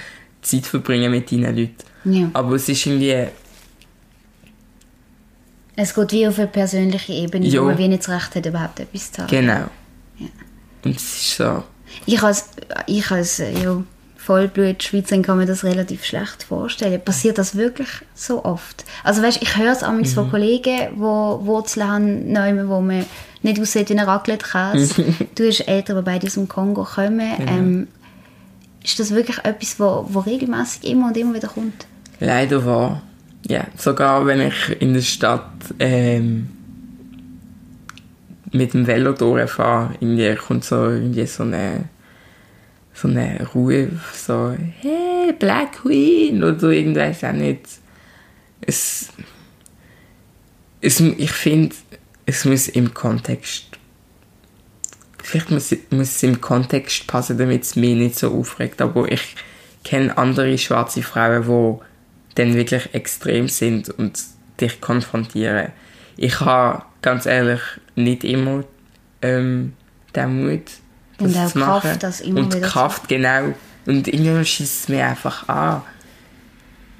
Zeit 0.42 0.66
verbringen 0.66 1.10
mit 1.10 1.30
deinen 1.30 1.56
Leuten. 1.56 1.74
Ja. 2.04 2.30
Aber 2.32 2.54
es 2.54 2.68
ist 2.68 2.84
irgendwie, 2.86 3.26
Es 5.76 5.94
geht 5.94 6.12
wie 6.12 6.26
auf 6.26 6.38
eine 6.38 6.48
persönliche 6.48 7.12
Ebene, 7.12 7.46
Ja. 7.46 7.62
wo 7.62 7.66
man 7.66 7.78
wie 7.78 7.88
nicht 7.88 8.06
das 8.06 8.08
Recht 8.08 8.34
hat, 8.34 8.46
überhaupt 8.46 8.80
etwas 8.80 9.12
zu 9.12 9.20
sagen. 9.22 9.30
genau. 9.30 9.64
Und 10.84 10.96
es 10.96 11.02
ist 11.02 11.36
so, 11.36 11.62
Ich 12.06 12.22
als, 12.22 12.50
ich 12.86 13.10
als 13.10 13.38
ja, 13.38 13.82
Vollblut-Schweizerin 14.16 15.22
kann 15.22 15.38
mir 15.38 15.46
das 15.46 15.64
relativ 15.64 16.04
schlecht 16.04 16.42
vorstellen. 16.42 17.00
Passiert 17.00 17.38
das 17.38 17.56
wirklich 17.56 17.88
so 18.14 18.44
oft? 18.44 18.84
Also 19.02 19.22
weißt, 19.22 19.42
ich 19.42 19.56
höre 19.56 19.72
es 19.72 19.82
mhm. 19.82 20.04
von 20.04 20.30
Kollegen, 20.30 20.88
die 20.94 21.00
Wurzeln 21.00 21.88
haben, 21.88 22.32
neu, 22.32 22.68
wo 22.68 22.80
man 22.80 23.06
nicht 23.42 23.58
wie 23.58 23.92
ein 23.94 23.98
Raclette-Käse. 24.00 25.04
du 25.34 25.46
hast 25.46 25.60
Eltern, 25.60 25.96
die 25.96 26.02
beide 26.02 26.26
aus 26.26 26.34
dem 26.34 26.48
Kongo 26.48 26.84
kommen. 26.84 27.32
Ähm, 27.46 27.88
Ist 28.84 28.98
das 28.98 29.14
wirklich 29.14 29.38
etwas, 29.44 29.78
wo, 29.78 30.06
wo 30.08 30.20
regelmäßig 30.20 30.90
immer 30.90 31.08
und 31.08 31.16
immer 31.16 31.34
wieder 31.34 31.48
kommt? 31.48 31.86
Leider 32.18 32.64
wahr. 32.64 33.02
Ja, 33.46 33.66
sogar 33.76 34.26
wenn 34.26 34.40
ich 34.40 34.80
in 34.80 34.92
der 34.92 35.00
Stadt 35.00 35.50
ähm, 35.78 36.50
mit 38.52 38.74
dem 38.74 38.86
Velo 38.86 39.12
durchfahre, 39.12 39.94
irgendwie 40.00 40.34
kommt 40.34 40.64
so, 40.64 40.90
irgendwie 40.90 41.26
so 41.26 41.42
eine 41.44 41.84
so 43.00 43.08
eine 43.08 43.46
Ruhe, 43.54 43.88
so 44.12 44.54
hey, 44.80 45.32
Black 45.38 45.72
Queen 45.82 46.42
oder 46.42 46.68
irgendwas 46.68 47.24
auch 47.24 47.32
nicht. 47.32 47.60
Es, 48.60 49.08
es, 50.82 51.00
ich 51.00 51.32
finde, 51.32 51.74
es 52.26 52.44
muss 52.44 52.68
im 52.68 52.94
Kontext 52.94 53.70
vielleicht 55.30 55.50
muss, 55.50 55.74
muss 55.90 56.16
es 56.16 56.22
im 56.22 56.40
Kontext 56.40 57.06
passen, 57.06 57.38
damit 57.38 57.62
es 57.62 57.76
mich 57.76 57.94
nicht 57.94 58.18
so 58.18 58.32
aufregt, 58.32 58.80
aber 58.80 59.10
ich 59.10 59.36
kenne 59.84 60.16
andere 60.18 60.58
schwarze 60.58 61.02
Frauen, 61.02 61.42
die 61.42 62.34
dann 62.34 62.54
wirklich 62.54 62.94
extrem 62.94 63.48
sind 63.48 63.90
und 63.90 64.18
dich 64.60 64.80
konfrontieren. 64.80 65.72
Ich 66.16 66.40
habe 66.40 66.82
ganz 67.02 67.26
ehrlich 67.26 67.60
nicht 67.94 68.24
immer 68.24 68.64
ähm, 69.22 69.74
den 70.14 70.44
Mut, 70.44 70.62
das 71.18 71.28
Und 71.28 71.36
auch 71.36 71.48
zu 71.50 71.58
machen. 71.58 71.80
Kraft, 71.80 72.02
das 72.02 72.20
immer 72.20 72.40
und 72.40 72.54
wieder 72.54 72.66
Kraft, 72.66 73.08
genau. 73.08 73.54
Und 73.86 74.08
irgendwann 74.08 74.44
schießt 74.44 74.82
es 74.82 74.88
mir 74.88 75.06
einfach 75.06 75.48
an, 75.48 75.82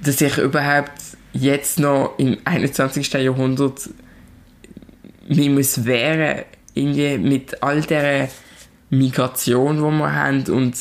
dass 0.02 0.20
ich 0.20 0.38
überhaupt 0.38 0.92
jetzt 1.32 1.78
noch 1.78 2.14
im 2.18 2.38
21. 2.44 3.12
Jahrhundert 3.12 3.90
mich 5.36 5.48
muss 5.48 5.84
wehren, 5.84 6.44
irgendwie 6.74 7.18
mit 7.18 7.62
all 7.62 7.80
der 7.82 8.28
Migration, 8.90 9.76
die 9.76 9.82
wir 9.82 10.12
haben 10.12 10.44
und 10.46 10.76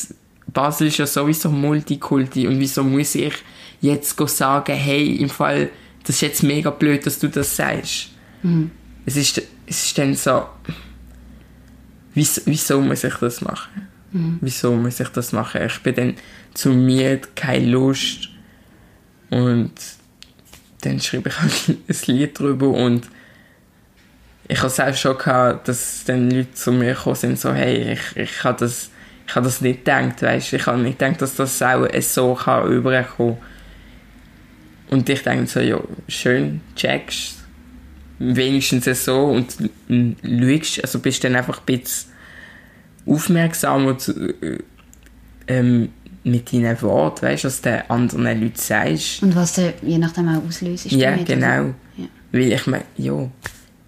Basel 0.52 0.88
ist 0.88 0.98
ja 0.98 1.06
sowieso 1.06 1.50
Multikulti 1.50 2.48
und 2.48 2.58
wieso 2.58 2.82
muss 2.82 3.14
ich 3.14 3.34
jetzt 3.80 4.16
sagen, 4.36 4.74
hey, 4.74 5.16
im 5.16 5.28
Fall, 5.28 5.70
das 6.04 6.16
ist 6.16 6.22
jetzt 6.22 6.42
mega 6.42 6.70
blöd, 6.70 7.06
dass 7.06 7.18
du 7.18 7.28
das 7.28 7.54
sagst. 7.54 8.10
Es, 9.06 9.16
ist, 9.16 9.38
es 9.66 9.84
ist 9.86 9.98
dann 9.98 10.14
so, 10.14 10.44
wieso, 12.14 12.42
wieso 12.46 12.80
muss 12.80 13.04
ich 13.04 13.14
das 13.14 13.40
machen? 13.40 13.88
Wieso 14.40 14.74
muss 14.74 14.98
ich 14.98 15.08
das 15.08 15.32
machen? 15.32 15.62
Ich 15.66 15.78
bin 15.80 15.94
dann 15.94 16.14
zu 16.54 16.70
müde, 16.70 17.22
keine 17.36 17.66
Lust 17.66 18.28
und 19.30 19.72
dann 20.80 21.00
schreibe 21.00 21.28
ich 21.28 21.40
halt 21.40 21.68
ein 21.88 22.14
Lied 22.16 22.38
drüber 22.38 22.70
und 22.70 23.08
ich 24.50 24.62
habe 24.62 24.90
auch 24.90 24.96
schon 24.96 25.16
gehabt, 25.16 25.68
dass 25.68 26.02
dann 26.04 26.30
Leute 26.30 26.52
zu 26.54 26.72
mir 26.72 26.94
gekommen 26.94 27.16
sind, 27.16 27.38
so, 27.38 27.52
hey, 27.52 27.92
ich, 27.92 28.16
ich 28.16 28.44
habe 28.44 28.58
das, 28.58 28.90
ich 29.26 29.34
habe 29.34 29.44
das 29.44 29.60
nicht 29.60 29.84
gedacht, 29.84 30.22
weißt 30.22 30.52
Ich 30.52 30.66
habe 30.66 30.78
nicht 30.78 30.98
gedacht, 30.98 31.22
dass 31.22 31.36
das 31.36 31.62
auch 31.62 31.86
so 32.00 32.34
kann 32.34 32.64
rüberkommen 32.64 33.36
Und 34.90 35.08
ich 35.08 35.22
denke 35.22 35.46
so, 35.46 35.60
ja, 35.60 35.78
schön, 36.08 36.60
checkst 36.74 37.36
wenigstens 38.18 39.04
so 39.04 39.26
und 39.26 39.56
schaust, 39.88 40.84
also 40.84 40.98
bist 40.98 41.24
dann 41.24 41.36
einfach 41.36 41.60
ein 41.60 41.64
bisschen 41.64 42.10
aufmerksamer 43.06 43.96
zu, 43.98 44.12
äh, 44.42 44.58
ähm, 45.46 45.90
mit 46.22 46.52
deinen 46.52 46.80
Worten, 46.82 47.22
weißt 47.22 47.44
du, 47.44 47.48
was 47.48 47.62
du 47.62 47.90
anderen 47.90 48.40
Leuten 48.40 48.56
sagst. 48.56 49.22
Und 49.22 49.34
was 49.34 49.54
du 49.54 49.72
je 49.80 49.96
nachdem 49.96 50.28
auch 50.28 50.46
auslöst. 50.46 50.92
Ja, 50.92 51.12
damit, 51.12 51.26
genau. 51.26 51.74
Ja. 51.96 52.06
Weil 52.32 52.52
ich 52.52 52.66
meine, 52.66 52.84
ja, 52.98 53.30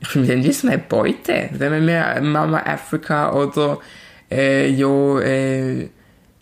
ich 0.02 0.08
finde 0.08 0.28
dann 0.28 0.44
wie 0.44 0.52
so 0.52 0.66
eine 0.68 0.78
Beute, 0.78 1.48
wenn 1.52 1.84
mir 1.84 2.20
Mama 2.20 2.58
Afrika 2.58 3.32
oder 3.32 3.78
äh, 4.30 4.68
ja, 4.68 5.18
äh, 5.20 5.88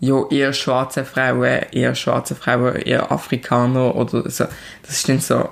ja, 0.00 0.24
ihr 0.30 0.52
schwarze 0.54 1.04
Frauen, 1.04 1.60
ihr 1.72 1.94
schwarze 1.94 2.34
Frauen, 2.34 2.80
ihr 2.86 3.12
Afrikaner 3.12 3.94
oder 3.94 4.28
so. 4.30 4.46
Das 4.82 4.90
ist 4.90 5.08
dann 5.08 5.20
so. 5.20 5.48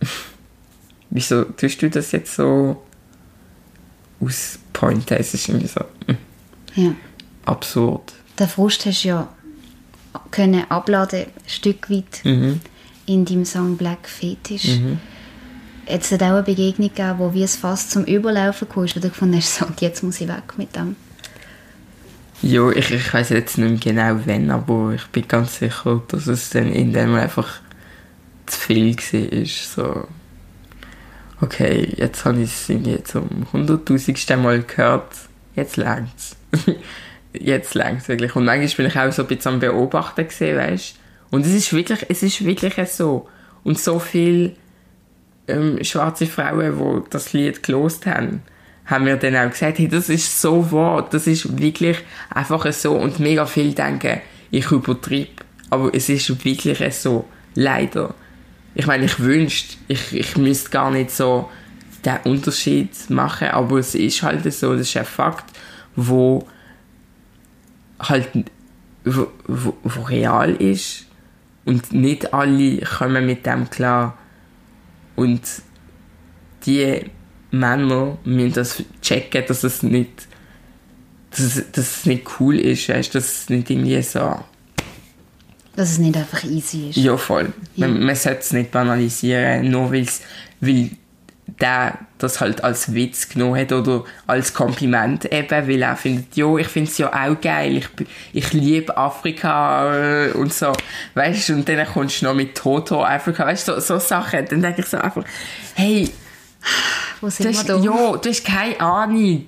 Wieso 1.10 1.44
tust 1.44 1.80
du 1.82 1.90
das 1.90 2.12
jetzt 2.12 2.34
so 2.34 2.82
auspointen? 4.20 5.16
Es 5.16 5.34
ist 5.34 5.48
irgendwie 5.48 5.66
so 5.68 5.80
mm, 6.06 6.16
Ja. 6.80 6.92
absurd. 7.46 8.12
Den 8.38 8.48
Frust 8.48 8.86
hast 8.86 9.04
du 9.04 9.08
ja 9.08 9.28
können 10.30 10.64
abladen, 10.70 11.20
ein 11.26 11.48
Stück 11.48 11.88
weit, 11.90 12.20
Mhm. 12.24 12.60
in 13.06 13.24
deinem 13.24 13.44
Song 13.44 13.76
Black 13.76 14.08
Fetish. 14.08 14.78
Jetzt 15.88 16.12
hat 16.12 16.22
auch 16.22 16.28
eine 16.28 16.42
Begegnung 16.42 16.88
gegeben, 16.88 17.18
wo 17.18 17.34
wie 17.34 17.42
es 17.42 17.56
fast 17.56 17.90
zum 17.90 18.04
Überlaufen 18.04 18.68
kam, 18.68 18.84
wo 18.84 18.86
du 18.86 19.08
gefunden 19.08 19.36
hast, 19.36 19.56
so, 19.56 19.66
jetzt 19.80 20.02
muss 20.02 20.20
ich 20.20 20.28
weg 20.28 20.56
mit 20.56 20.74
dem. 20.76 20.96
Ja, 22.42 22.70
ich, 22.70 22.90
ich 22.90 23.12
weiß 23.12 23.30
jetzt 23.30 23.58
nicht 23.58 23.84
mehr 23.84 23.94
genau 23.94 24.22
wann, 24.24 24.50
aber 24.50 24.92
ich 24.94 25.06
bin 25.08 25.28
ganz 25.28 25.58
sicher, 25.58 26.02
dass 26.08 26.26
es 26.26 26.50
dann 26.50 26.72
in 26.72 26.92
dem 26.92 27.14
einfach 27.14 27.60
zu 28.46 28.58
viel 28.58 28.96
war. 28.96 29.44
So, 29.44 30.08
okay, 31.40 31.92
jetzt 31.96 32.24
habe 32.24 32.40
ich 32.40 32.50
es 32.50 32.68
irgendwie 32.68 33.02
zum 33.02 33.28
hunderttausendsten 33.52 34.42
Mal 34.42 34.62
gehört, 34.62 35.12
jetzt 35.54 35.76
längt's. 35.76 36.36
jetzt 37.32 37.74
längt's 37.74 38.08
wirklich. 38.08 38.34
Und 38.34 38.46
manchmal 38.46 38.76
bin 38.76 38.86
ich 38.86 38.98
auch 38.98 39.12
so 39.12 39.22
ein 39.22 39.28
bisschen 39.28 39.54
am 39.54 39.60
Beobachten 39.60 40.26
gesehen, 40.26 40.56
weißt 40.56 40.96
Und 41.30 41.44
es 41.44 41.52
ist 41.52 41.72
wirklich, 41.72 42.06
es 42.08 42.22
ist 42.22 42.44
wirklich 42.44 42.88
so. 42.88 43.28
Und 43.64 43.78
so 43.78 43.98
viele 43.98 44.52
ähm, 45.48 45.82
schwarze 45.82 46.26
Frauen, 46.26 46.78
die 46.78 47.10
das 47.10 47.32
Lied 47.32 47.62
gelost 47.62 48.06
haben, 48.06 48.42
haben 48.86 49.04
mir 49.04 49.16
dann 49.16 49.36
auch 49.36 49.50
gesagt, 49.50 49.78
hey, 49.78 49.88
das 49.88 50.08
ist 50.08 50.40
so 50.40 50.70
wahr, 50.72 51.06
das 51.08 51.26
ist 51.26 51.58
wirklich 51.58 51.98
einfach 52.30 52.70
so. 52.72 52.96
Und 52.96 53.20
mega 53.20 53.46
viele 53.46 53.72
denken, 53.72 54.20
ich 54.50 54.70
übertreibe. 54.70 55.28
Aber 55.70 55.94
es 55.94 56.08
ist 56.08 56.44
wirklich 56.44 56.94
so. 56.94 57.26
Leider. 57.54 58.14
Ich 58.74 58.86
meine, 58.86 59.04
ich 59.04 59.18
wünschte, 59.18 59.76
ich, 59.88 60.12
ich 60.12 60.36
müsste 60.36 60.70
gar 60.70 60.90
nicht 60.90 61.10
so 61.10 61.50
den 62.04 62.18
Unterschied 62.24 62.90
machen, 63.10 63.48
aber 63.48 63.78
es 63.78 63.94
ist 63.94 64.22
halt 64.22 64.50
so, 64.52 64.72
das 64.72 64.82
ist 64.88 64.96
ein 64.96 65.04
Fakt, 65.04 65.44
wo 65.96 66.46
halt 67.98 68.28
wo, 69.04 69.26
wo, 69.46 69.76
wo 69.82 70.02
real 70.02 70.54
ist 70.54 71.06
und 71.64 71.92
nicht 71.92 72.32
alle 72.32 72.78
kommen 72.78 73.26
mit 73.26 73.46
dem 73.46 73.68
klar 73.70 74.16
und 75.16 75.40
die 76.66 77.02
Männer 77.50 78.18
müssen 78.24 78.52
das 78.52 78.82
checken, 79.02 79.44
dass 79.48 79.64
es 79.64 79.82
nicht 79.82 80.26
dass, 81.30 81.40
es- 81.56 81.70
dass 81.72 81.96
es 81.98 82.06
nicht 82.06 82.26
cool 82.40 82.58
ist, 82.58 82.88
weißt, 82.88 83.14
dass 83.14 83.24
es 83.42 83.48
nicht 83.50 83.70
irgendwie 83.70 84.02
so 84.02 84.40
Dass 85.76 85.92
es 85.92 85.98
nicht 85.98 86.16
einfach 86.16 86.42
easy 86.44 86.90
ist. 86.90 86.96
ja, 86.96 87.16
voll. 87.16 87.52
Man, 87.76 88.02
man 88.04 88.14
sollte 88.16 88.40
es 88.40 88.52
nicht 88.52 88.70
banalisieren, 88.72 89.70
nur 89.70 89.92
weil's, 89.92 90.22
weil 90.60 90.90
der 91.60 91.98
das 92.18 92.40
halt 92.40 92.62
als 92.62 92.92
Witz 92.94 93.28
genommen 93.30 93.58
hat 93.58 93.72
oder 93.72 94.04
als 94.26 94.52
Kompliment 94.52 95.24
eben, 95.32 95.68
weil 95.68 95.82
er 95.82 95.96
findet, 95.96 96.36
jo, 96.36 96.58
ich 96.58 96.68
finde 96.68 96.90
es 96.90 96.98
ja 96.98 97.08
auch 97.08 97.40
geil, 97.40 97.78
ich, 97.78 97.88
ich 98.32 98.52
liebe 98.52 98.96
Afrika 98.96 99.94
äh, 100.26 100.30
und 100.32 100.52
so, 100.52 100.72
weißt 101.14 101.48
du, 101.48 101.52
und 101.54 101.68
dann 101.68 101.86
kommst 101.86 102.20
du 102.20 102.26
noch 102.26 102.34
mit 102.34 102.54
Toto 102.54 103.02
Afrika, 103.04 103.46
weißt 103.46 103.68
du, 103.68 103.72
so, 103.74 103.80
so 103.80 103.98
Sachen, 103.98 104.44
dann 104.48 104.60
denke 104.60 104.82
ich 104.82 104.86
so 104.86 104.98
einfach, 104.98 105.24
hey, 105.74 106.10
Wo 107.20 107.26
du 107.28 107.32
sind 107.32 107.52
wir 107.52 107.58
hast, 107.58 107.68
da? 107.68 107.76
ja, 107.78 108.16
du 108.16 108.28
hast 108.28 108.44
keine 108.44 108.80
Ahnung. 108.80 109.46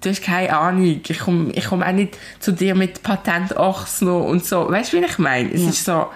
Du 0.00 0.08
hast 0.10 0.22
keine 0.22 0.56
Ahnung. 0.56 1.00
Ich 1.06 1.18
komme 1.20 1.52
ich 1.52 1.64
komm 1.64 1.82
auch 1.82 1.92
nicht 1.92 2.18
zu 2.40 2.52
dir 2.52 2.74
mit 2.74 3.02
Patent 3.04 3.56
Ochsner 3.56 4.16
und 4.16 4.44
so. 4.44 4.68
Weißt 4.68 4.92
du, 4.92 5.00
wie 5.00 5.04
ich 5.04 5.18
meine? 5.18 5.52
Es 5.52 5.62
Ja. 5.62 5.68
ist 5.68 5.84
so, 5.84 6.06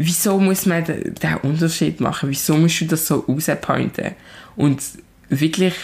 wieso 0.00 0.38
muss 0.38 0.64
man 0.66 0.84
den, 0.84 1.14
den 1.14 1.36
Unterschied 1.38 2.00
machen? 2.00 2.30
Wieso 2.30 2.56
musst 2.56 2.80
du 2.80 2.86
das 2.86 3.06
so 3.06 3.24
rauspointen? 3.28 4.14
Und 4.56 4.80
wirklich, 5.28 5.74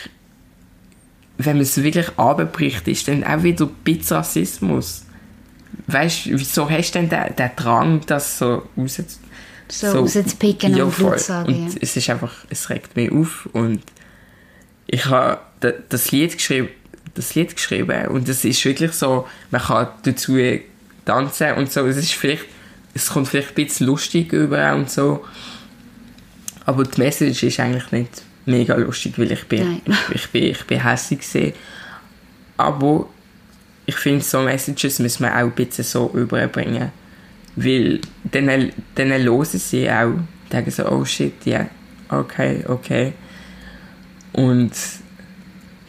wenn 1.39 1.57
man 1.57 1.63
es 1.63 1.83
wirklich 1.83 2.09
abbricht, 2.17 2.87
ist 2.89 3.09
dann 3.09 3.25
auch 3.25 3.43
wieder 3.43 3.67
ein 3.67 3.75
bisschen 3.83 4.17
Rassismus. 4.19 5.05
Weißt 5.89 6.27
du, 6.27 6.31
wieso 6.39 6.71
hast 6.71 6.93
du 6.95 7.01
denn 7.01 7.09
den, 7.09 7.37
den 7.37 7.51
Drang, 7.57 8.01
das 8.07 8.39
so 8.39 8.69
raus 8.77 9.01
So 9.69 9.91
rauszupicken 9.91 10.81
und 10.81 10.93
voll. 10.93 11.19
Sagen, 11.19 11.53
Und 11.53 11.69
ja. 11.75 11.79
es 11.83 11.97
ist 11.97 12.09
einfach, 12.11 12.33
es 12.51 12.71
regt 12.71 12.95
mich 12.97 13.11
auf 13.11 13.49
und 13.53 13.83
ich 14.87 15.07
habe 15.07 15.41
da- 15.61 15.73
das 15.89 16.13
Lied 16.13 16.35
geschrieben, 16.37 16.69
das 17.15 17.35
Lied 17.35 17.57
geschrieben 17.57 18.07
und 18.09 18.29
es 18.29 18.45
ist 18.45 18.65
wirklich 18.65 18.93
so, 18.93 19.27
man 19.51 19.61
kann 19.63 19.89
dazu 20.05 20.37
tanzen 21.05 21.55
und 21.55 21.73
so, 21.73 21.85
es 21.87 21.97
ist 21.97 22.13
vielleicht, 22.13 22.45
es 22.95 23.09
kommt 23.11 23.29
vielleicht 23.29 23.51
ein 23.51 23.55
bisschen 23.55 23.87
lustig 23.87 24.33
über 24.33 24.75
und 24.75 24.89
so, 24.89 25.25
aber 26.65 26.85
die 26.85 27.01
Message 27.01 27.43
ist 27.43 27.61
eigentlich 27.61 27.91
nicht 27.93 28.23
mega 28.47 28.75
lustig, 28.77 29.19
weil 29.19 29.33
ich 29.33 29.45
bin, 29.47 29.83
ich, 29.85 30.15
ich 30.15 30.31
bin, 30.31 30.45
ich 30.45 30.65
bin 30.65 30.83
hässlich 30.83 31.21
gesehen, 31.21 31.55
aber 32.57 33.09
ich 33.87 33.97
finde, 33.97 34.25
so 34.25 34.41
Messages 34.41 34.99
müssen 34.99 35.25
wir 35.25 35.35
auch 35.35 35.41
ein 35.41 35.51
bisschen 35.53 35.85
so 35.85 36.11
überbringen. 36.15 36.91
Weil 37.57 38.01
dann, 38.25 38.73
dann 38.95 39.09
hören 39.13 39.45
sie 39.45 39.91
auch, 39.91 40.15
denken 40.51 40.71
so, 40.71 40.89
oh 40.91 41.05
shit, 41.05 41.35
ja, 41.45 41.69
okay, 42.09 42.65
okay. 42.67 43.13
Und 44.33 44.73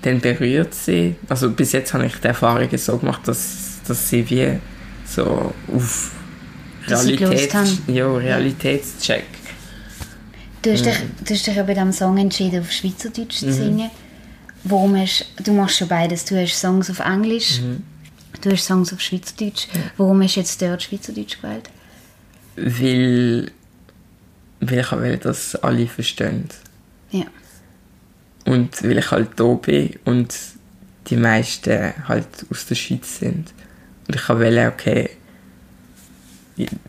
dann 0.01 0.19
berührt 0.19 0.73
sie, 0.73 1.15
also 1.27 1.49
bis 1.49 1.71
jetzt 1.71 1.93
habe 1.93 2.05
ich 2.05 2.15
die 2.17 2.27
Erfahrung 2.27 2.69
so 2.77 2.97
gemacht, 2.97 3.21
dass, 3.25 3.79
dass 3.87 4.09
sie 4.09 4.29
wie 4.29 4.59
So 5.05 5.53
auf 5.73 6.11
Realitäts 6.87 7.77
ja, 7.87 8.11
Realitätscheck. 8.15 9.25
Du 10.61 10.71
hast, 10.71 10.85
dich, 10.85 10.95
du 11.23 11.33
hast 11.33 11.45
dich 11.45 11.55
ja 11.55 11.63
bei 11.63 11.73
diesem 11.73 11.91
Song 11.91 12.17
entschieden, 12.17 12.61
auf 12.61 12.71
Schweizerdeutsch 12.71 13.37
zu 13.37 13.53
singen. 13.53 13.91
Warum 14.63 14.95
hast, 14.95 15.25
du 15.43 15.53
machst 15.53 15.77
schon 15.77 15.87
beides. 15.87 16.25
Du 16.25 16.41
hast 16.41 16.59
Songs 16.59 16.89
auf 16.89 16.99
Englisch, 16.99 17.61
du 18.41 18.51
hast 18.51 18.65
Songs 18.65 18.91
auf 18.91 18.99
Schweizerdeutsch. 18.99 19.67
Warum 19.97 20.23
hast 20.23 20.35
du 20.35 20.39
jetzt 20.39 20.61
dort 20.61 20.81
Schweizerdeutsch 20.81 21.39
gewählt? 21.39 21.69
Weil, 22.55 23.51
weil 24.59 24.79
ich 24.79 24.91
will, 24.91 25.17
dass 25.17 25.55
alle 25.57 25.85
verstehen. 25.87 26.49
Ja. 27.11 27.25
Und 28.45 28.83
weil 28.83 28.97
ich 28.97 29.11
halt 29.11 29.31
da 29.35 29.53
bin 29.53 29.99
und 30.05 30.35
die 31.07 31.17
meisten 31.17 31.93
halt 32.07 32.27
aus 32.49 32.65
der 32.65 32.75
Schweiz 32.75 33.19
sind. 33.19 33.53
Und 34.07 34.15
ich 34.15 34.29
wollte, 34.29 34.67
okay, 34.73 35.09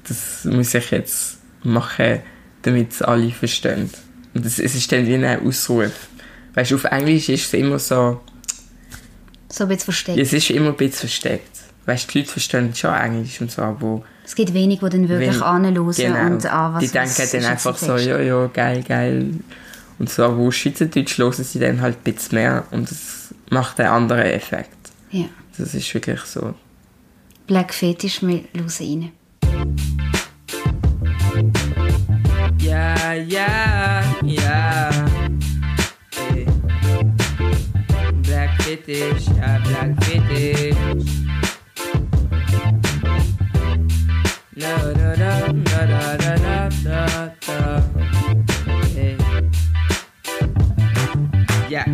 das 0.04 0.44
muss 0.44 0.74
ich 0.74 0.90
jetzt 0.90 1.38
machen, 1.62 2.20
damit 2.62 2.92
es 2.92 3.02
alle 3.02 3.30
verstehen. 3.30 3.90
Und 4.34 4.44
es, 4.46 4.58
es 4.58 4.74
ist 4.74 4.90
dann 4.92 5.06
wie 5.06 5.14
ein 5.14 5.46
Ausruf. 5.46 6.08
Weißt 6.54 6.70
du, 6.70 6.76
auf 6.76 6.84
Englisch 6.84 7.28
ist 7.28 7.46
es 7.46 7.54
immer 7.54 7.78
so, 7.78 8.20
So 9.48 9.64
ein 9.64 9.68
bisschen 9.68 9.84
versteckt. 9.84 10.18
es 10.18 10.32
ist 10.32 10.50
immer 10.50 10.68
ein 10.68 10.76
bisschen 10.76 11.00
versteckt. 11.00 11.56
Weißt 11.86 12.08
du, 12.08 12.12
die 12.12 12.18
Leute 12.18 12.32
verstehen 12.32 12.74
schon 12.74 12.94
Englisch 12.94 13.40
und 13.40 13.50
so, 13.50 13.62
aber 13.62 14.02
Es 14.24 14.34
gibt 14.34 14.52
wenig, 14.54 14.80
die 14.80 14.88
dann 14.88 15.08
wirklich 15.08 15.40
anhören 15.40 15.92
genau, 15.92 16.26
und 16.26 16.46
ah, 16.46 16.74
was 16.74 16.80
die 16.80 16.88
denken 16.88 17.14
was 17.16 17.30
dann 17.30 17.44
einfach 17.44 17.76
so, 17.76 17.96
ja, 17.96 18.20
ja, 18.20 18.46
geil, 18.48 18.82
geil. 18.82 19.30
Und 19.98 20.10
so, 20.10 20.36
wo 20.36 20.50
Schweizerdeutsch 20.50 21.18
hören 21.18 21.44
sie 21.44 21.58
dann 21.58 21.80
halt 21.80 21.98
ein 21.98 22.12
bisschen 22.12 22.38
mehr 22.38 22.64
und 22.70 22.90
das 22.90 23.34
macht 23.50 23.80
einen 23.80 23.88
anderen 23.88 24.24
Effekt. 24.24 24.76
Ja. 25.10 25.26
Das 25.56 25.74
ist 25.74 25.92
wirklich 25.94 26.20
so. 26.22 26.54
Black 27.46 27.72
Fetish, 27.72 28.22
wir 28.22 28.44
hören 28.52 28.72
rein. 28.80 29.12
Yeah. 33.24 34.04
ja. 34.22 34.90
Black 38.22 38.50
Fetish, 38.62 39.28
ja, 39.38 39.58
Black 39.64 40.04
Fetish. 40.04 40.76
No, 44.54 44.76
no, 44.92 45.16
no, 45.16 45.46
no, 45.48 45.86
no, 45.86 46.16
no, 46.20 46.36
no, 46.36 46.68
no, 46.84 47.32
no. 47.48 47.82
Ja, 51.70 51.84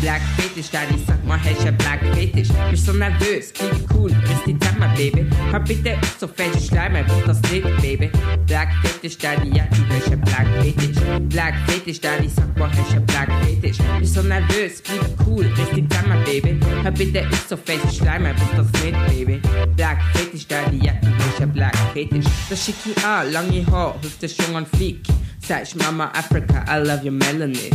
Black 0.00 0.22
Fetish, 0.36 0.41
kritisch, 0.52 0.70
denn 0.70 0.94
ich 0.94 1.06
sag 1.06 1.24
mal, 1.24 1.38
hast 1.38 1.64
ja 1.64 1.70
bleib 1.70 2.00
kritisch. 2.12 2.48
Bist 2.70 2.86
so 2.86 2.92
nervös, 2.92 3.52
klingt 3.52 3.86
cool, 3.94 4.10
ist 4.10 4.46
die 4.46 4.58
Zeit, 4.58 4.78
mein 4.78 4.94
Baby. 4.94 5.26
Hör 5.50 5.60
bitte 5.60 5.94
auf, 5.94 6.16
so 6.20 6.28
fällt 6.28 6.54
ich 6.56 6.66
schleim, 6.66 6.94
einfach 6.94 7.22
das 7.26 7.40
nicht, 7.50 7.64
Baby. 7.80 8.10
Bleib 8.46 8.68
kritisch, 8.82 9.18
denn 9.18 9.54
ja, 9.54 9.64
du 9.70 9.94
hast 9.94 10.10
ja 10.10 10.16
bleib 10.16 10.60
kritisch. 10.60 10.96
Bleib 11.28 11.54
kritisch, 11.66 12.00
denn 12.00 12.24
ich 12.24 12.32
sag 12.34 12.56
mal, 12.58 12.70
hast 12.70 12.92
ja 12.92 13.00
bleib 13.00 13.28
kritisch. 13.42 13.78
Bist 13.98 14.14
so 14.14 14.22
nervös, 14.22 14.82
klingt 14.82 15.06
cool, 15.26 15.44
ist 15.44 15.76
die 15.76 15.88
Zeit, 15.88 16.06
mein 16.06 16.24
Baby. 16.24 16.58
Hör 16.82 16.90
bitte 16.90 17.20
auf, 17.20 17.46
so 17.48 17.56
fällt 17.56 17.80
ich 17.90 17.98
schleim, 17.98 18.26
einfach 18.26 18.50
das 18.56 18.66
nicht, 18.82 19.06
Baby. 19.08 19.40
Bleib 19.76 19.98
kritisch, 20.14 20.46
denn 20.46 20.80
ja, 20.82 20.92
du 21.00 21.08
hast 21.08 21.40
ja 21.40 21.46
bleib 21.46 21.92
kritisch. 21.92 22.26
Das 22.50 22.64
schick 22.64 22.76
ich 22.84 23.04
an, 23.04 23.32
lange 23.32 23.64
Haar, 23.70 23.96
Hüfte 24.02 24.28
schon 24.28 24.54
an 24.56 24.66
Flieg. 24.66 25.02
Sag 25.40 25.62
ich 25.62 25.74
Mama 25.74 26.10
Africa, 26.14 26.64
I 26.68 26.86
love 26.86 27.04
you 27.04 27.10
Melanie. 27.10 27.70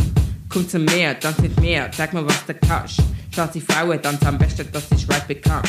Komm 0.48 0.66
zu 0.66 0.78
mir, 0.78 1.18
tanz 1.20 1.38
mit 1.40 1.60
mir, 1.60 1.90
zeig 1.94 2.14
mir, 2.14 2.26
was 2.26 2.46
du 2.46 2.54
kannst. 2.54 3.02
Schwarze 3.34 3.60
Frauen 3.60 4.00
tanzen 4.00 4.28
am 4.28 4.38
besten, 4.38 4.66
das 4.72 4.84
ist 4.90 5.08
right 5.10 5.28
bekannt. 5.28 5.68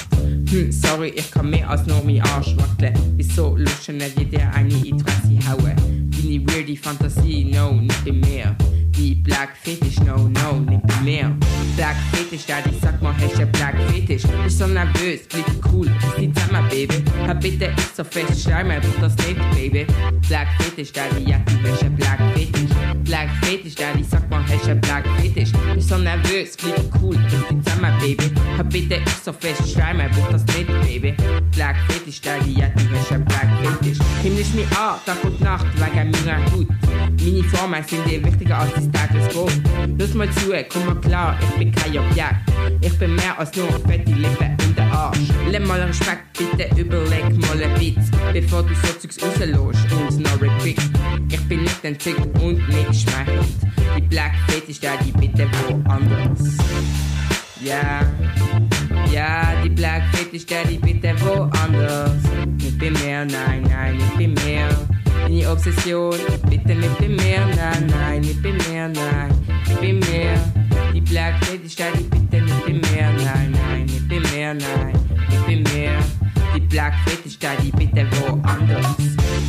Hm, 0.50 0.72
sorry, 0.72 1.10
ich 1.10 1.30
kann 1.32 1.50
mehr 1.50 1.70
als 1.70 1.86
nur 1.86 2.02
mein 2.04 2.22
Arsch 2.22 2.56
wackeln. 2.58 2.94
Wieso 3.18 3.58
luschen 3.58 3.98
nicht 3.98 4.18
jeder 4.18 4.52
eine 4.54 4.70
in 4.70 4.82
die 4.84 5.04
Fresse 5.04 5.50
hauen? 5.50 5.76
Deine 6.12 6.48
weirde 6.48 6.78
Fantasie, 6.78 7.52
no, 7.54 7.74
nicht 7.74 8.06
bei 8.06 8.14
mir. 8.14 8.56
Die 8.96 9.16
Black 9.16 9.50
Fetish, 9.62 10.00
no, 10.00 10.30
no, 10.30 10.60
nicht 10.60 10.88
bei 10.88 11.02
mir. 11.04 11.38
Black 11.76 11.98
Fetish, 12.14 12.46
Daddy, 12.46 12.72
sag 12.82 13.02
mal, 13.02 13.14
hast 13.20 13.38
du 13.38 13.46
Black 13.48 13.76
Fetish? 13.92 14.24
Bist 14.44 14.60
so 14.60 14.68
nervös, 14.68 15.28
blieb 15.28 15.46
cool, 15.72 15.88
ist 15.88 16.18
die 16.18 16.34
zusammen, 16.34 16.68
Baby. 16.70 17.04
Hab 17.28 17.42
bitte 17.42 17.68
nicht 17.70 17.96
so 17.96 18.04
fest, 18.06 18.42
Schleimer, 18.42 18.80
brauch 18.80 19.02
das 19.02 19.16
nicht, 19.28 19.40
Baby. 19.52 19.86
Black 20.28 20.48
Fetish, 20.60 20.94
Daddy, 20.94 21.30
ja, 21.30 21.40
du 21.46 21.70
hast 21.70 21.84
einen 21.84 21.96
Black 21.96 22.20
Fetish. 22.34 22.39
Black 23.10 23.28
Fetish, 23.42 23.74
Daddy, 23.74 24.04
sag 24.04 24.30
mal, 24.30 24.46
einen 24.68 24.80
Black 24.82 25.04
Fetish? 25.18 25.52
Bist 25.74 25.90
so 25.90 25.98
nervös, 25.98 26.56
blieb 26.56 26.76
cool, 27.02 27.16
ist 27.16 27.44
die 27.50 27.60
zusammen, 27.64 27.92
Baby. 28.00 28.32
Hab 28.56 28.70
bitte 28.70 29.00
nicht 29.00 29.26
so 29.26 29.34
fest, 29.34 29.68
Schleimer, 29.68 30.08
brauch 30.10 30.32
das 30.32 30.46
nicht, 30.46 30.68
Baby. 30.68 31.16
Black 31.56 31.76
Daddy, 32.22 32.60
ja, 32.60 32.68
du 32.68 32.84
hast 32.96 33.12
einen 33.12 33.26
Black 33.26 33.48
Fetish. 33.64 33.98
Himmlisch 34.22 34.54
mich 34.54 34.68
an, 34.78 35.00
Tag 35.08 35.24
und 35.24 35.42
Nacht, 35.42 35.66
wegen 35.78 36.12
meiner 36.12 36.52
Haut. 36.52 36.68
Meine 37.20 37.44
Formen 37.46 37.84
sind 37.84 38.06
dir 38.06 38.24
wichtiger 38.24 38.60
als 38.60 38.74
das 38.76 39.30
Quo. 39.30 39.50
Lass 39.98 40.14
mal 40.14 40.30
zu, 40.30 40.54
komm 40.72 40.86
mal 40.86 41.02
klar, 41.02 41.36
ich 41.42 41.58
bin 41.58 41.72
kein 41.72 41.98
Objekt. 41.98 42.36
Ich 42.82 43.00
bin 43.00 43.16
mehr 43.16 43.40
als 43.40 43.56
nur 43.56 43.70
fette 43.88 44.12
Lippen 44.12 44.69
Arsch. 45.00 45.30
Lehm 45.50 45.66
mal 45.66 45.82
Respekt, 45.82 46.38
bitte 46.38 46.68
überleg 46.76 47.26
mal 47.48 47.64
ein 47.64 47.80
Witz, 47.80 48.12
bevor 48.34 48.64
du 48.64 48.74
so 48.76 48.88
Zeugs 49.00 49.18
rauslässt 49.24 49.92
und 49.94 50.20
noch 50.20 50.42
repeat. 50.42 50.80
Ich 51.32 51.48
bin 51.48 51.62
nicht 51.64 51.84
entzückt 51.84 52.28
und 52.42 52.68
nicht 52.68 52.88
geschmeichelt. 52.88 53.48
Die 53.98 54.02
Black 54.02 54.34
Fetish, 54.48 54.82
da 54.82 54.90
die 54.98 55.14
bitte 55.14 55.48
woanders. 55.52 56.58
Ja, 57.62 58.02
ja, 59.12 59.54
die 59.64 59.70
Black 59.70 60.04
Fetish, 60.12 60.46
da 60.46 60.64
die 60.70 60.78
bitte 60.78 61.14
woanders. 61.22 62.22
Nicht 62.58 62.78
bei 62.78 62.92
mir, 62.92 63.26
nein, 63.26 63.64
nein, 63.70 63.96
nicht 63.96 64.18
bei 64.18 64.28
mir. 64.28 64.68
Deine 65.22 65.50
Obsession, 65.50 66.16
bitte 66.50 66.76
nicht 66.76 66.98
bei 66.98 67.08
mir, 67.08 67.46
nein, 67.56 67.88
nein, 67.88 68.22
nicht 68.22 68.42
bei 68.44 68.52
mir, 68.52 68.90
nein, 68.90 69.30
nicht 69.66 69.80
bei 69.80 69.94
mir. 69.94 70.34
Die 70.94 71.02
Black 71.02 71.36
Fetish, 71.46 71.76
da 71.76 71.86
die 71.98 72.04
bitte 72.04 72.44
nicht 72.44 72.66
bei 72.66 72.74
mir, 72.74 73.12
nein, 73.24 73.52
nein, 73.52 73.79
mir, 74.40 74.54
nein, 74.54 74.94
nicht 75.30 75.46
bei 75.46 75.74
mir. 75.74 75.92
Die 76.56 76.62
Black 76.62 76.94
Fetish, 77.06 77.38
da 77.40 77.50
die 77.62 77.72
bitte 77.72 78.08
woanders. 78.12 78.96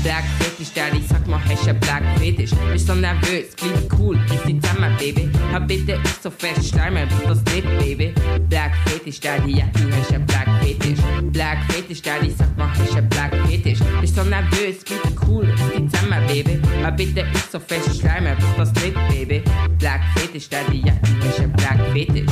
Black 0.03 0.24
Fetish, 0.38 0.72
Daddy, 0.74 1.03
sag 1.09 1.26
mal, 1.26 1.41
hast 1.49 1.66
du 1.66 1.74
Black 1.74 2.03
Fetish? 2.18 2.51
Bist 2.72 2.86
so 2.86 2.95
nervös, 2.95 3.55
bleib 3.57 3.93
cool, 3.99 4.18
riss 4.30 4.43
die 4.47 4.61
zusammen, 4.61 4.95
Baby. 4.99 5.30
Hab 5.53 5.66
bitte 5.68 5.99
nicht 5.99 6.22
so 6.22 6.30
fest, 6.30 6.68
Schleimer, 6.68 7.07
brauch 7.07 7.28
das 7.28 7.43
nicht, 7.55 7.66
Baby. 7.78 8.12
Black 8.49 8.72
Fetish, 8.86 9.20
Daddy, 9.20 9.59
ja, 9.59 9.64
du 9.72 9.91
hast 9.97 10.26
Black 10.26 10.49
Fetish. 10.61 10.99
Black 11.32 11.59
Fetish, 11.70 12.03
Daddy, 12.03 12.34
sag 12.36 12.57
mal, 12.59 12.68
hast 12.76 12.95
du 12.95 13.03
Black 13.03 13.34
Fetish? 13.47 13.78
Bist 14.01 14.16
so 14.16 14.24
nervös, 14.24 14.84
bleib 14.84 15.28
cool, 15.28 15.45
riss 15.45 15.61
die 15.76 15.88
zusammen, 15.88 16.26
Baby. 16.26 16.61
Hab 16.82 16.97
bitte 16.97 17.24
nicht 17.24 17.53
so 17.53 17.61
fest, 17.61 18.01
Schleimer, 18.01 18.34
brauch 18.34 18.57
das 18.57 18.72
nicht, 18.82 18.95
Baby. 19.09 19.43
Black 19.78 20.01
Fetish, 20.16 20.49
Daddy, 20.49 20.82
ja, 20.84 20.93
du 20.93 21.28
hast 21.28 21.57
Black 21.57 21.78
Fetish. 21.93 22.26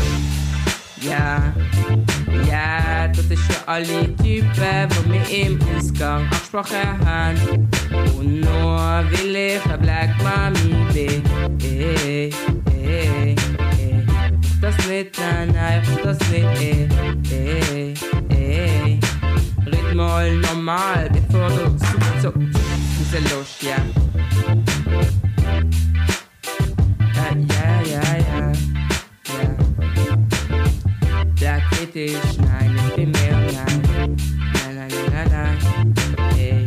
Ja, 1.00 1.52
ja, 2.48 3.08
das 3.08 3.24
ist 3.26 3.42
für 3.42 3.68
alle 3.68 4.16
Typen, 4.16 4.48
die 4.56 5.12
wir 5.12 5.46
im 5.46 5.58
Ausgang 5.76 6.26
abgesprochen 6.26 7.06
haben. 7.06 7.68
Und 8.16 8.40
nur 8.40 9.04
will 9.10 9.36
ich 9.36 9.64
eine 9.64 9.78
Black 9.78 10.10
Mami 10.22 10.74
bin. 10.92 11.22
Eh, 11.62 12.30
eh, 12.30 12.30
eh. 12.76 13.34
Ich 14.40 14.60
das 14.60 14.76
nicht, 14.88 15.18
nein, 15.20 15.52
nein, 15.54 15.82
das 16.02 16.18
nicht, 16.30 16.60
eh, 16.60 16.88
eh, 17.30 17.94
eh. 18.30 18.98
Red 19.66 19.94
mal 19.94 20.34
normal, 20.36 21.08
bevor 21.12 21.48
du 21.48 21.76
zuck, 21.76 22.02
zuck, 22.20 22.34
zuck, 22.34 22.34
rauslässt, 23.14 23.62
ja. 23.62 23.76
Ja, 27.14 27.26
ja, 27.34 27.82
ja, 27.84 28.02
ja, 28.02 28.16
ja. 28.17 28.17
British, 31.98 32.38
nein, 32.38 32.78
ich 32.86 32.94
bin 32.94 33.10
mehr, 33.10 33.36
nein. 33.52 33.82
Nein, 34.54 34.76
nein, 34.76 34.88
nein, 35.10 35.28
nein, 35.30 35.30
nein. 35.32 35.94
Ey, 36.38 36.64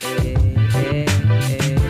ey, 0.00 0.34
ey, 0.74 1.06
ey. 1.48 1.86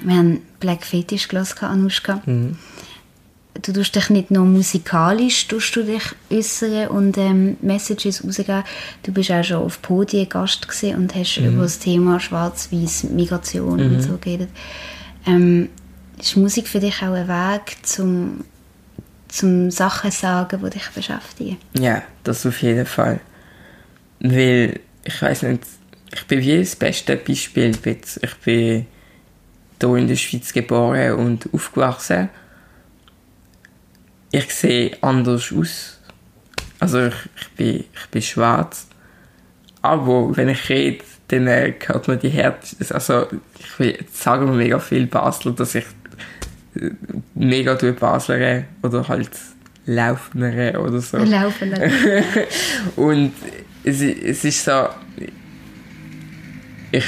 Wir 0.00 0.16
haben 0.16 0.42
Black 0.60 0.84
Fetish 0.86 1.26
gehört, 1.26 1.60
Anushka. 1.60 2.22
Mhm. 2.24 2.56
Du 3.60 3.72
tust 3.72 3.96
dich 3.96 4.10
nicht 4.10 4.30
nur 4.30 4.44
musikalisch 4.44 5.48
tust 5.48 5.74
du 5.74 5.82
dich 5.82 6.02
äußern 6.30 6.88
und 6.88 7.18
ähm, 7.18 7.56
Messages 7.62 8.22
rausgeben. 8.24 8.62
Du 9.02 9.12
bist 9.12 9.32
auch 9.32 9.42
schon 9.42 9.56
auf 9.56 9.82
Podien 9.82 10.28
Gast 10.28 10.68
und 10.82 11.14
hast 11.16 11.40
Mhm. 11.40 11.46
über 11.54 11.62
das 11.64 11.80
Thema 11.80 12.20
Schwarz-Weiß 12.20 13.04
Migration 13.10 13.80
und 13.80 14.02
so 14.02 14.18
geredet. 14.18 14.50
Ähm, 15.26 15.68
ist 16.18 16.36
Musik 16.36 16.68
für 16.68 16.80
dich 16.80 17.02
auch 17.02 17.12
ein 17.12 17.28
Weg 17.28 17.76
zum, 17.82 18.44
zum 19.28 19.70
Sachen 19.70 20.10
sagen, 20.10 20.60
die 20.62 20.70
dich 20.70 20.88
beschäftigen? 20.90 21.58
Ja, 21.78 22.02
das 22.22 22.46
auf 22.46 22.62
jeden 22.62 22.86
Fall. 22.86 23.20
Weil, 24.20 24.80
ich 25.04 25.20
weiß 25.20 25.42
nicht, 25.42 25.64
ich 26.12 26.26
bin 26.26 26.40
wie 26.40 26.58
das 26.58 26.76
beste 26.76 27.16
Beispiel. 27.16 27.70
Ich 28.22 28.36
bin 28.36 28.86
hier 29.80 29.96
in 29.96 30.08
der 30.08 30.16
Schweiz 30.16 30.52
geboren 30.52 31.14
und 31.14 31.52
aufgewachsen. 31.52 32.28
ich 34.30 34.52
sehe 34.54 34.96
anders 35.02 35.52
aus. 35.52 36.00
Also 36.80 37.06
ich, 37.06 37.14
ich, 37.40 37.48
bin, 37.50 37.84
ich 37.92 38.06
bin 38.10 38.22
schwarz. 38.22 38.86
Aber 39.82 40.36
wenn 40.36 40.48
ich 40.48 40.68
rede, 40.68 41.04
dann 41.28 41.46
äh, 41.46 41.74
hört 41.86 42.08
man 42.08 42.18
die 42.18 42.28
Herz. 42.28 42.76
Also 42.90 43.26
ich 43.58 43.78
will 43.78 43.98
sagen 44.12 44.46
wir 44.46 44.54
mega 44.54 44.78
viel 44.78 45.06
Basler, 45.06 45.52
dass 45.52 45.74
ich 45.74 45.84
äh, 46.76 46.90
mega 47.34 47.74
durch 47.74 47.96
Baslere 47.96 48.64
oder 48.82 49.08
halt 49.08 49.30
Laufnere 49.86 50.80
oder 50.80 51.00
so. 51.00 51.18
Laufen 51.18 51.70
lassen. 51.70 51.92
Und 52.96 53.32
es, 53.84 54.00
es 54.00 54.44
ist 54.44 54.64
so, 54.64 54.88
ich, 56.90 57.04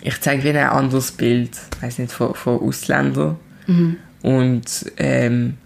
ich 0.00 0.20
zeige 0.20 0.42
wie 0.42 0.50
ein 0.50 0.56
anderes 0.56 1.12
Bild, 1.12 1.56
weiß 1.80 1.98
nicht, 1.98 2.12
von, 2.12 2.34
von 2.34 2.58
Ausländern. 2.60 3.36
Und 4.22 4.92
ähm, 4.96 5.58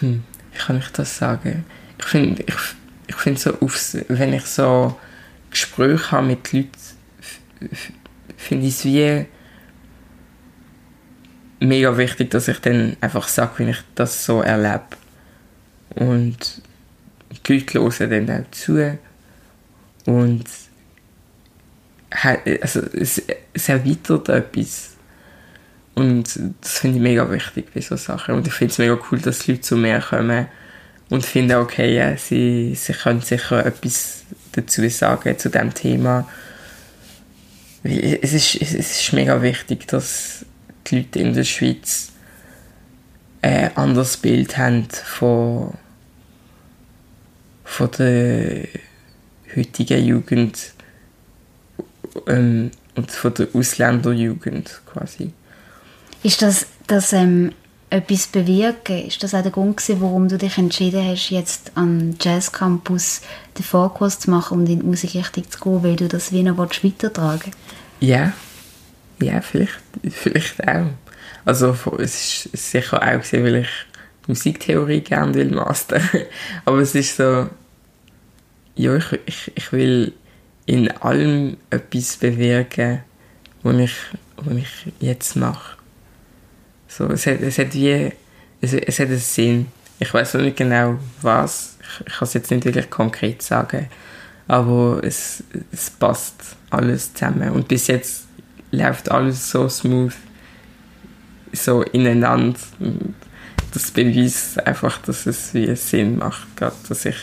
hm, 0.00 0.22
wie 0.52 0.58
kann 0.58 0.78
ich 0.78 0.88
das 0.88 1.16
sagen? 1.16 1.64
Ich 1.98 2.04
finde, 2.04 2.42
ich, 2.42 2.54
ich 3.10 3.16
finde 3.16 3.40
so, 3.40 3.58
aufs, 3.60 3.98
wenn 4.08 4.32
ich 4.32 4.46
so 4.46 4.96
Gespräche 5.50 6.12
habe 6.12 6.28
mit 6.28 6.52
Leuten, 6.52 6.70
finde 8.36 8.66
ich 8.66 8.74
es 8.74 8.84
wie 8.84 9.26
mega 11.58 11.96
wichtig, 11.98 12.30
dass 12.30 12.46
ich 12.46 12.60
dann 12.60 12.96
einfach 13.00 13.26
sage, 13.26 13.58
wie 13.58 13.70
ich 13.70 13.78
das 13.96 14.24
so 14.24 14.42
erlebe. 14.42 14.84
Und 15.96 16.62
die 17.46 17.52
Leute 17.54 17.80
hören 17.80 18.26
dann 18.26 18.44
auch 18.44 18.50
zu. 18.52 18.98
Und 20.06 20.44
also, 22.62 22.80
es, 22.92 23.20
es 23.52 23.68
erweitert 23.68 24.28
etwas. 24.28 24.96
Und 25.96 26.38
das 26.60 26.78
finde 26.78 26.98
ich 26.98 27.02
mega 27.02 27.28
wichtig 27.28 27.74
bei 27.74 27.80
so 27.80 27.96
Sachen. 27.96 28.36
Und 28.36 28.46
ich 28.46 28.54
finde 28.54 28.70
es 28.70 28.78
mega 28.78 28.96
cool, 29.10 29.18
dass 29.18 29.48
Leute 29.48 29.62
zu 29.62 29.76
mir 29.76 29.98
kommen 29.98 30.46
und 31.10 31.26
finden, 31.26 31.56
okay, 31.56 31.96
ja, 31.96 32.16
sie, 32.16 32.74
sie 32.74 32.92
können 32.92 33.20
sicher 33.20 33.66
etwas 33.66 34.22
dazu 34.52 34.88
sagen 34.88 35.38
zu 35.38 35.50
diesem 35.50 35.74
Thema. 35.74 36.26
Es 37.82 38.32
ist, 38.32 38.56
es 38.60 38.74
ist 38.74 39.12
mega 39.12 39.42
wichtig, 39.42 39.86
dass 39.88 40.44
die 40.86 40.98
Leute 40.98 41.18
in 41.18 41.34
der 41.34 41.44
Schweiz 41.44 42.12
ein 43.42 43.76
anderes 43.76 44.16
Bild 44.18 44.56
haben 44.56 44.86
von, 44.90 45.74
von 47.64 47.90
der 47.98 48.68
heutigen 49.56 50.04
Jugend 50.04 50.74
ähm, 52.26 52.70
und 52.94 53.10
von 53.10 53.34
der 53.34 53.48
Ausländerjugend 53.52 54.82
quasi. 54.86 55.32
Ist 56.22 56.42
das, 56.42 56.66
das 56.86 57.12
ähm, 57.12 57.52
etwas 57.90 58.28
bewirken? 58.28 59.06
Ist 59.06 59.22
das 59.22 59.34
auch 59.34 59.42
der 59.42 59.50
Grund 59.50 59.76
gewesen, 59.76 60.00
warum 60.00 60.28
du 60.28 60.38
dich 60.38 60.56
entschieden 60.58 61.04
hast, 61.04 61.30
jetzt 61.30 61.72
am 61.74 62.14
Jazz 62.20 62.52
Campus 62.52 63.20
den 63.58 63.64
Vorkurs 63.64 64.20
zu 64.20 64.30
machen 64.30 64.60
und 64.60 64.68
in 64.68 64.80
die 64.80 64.86
Musikrichtung 64.86 65.50
zu 65.50 65.60
gehen, 65.60 65.82
weil 65.82 65.96
du 65.96 66.08
das 66.08 66.32
wie 66.32 66.42
noch 66.42 66.58
weitertragen 66.58 67.52
Ja, 67.98 68.32
ja, 69.20 69.40
vielleicht, 69.40 69.80
vielleicht 70.08 70.66
auch. 70.66 70.86
Also 71.44 71.76
es 71.98 72.46
ist 72.46 72.70
sicher 72.70 73.02
auch 73.02 73.22
gewesen, 73.22 73.44
weil 73.44 73.56
ich 73.56 73.68
Musiktheorie 74.26 75.00
gerne 75.00 75.34
will 75.34 75.50
mastern. 75.50 76.02
Aber 76.64 76.78
es 76.78 76.94
ist 76.94 77.16
so, 77.16 77.48
ja, 78.76 78.96
ich, 78.96 79.20
ich, 79.26 79.52
ich 79.54 79.72
will 79.72 80.14
in 80.66 80.90
allem 80.90 81.56
etwas 81.70 82.16
bewirken, 82.16 83.00
was 83.62 83.76
ich, 83.76 83.94
was 84.36 84.56
ich 84.56 84.92
jetzt 85.00 85.36
mache. 85.36 85.79
So, 86.90 87.06
es, 87.06 87.24
hat, 87.26 87.40
es 87.40 87.56
hat 87.58 87.72
wie, 87.72 88.10
es, 88.60 88.74
es 88.74 88.98
hat 88.98 89.06
einen 89.06 89.18
Sinn. 89.18 89.66
Ich 90.00 90.12
weiß 90.12 90.34
noch 90.34 90.42
nicht 90.42 90.56
genau 90.56 90.98
was. 91.22 91.76
Ich, 91.80 92.06
ich 92.06 92.12
kann 92.14 92.26
es 92.26 92.34
jetzt 92.34 92.50
nicht 92.50 92.64
wirklich 92.64 92.90
konkret 92.90 93.42
sagen. 93.42 93.88
Aber 94.48 95.00
es, 95.04 95.44
es 95.70 95.88
passt 95.88 96.34
alles 96.70 97.14
zusammen. 97.14 97.50
Und 97.50 97.68
bis 97.68 97.86
jetzt 97.86 98.26
läuft 98.72 99.08
alles 99.08 99.50
so 99.50 99.68
smooth, 99.68 100.12
so 101.52 101.82
ineinander. 101.82 102.58
Und 102.80 103.14
Das 103.72 103.92
beweist 103.92 104.66
einfach, 104.66 104.98
dass 104.98 105.26
es 105.26 105.54
wie 105.54 105.74
Sinn 105.76 106.18
macht, 106.18 106.56
gerade, 106.56 106.74
dass 106.88 107.04
ich, 107.04 107.18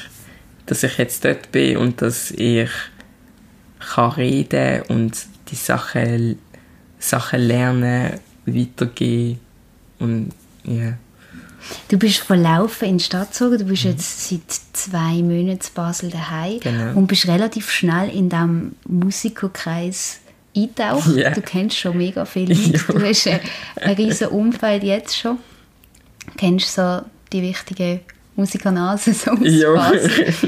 dass 0.66 0.84
ich 0.84 0.98
jetzt 0.98 1.26
dort 1.26 1.52
bin 1.52 1.76
und 1.76 2.02
dass 2.02 2.32
ich 2.32 2.70
kann 3.94 4.12
reden 4.12 4.84
und 4.84 5.26
die 5.50 5.56
Sachen, 5.56 6.40
Sachen 7.00 7.42
lernen, 7.42 8.20
weitergehen 8.46 9.40
und 10.00 10.32
ja. 10.64 10.94
Du 11.90 11.98
bist 11.98 12.20
von 12.20 12.42
Laufen 12.42 12.88
in 12.88 12.98
die 13.00 13.04
Stadt 13.04 13.30
gezogen, 13.32 13.58
du 13.58 13.66
bist 13.66 13.84
jetzt 13.84 14.30
seit 14.30 14.42
zwei 14.74 15.22
Monaten 15.22 15.50
in 15.50 15.60
Basel 15.74 16.10
daheim 16.10 16.54
Mhm. 16.56 16.60
Genau. 16.62 16.98
und 16.98 17.08
bist 17.08 17.28
relativ 17.28 17.70
schnell 17.72 18.10
in 18.10 18.30
diesem 18.30 18.76
Musikerkreis 18.88 20.20
eingetaucht. 20.56 21.16
Ja. 21.16 21.32
Du 21.32 21.42
kennst 21.42 21.78
schon 21.78 21.98
mega 21.98 22.26
viele 22.26 22.54
Leute, 22.72 22.94
du 22.94 23.02
hast 23.06 23.28
ein, 23.28 23.40
ein 23.82 23.96
riesen 23.96 24.28
Umfeld 24.28 24.84
jetzt 24.84 25.18
schon. 25.18 25.38
Du 26.28 26.32
kennst 26.38 26.74
so 26.74 27.02
die 27.34 27.42
wichtigen 27.42 28.00
Musikernasen 28.36 29.14
so 29.14 29.32
aus 29.32 29.40
Ja. 29.44 29.74
Basel. 29.74 30.34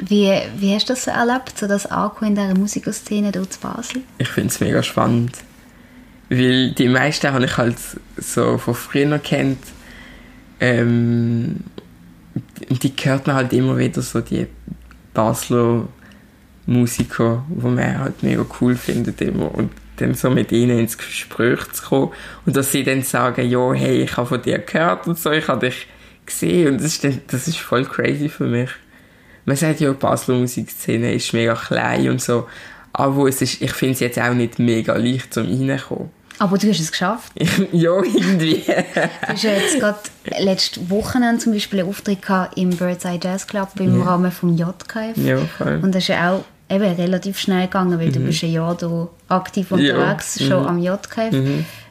Wie, 0.00 0.32
wie 0.58 0.74
hast 0.76 0.88
du 0.88 0.92
das 0.92 1.04
so 1.04 1.10
erlebt, 1.10 1.58
so 1.58 1.66
das 1.66 1.84
Ankommen 1.86 2.30
in 2.30 2.34
dieser 2.36 2.54
Musikerszene 2.56 3.32
dort 3.32 3.52
zu 3.54 3.58
Basel? 3.58 4.02
Ich 4.18 4.28
finde 4.28 4.50
es 4.50 4.60
mega 4.60 4.80
spannend. 4.82 5.32
Weil 6.28 6.72
die 6.72 6.88
meisten 6.88 7.32
habe 7.32 7.44
ich 7.44 7.56
halt 7.56 7.78
so 8.16 8.58
von 8.58 8.74
früher 8.74 9.18
kennt. 9.18 9.58
Ähm, 10.60 11.60
die 12.68 12.92
hört 13.02 13.26
man 13.26 13.36
halt 13.36 13.52
immer 13.52 13.78
wieder 13.78 14.02
so 14.02 14.20
die 14.20 14.46
Basler 15.14 15.88
Musiker, 16.66 17.44
wo 17.48 17.68
man 17.68 17.98
halt 17.98 18.22
mega 18.22 18.44
cool 18.60 18.76
findet 18.76 19.20
immer. 19.22 19.54
Und 19.54 19.70
dann 20.00 20.14
so 20.14 20.30
mit 20.30 20.52
ihnen 20.52 20.78
ins 20.78 20.98
Gespräch 20.98 21.60
zu 21.72 21.82
kommen 21.82 22.12
und 22.46 22.56
dass 22.56 22.72
sie 22.72 22.84
dann 22.84 23.02
sagen, 23.02 23.48
ja, 23.48 23.72
hey, 23.72 24.02
ich 24.02 24.16
habe 24.16 24.28
von 24.28 24.42
dir 24.42 24.58
gehört 24.58 25.06
und 25.06 25.18
so, 25.18 25.30
ich 25.30 25.48
habe 25.48 25.66
dich 25.66 25.86
gesehen 26.24 26.68
und 26.68 26.76
das 26.76 26.86
ist, 26.86 27.04
dann, 27.04 27.20
das 27.26 27.48
ist 27.48 27.58
voll 27.58 27.84
crazy 27.84 28.28
für 28.28 28.46
mich. 28.46 28.70
Man 29.44 29.56
sagt 29.56 29.80
ja, 29.80 29.90
die 29.90 29.98
Basler 29.98 30.36
Musikszene 30.36 31.14
ist 31.14 31.32
mega 31.32 31.54
klein 31.54 32.10
und 32.10 32.20
so, 32.20 32.46
aber 32.92 33.28
es 33.28 33.40
ist, 33.42 33.62
ich 33.62 33.72
finde 33.72 33.94
es 33.94 34.00
jetzt 34.00 34.20
auch 34.20 34.34
nicht 34.34 34.58
mega 34.58 34.94
leicht 34.96 35.34
zum 35.34 35.46
reinkommen. 35.46 36.10
Aber 36.38 36.56
du 36.58 36.68
hast 36.68 36.80
es 36.80 36.90
geschafft. 36.92 37.32
ja, 37.72 37.96
irgendwie. 38.02 38.62
Du 38.66 39.28
hast 39.28 39.42
ja 39.42 39.50
jetzt 39.52 39.78
gerade 39.80 39.98
letzte 40.38 40.88
Wochenende 40.90 41.40
zum 41.42 41.52
Beispiel 41.52 41.80
einen 41.80 41.88
Auftritt 41.88 42.18
im 42.56 42.70
Bird's 42.70 43.04
Eye 43.04 43.18
Jazz 43.22 43.46
Club 43.46 43.68
im 43.78 44.02
Rahmen 44.02 44.30
vom 44.30 44.56
JKF. 44.56 45.16
ja, 45.16 45.38
voll. 45.38 45.80
Und 45.82 45.94
das 45.94 46.04
ist 46.04 46.08
ja 46.08 46.32
auch 46.32 46.44
eben 46.70 46.84
relativ 46.94 47.38
schnell 47.38 47.62
gegangen, 47.66 47.98
weil 47.98 48.12
du 48.12 48.20
bist 48.20 48.42
ein 48.44 48.52
Jahr 48.52 48.74
da 48.76 49.08
aktiv 49.28 49.70
Mhm. 49.70 49.78
Ja, 49.78 49.94
Mhm. 49.94 50.00
unterwegs, 50.00 50.42
schon 50.44 50.66
am 50.66 50.78
JKF. 50.78 51.34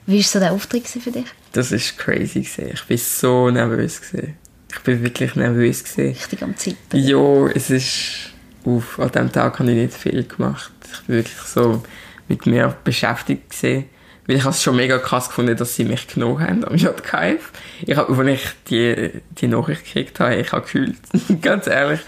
Wie 0.05 0.17
war 0.17 0.23
so 0.23 0.39
der 0.39 0.53
Auftritt 0.53 0.87
für 0.87 1.11
dich? 1.11 1.25
Das 1.51 1.71
ist 1.71 1.97
crazy 1.97 2.41
gewesen. 2.41 2.71
Ich 2.73 2.83
bin 2.85 2.97
so 2.97 3.49
nervös 3.49 3.99
gewesen. 4.01 4.35
Ich 4.71 4.79
bin 4.81 5.03
wirklich 5.03 5.35
nervös 5.35 5.83
gewesen. 5.83 6.09
Richtig 6.09 6.43
am 6.43 6.55
Zittern. 6.55 6.99
Ja, 7.01 7.47
es 7.53 7.69
ist. 7.69 8.29
Uff, 8.63 8.99
an 8.99 9.09
diesem 9.11 9.31
Tag 9.31 9.59
habe 9.59 9.71
ich 9.71 9.77
nicht 9.77 9.93
viel 9.93 10.23
gemacht. 10.25 10.71
Ich 10.93 10.99
bin 11.07 11.15
wirklich 11.17 11.37
so 11.41 11.81
mit 12.27 12.45
mir 12.45 12.75
beschäftigt 12.83 13.49
gewesen. 13.49 13.85
Weil 14.27 14.35
ich 14.35 14.43
habe 14.43 14.53
es 14.53 14.61
schon 14.61 14.75
mega 14.75 14.99
krass 14.99 15.29
gefunden, 15.29 15.55
dass 15.55 15.75
sie 15.75 15.85
mich 15.85 16.05
genommen 16.07 16.41
haben 16.41 16.65
am 16.65 16.75
JKF. 16.75 17.51
Ich 17.85 17.95
habe, 17.95 18.13
als 18.13 18.27
ich 18.27 18.49
die, 18.69 19.21
die 19.39 19.47
Nachricht 19.47 19.85
gekriegt 19.85 20.19
habe, 20.19 20.35
ich 20.35 20.51
habe 20.51 20.63
gefühlt. 20.63 20.97
Ganz 21.41 21.67
ehrlich. 21.67 22.01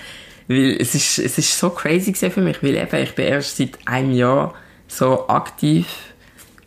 Weil 0.50 0.78
es 0.80 0.96
ist, 0.96 1.20
es 1.20 1.38
ist 1.38 1.58
so 1.58 1.70
crazy 1.70 2.14
für 2.14 2.42
mich, 2.42 2.62
weil 2.62 2.76
eben, 2.76 3.04
ich 3.04 3.16
bin 3.16 3.26
erst 3.26 3.58
seit 3.58 3.78
einem 3.86 4.12
Jahr 4.12 4.54
so 4.88 5.30
aktiv 5.30 5.86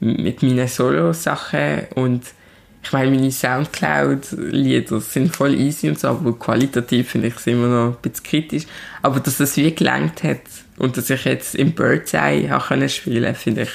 mit 0.00 0.42
meinen 0.42 0.68
Solo-Sachen 0.68 1.88
und 1.96 2.22
ich 2.84 2.92
meine, 2.92 3.10
meine 3.12 3.30
Soundcloud-Lieder 3.30 5.00
sind 5.00 5.34
voll 5.34 5.54
easy 5.54 5.88
und 5.88 6.00
so, 6.00 6.08
aber 6.08 6.36
qualitativ 6.36 7.10
finde 7.10 7.28
ich 7.28 7.36
es 7.36 7.46
immer 7.46 7.68
noch 7.68 7.90
ein 7.92 7.96
bisschen 8.02 8.24
kritisch. 8.24 8.64
Aber 9.02 9.20
dass 9.20 9.36
das 9.36 9.56
wie 9.56 9.72
gelangt 9.72 10.24
hat 10.24 10.40
und 10.78 10.96
dass 10.96 11.10
ich 11.10 11.24
jetzt 11.24 11.54
im 11.54 11.72
Bird's 11.72 12.12
Eye 12.12 12.50
auch 12.52 12.68
können 12.68 12.88
spielen 12.88 13.34
finde 13.34 13.62
ich, 13.62 13.70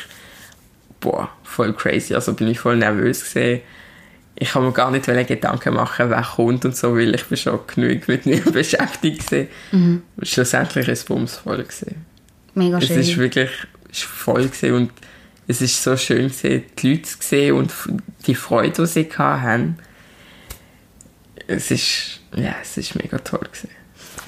boah, 1.11 1.29
voll 1.43 1.73
crazy. 1.73 2.13
Also 2.13 2.33
bin 2.33 2.47
ich 2.47 2.59
voll 2.59 2.77
nervös 2.77 3.23
gesehen. 3.23 3.61
Ich 4.35 4.53
habe 4.53 4.65
mir 4.65 4.71
gar 4.71 4.91
nicht 4.91 5.05
Gedanken 5.05 5.73
machen, 5.73 6.09
wer 6.09 6.21
kommt 6.21 6.63
und 6.65 6.75
so, 6.75 6.95
weil 6.95 7.15
ich 7.15 7.25
bin 7.25 7.37
schon 7.37 7.59
genug 7.65 8.07
mit 8.07 8.25
mir 8.25 8.41
beschäftigt 8.51 9.29
gewesen. 9.29 10.03
Schlussendlich 10.21 10.87
ist 10.87 10.99
es 10.99 11.05
bumsvoll 11.05 11.63
gewesen. 11.63 12.05
Mega 12.53 12.77
Es 12.77 12.87
schön. 12.87 12.99
ist 12.99 13.17
wirklich 13.17 13.49
es 13.89 13.99
ist 13.99 14.03
voll 14.03 14.43
gewesen 14.47 14.73
und 14.73 14.91
es 15.47 15.61
ist 15.61 15.81
so 15.81 15.95
schön 15.95 16.27
gewesen, 16.27 16.63
die 16.77 16.91
Leute 16.91 17.03
zu 17.03 17.17
sehen 17.21 17.55
und 17.55 17.71
die 18.27 18.35
Freude, 18.35 18.73
die 18.83 18.85
sie 18.85 19.09
hatten. 19.17 19.77
Es 21.47 21.71
ist, 21.71 22.19
ja, 22.35 22.55
es 22.61 22.77
ist 22.77 22.95
mega 22.95 23.17
toll 23.19 23.39
gewesen. 23.39 23.69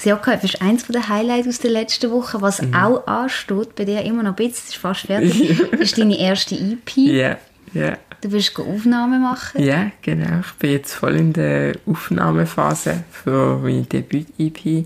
Das 0.01 0.05
JKF 0.05 0.43
ist 0.45 0.61
eins 0.61 0.87
der 0.87 1.09
Highlights 1.09 1.45
aus 1.49 1.59
der 1.59 1.71
letzten 1.71 2.09
Woche. 2.11 2.41
Was 2.41 2.61
Mhm. 2.61 2.73
auch 2.73 3.05
ansteht, 3.05 3.75
bei 3.75 3.83
dir 3.83 4.01
immer 4.03 4.23
noch 4.23 4.31
ein 4.31 4.35
bisschen, 4.35 4.69
ist 4.69 4.77
fast 4.77 5.01
fertig, 5.01 5.59
ist 5.73 5.97
deine 5.97 6.17
erste 6.17 6.55
EP. 6.55 6.95
Ja, 6.95 7.37
ja. 7.73 7.97
Du 8.21 8.31
willst 8.31 8.53
go 8.53 8.63
Aufnahmen 8.63 9.21
machen. 9.21 9.61
Ja, 9.61 9.91
genau. 10.01 10.39
Ich 10.39 10.53
bin 10.53 10.71
jetzt 10.71 10.93
voll 10.93 11.17
in 11.17 11.33
der 11.33 11.75
Aufnahmephase 11.85 13.03
für 13.11 13.57
meine 13.57 13.81
Debüt-EP, 13.83 14.85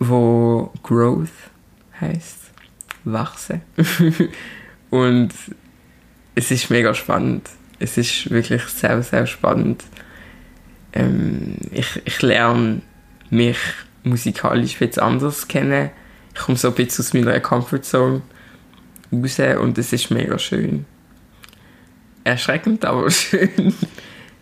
wo 0.00 0.72
Growth 0.82 1.28
heißt, 2.00 2.38
wachsen. 3.04 3.62
Und 4.90 5.30
es 6.34 6.50
ist 6.50 6.70
mega 6.70 6.92
spannend. 6.92 7.48
Es 7.78 7.96
ist 7.98 8.30
wirklich 8.30 8.64
sehr, 8.64 9.00
sehr 9.04 9.28
spannend. 9.28 9.84
Ähm, 10.92 11.56
ich, 11.70 12.02
ich 12.04 12.20
lerne 12.22 12.82
mich 13.30 13.58
musikalisch 14.04 14.80
jetzt 14.80 14.98
anders 14.98 15.48
kennen. 15.48 15.90
Ich 16.34 16.40
komme 16.40 16.56
so 16.56 16.68
ein 16.68 16.74
bisschen 16.74 17.04
aus 17.04 17.14
meiner 17.14 17.40
Comfortzone 17.40 18.22
raus 19.12 19.38
und 19.60 19.78
es 19.78 19.92
ist 19.92 20.10
mega 20.10 20.38
schön. 20.38 20.84
Erschreckend, 22.24 22.84
aber 22.84 23.10
schön. 23.10 23.74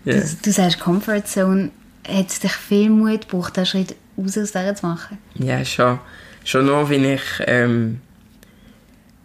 ja. 0.04 0.20
Du, 0.20 0.36
du 0.42 0.52
sagst 0.52 0.80
Comfortzone. 0.80 1.70
Hat 2.06 2.28
es 2.28 2.40
dich 2.40 2.52
viel 2.52 2.90
Mut 2.90 3.22
gebraucht, 3.28 3.56
den 3.56 3.64
Schritt 3.64 3.96
raus 4.18 4.36
aus 4.36 4.52
der 4.52 4.74
zu 4.74 4.86
machen? 4.86 5.18
Ja, 5.34 5.64
schon. 5.64 5.98
Schon 6.44 6.66
nur, 6.66 6.90
wenn 6.90 7.04
ich 7.04 7.22
ähm, 7.46 8.00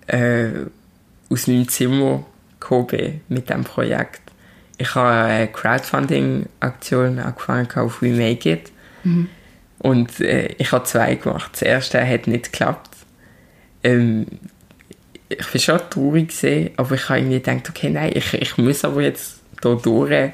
äh, 0.07 0.49
aus 1.30 1.47
meinem 1.47 1.68
Zimmer 1.68 2.26
gekommen 2.60 2.88
bin 2.88 3.22
mit 3.28 3.49
diesem 3.49 3.66
Projekt. 3.66 4.22
Ich 4.78 4.95
habe 4.95 5.10
eine 5.10 5.47
Crowdfunding-Aktion 5.49 7.20
angefangen 7.20 7.70
auf 7.76 8.01
We 8.01 8.12
Make 8.12 8.49
It. 8.49 8.72
Und 9.80 10.19
äh, 10.19 10.47
ich 10.57 10.71
habe 10.71 10.84
zwei 10.86 11.15
gemacht. 11.15 11.51
Das 11.53 11.61
erste 11.61 12.05
hat 12.05 12.27
nicht 12.27 12.51
geklappt. 12.51 12.89
Ähm, 13.84 14.27
ich 15.30 15.53
war 15.53 15.61
schon 15.61 15.89
traurig, 15.89 16.30
gewesen, 16.30 16.71
aber 16.77 16.95
ich 16.95 17.07
habe 17.09 17.19
irgendwie 17.19 17.39
gedacht, 17.39 17.69
okay, 17.69 17.89
nein, 17.89 18.11
ich, 18.15 18.34
ich 18.34 18.57
muss 18.57 18.84
aber 18.84 19.01
jetzt 19.01 19.39
hier 19.61 19.75
durch. 19.75 20.32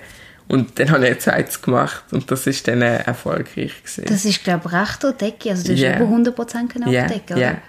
Und 0.48 0.80
dann 0.80 0.92
habe 0.92 1.06
ich 1.06 1.12
ein 1.16 1.20
zweites 1.20 1.62
gemacht 1.62 2.04
und 2.12 2.30
das 2.30 2.46
ist 2.48 2.68
dann 2.68 2.82
äh, 2.82 2.98
erfolgreich. 2.98 3.74
Gewesen. 3.84 4.06
Das 4.08 4.26
ist, 4.26 4.44
glaube 4.44 4.64
ich, 4.68 4.74
recht 4.74 5.22
decke. 5.22 5.50
Also 5.50 5.64
du 5.68 5.74
hast 5.74 5.80
Ja. 5.82 5.96
über 6.00 6.06
100% 6.06 6.68
können 6.72 6.92
Ja, 6.92 7.04
abdecken, 7.04 7.38
ja. 7.38 7.50
oder? 7.52 7.62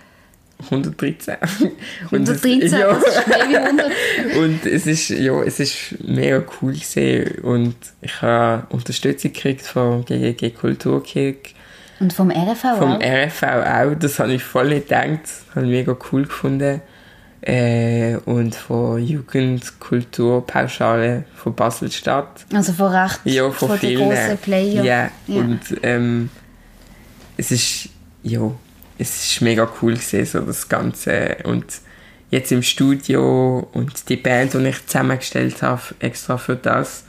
113. 0.71 1.37
Und 2.11 2.29
es- 2.29 2.43
113, 2.45 2.79
ja. 2.81 2.93
das 2.95 3.05
ist 3.17 3.27
mehr 3.29 3.49
wie 3.49 3.57
100. 3.57 3.87
Und 4.37 4.67
es 4.67 4.87
ist, 4.87 5.09
ja, 5.11 5.43
es 5.43 5.61
ist 5.61 5.77
mega 6.05 6.43
cool 6.63 6.73
gewesen. 6.73 7.43
und 7.43 7.77
ich 8.01 8.23
habe 8.23 8.67
Unterstützung 8.71 9.33
gekriegt 9.35 9.67
vom 9.67 10.05
GGG 10.05 10.51
Kulturkick, 10.51 11.55
Und 12.01 12.13
vom 12.13 12.31
RFV 12.31 12.79
vom 12.79 12.93
auch? 12.97 13.01
RFV 13.03 13.43
auch. 13.43 13.95
Das 13.99 14.19
habe 14.19 14.33
ich 14.35 14.45
voll 14.45 14.69
nicht 14.69 14.89
gedacht. 14.89 15.21
Das 15.23 15.45
habe 15.55 15.65
ich 15.67 15.73
mega 15.73 15.97
cool 16.13 16.25
gefunden. 16.25 16.81
Äh, 17.43 18.17
und 18.25 18.55
von 18.57 19.01
Jugendkulturpauschale 19.03 21.25
von 21.35 21.55
Basel-Stadt. 21.55 22.47
Also 22.53 22.73
von 22.73 22.93
recht 22.93 23.21
Ja, 23.25 23.51
von, 23.51 23.69
von 23.69 23.79
den 23.81 23.91
vielen. 23.91 24.09
grossen 24.09 24.39
Player. 24.39 24.83
Ja, 24.85 25.11
Ja. 25.27 25.41
und 25.41 25.61
ähm, 25.83 26.31
es 27.37 27.51
ist, 27.51 27.89
ja, 28.23 28.51
es 28.99 29.33
ist 29.33 29.41
mega 29.43 29.69
cool 29.81 29.95
gewesen, 29.95 30.25
so 30.27 30.41
das 30.41 30.69
Ganze. 30.69 31.37
Und 31.45 31.65
jetzt 32.31 32.51
im 32.51 32.63
Studio 32.63 33.69
und 33.73 34.09
die 34.09 34.17
Band, 34.17 34.55
die 34.55 34.67
ich 34.67 34.85
zusammengestellt 34.87 35.63
habe, 35.63 35.83
extra 36.01 36.39
für 36.39 36.57
das, 36.57 37.05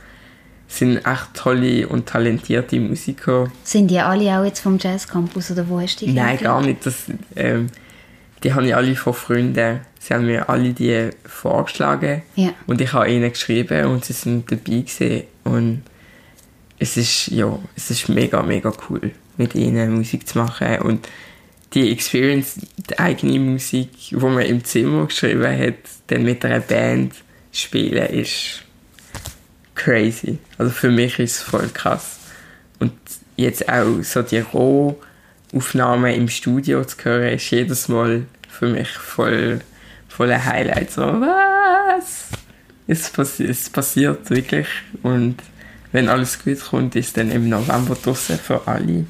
sind 0.68 0.98
echt 0.98 1.34
tolle 1.34 1.88
und 1.88 2.08
talentierte 2.08 2.80
Musiker. 2.80 3.52
Sind 3.64 3.90
die 3.90 4.00
alle 4.00 4.38
auch 4.38 4.44
jetzt 4.44 4.60
vom 4.60 4.78
Jazz 4.78 5.08
Campus 5.08 5.52
oder 5.52 5.68
wo 5.68 5.80
hast 5.80 6.02
du 6.02 6.06
die 6.06 6.14
Nein, 6.14 6.38
gar 6.38 6.62
nicht. 6.62 6.86
Das, 6.86 7.06
ähm, 7.36 7.68
die 8.44 8.54
habe 8.54 8.68
ich 8.68 8.76
alle 8.76 8.96
von 8.96 9.14
Freunden. 9.14 9.80
Sie 10.00 10.14
haben 10.14 10.26
mir 10.26 10.50
alle 10.50 10.74
die 10.74 11.10
vorgeschlagen. 11.26 12.22
Ja. 12.36 12.54
Und 12.68 12.82
ich 12.82 12.94
habe 12.94 13.10
ihnen 13.10 13.32
geschrieben 13.32 13.86
und 13.88 14.06
sie 14.06 14.14
sind 14.14 14.52
dabei 14.52 14.82
gewesen. 14.82 15.24
Und 15.44 15.84
es 16.80 16.98
ist, 16.98 17.28
ja, 17.28 17.58
es 17.76 17.90
ist 17.90 18.10
mega, 18.10 18.44
mega 18.44 18.72
cool, 18.90 19.12
mit 19.38 19.56
ihnen 19.56 19.96
Musik 19.96 20.28
zu 20.28 20.38
machen. 20.38 20.80
Und 20.80 21.08
die 21.74 21.92
Experience, 21.92 22.60
die 22.78 23.00
eigene 23.00 23.40
Musik, 23.40 23.90
die 24.10 24.16
man 24.16 24.42
im 24.42 24.64
Zimmer 24.64 25.08
geschrieben 25.08 25.58
hat, 25.58 25.76
dann 26.08 26.24
mit 26.24 26.44
einer 26.46 26.60
Band 26.60 27.14
spielen, 27.52 28.08
ist 28.08 28.64
crazy. 29.78 30.40
Also 30.58 30.72
für 30.72 30.92
mich 30.92 31.18
ist 31.20 31.38
es 31.38 31.44
voll 31.44 31.70
krass. 31.74 32.18
Und 32.80 32.92
jetzt 33.38 33.70
auch 33.70 34.04
so 34.04 34.22
die 34.22 34.40
Rohaufnahmen 34.40 36.14
im 36.14 36.28
Studio 36.28 36.84
zu 36.84 36.98
hören, 37.04 37.34
ist 37.34 37.50
jedes 37.52 37.88
Mal 37.88 38.24
für 38.50 38.68
mich 38.68 38.90
voll, 38.90 39.62
voll 40.10 40.32
ein 40.32 40.44
Highlight. 40.44 40.92
So, 40.92 41.02
was? 41.02 42.26
Es, 42.88 43.10
passi 43.10 43.46
es 43.46 43.70
passiert 43.70 44.30
wirklich. 44.30 44.68
Und 45.04 45.38
wenn 45.92 46.10
alles 46.10 46.44
gut 46.44 46.60
kommt, 46.60 46.96
ist 46.96 47.16
dann 47.18 47.32
im 47.32 47.48
November 47.48 47.96
draussen 47.96 48.38
für 48.38 48.68
alle. 48.68 49.06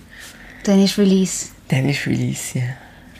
Dann 0.63 0.83
ist 0.83 0.97
Release. 0.97 1.47
Dann 1.69 1.87
ist 1.89 2.05
Release, 2.05 2.59
ja. 2.59 2.65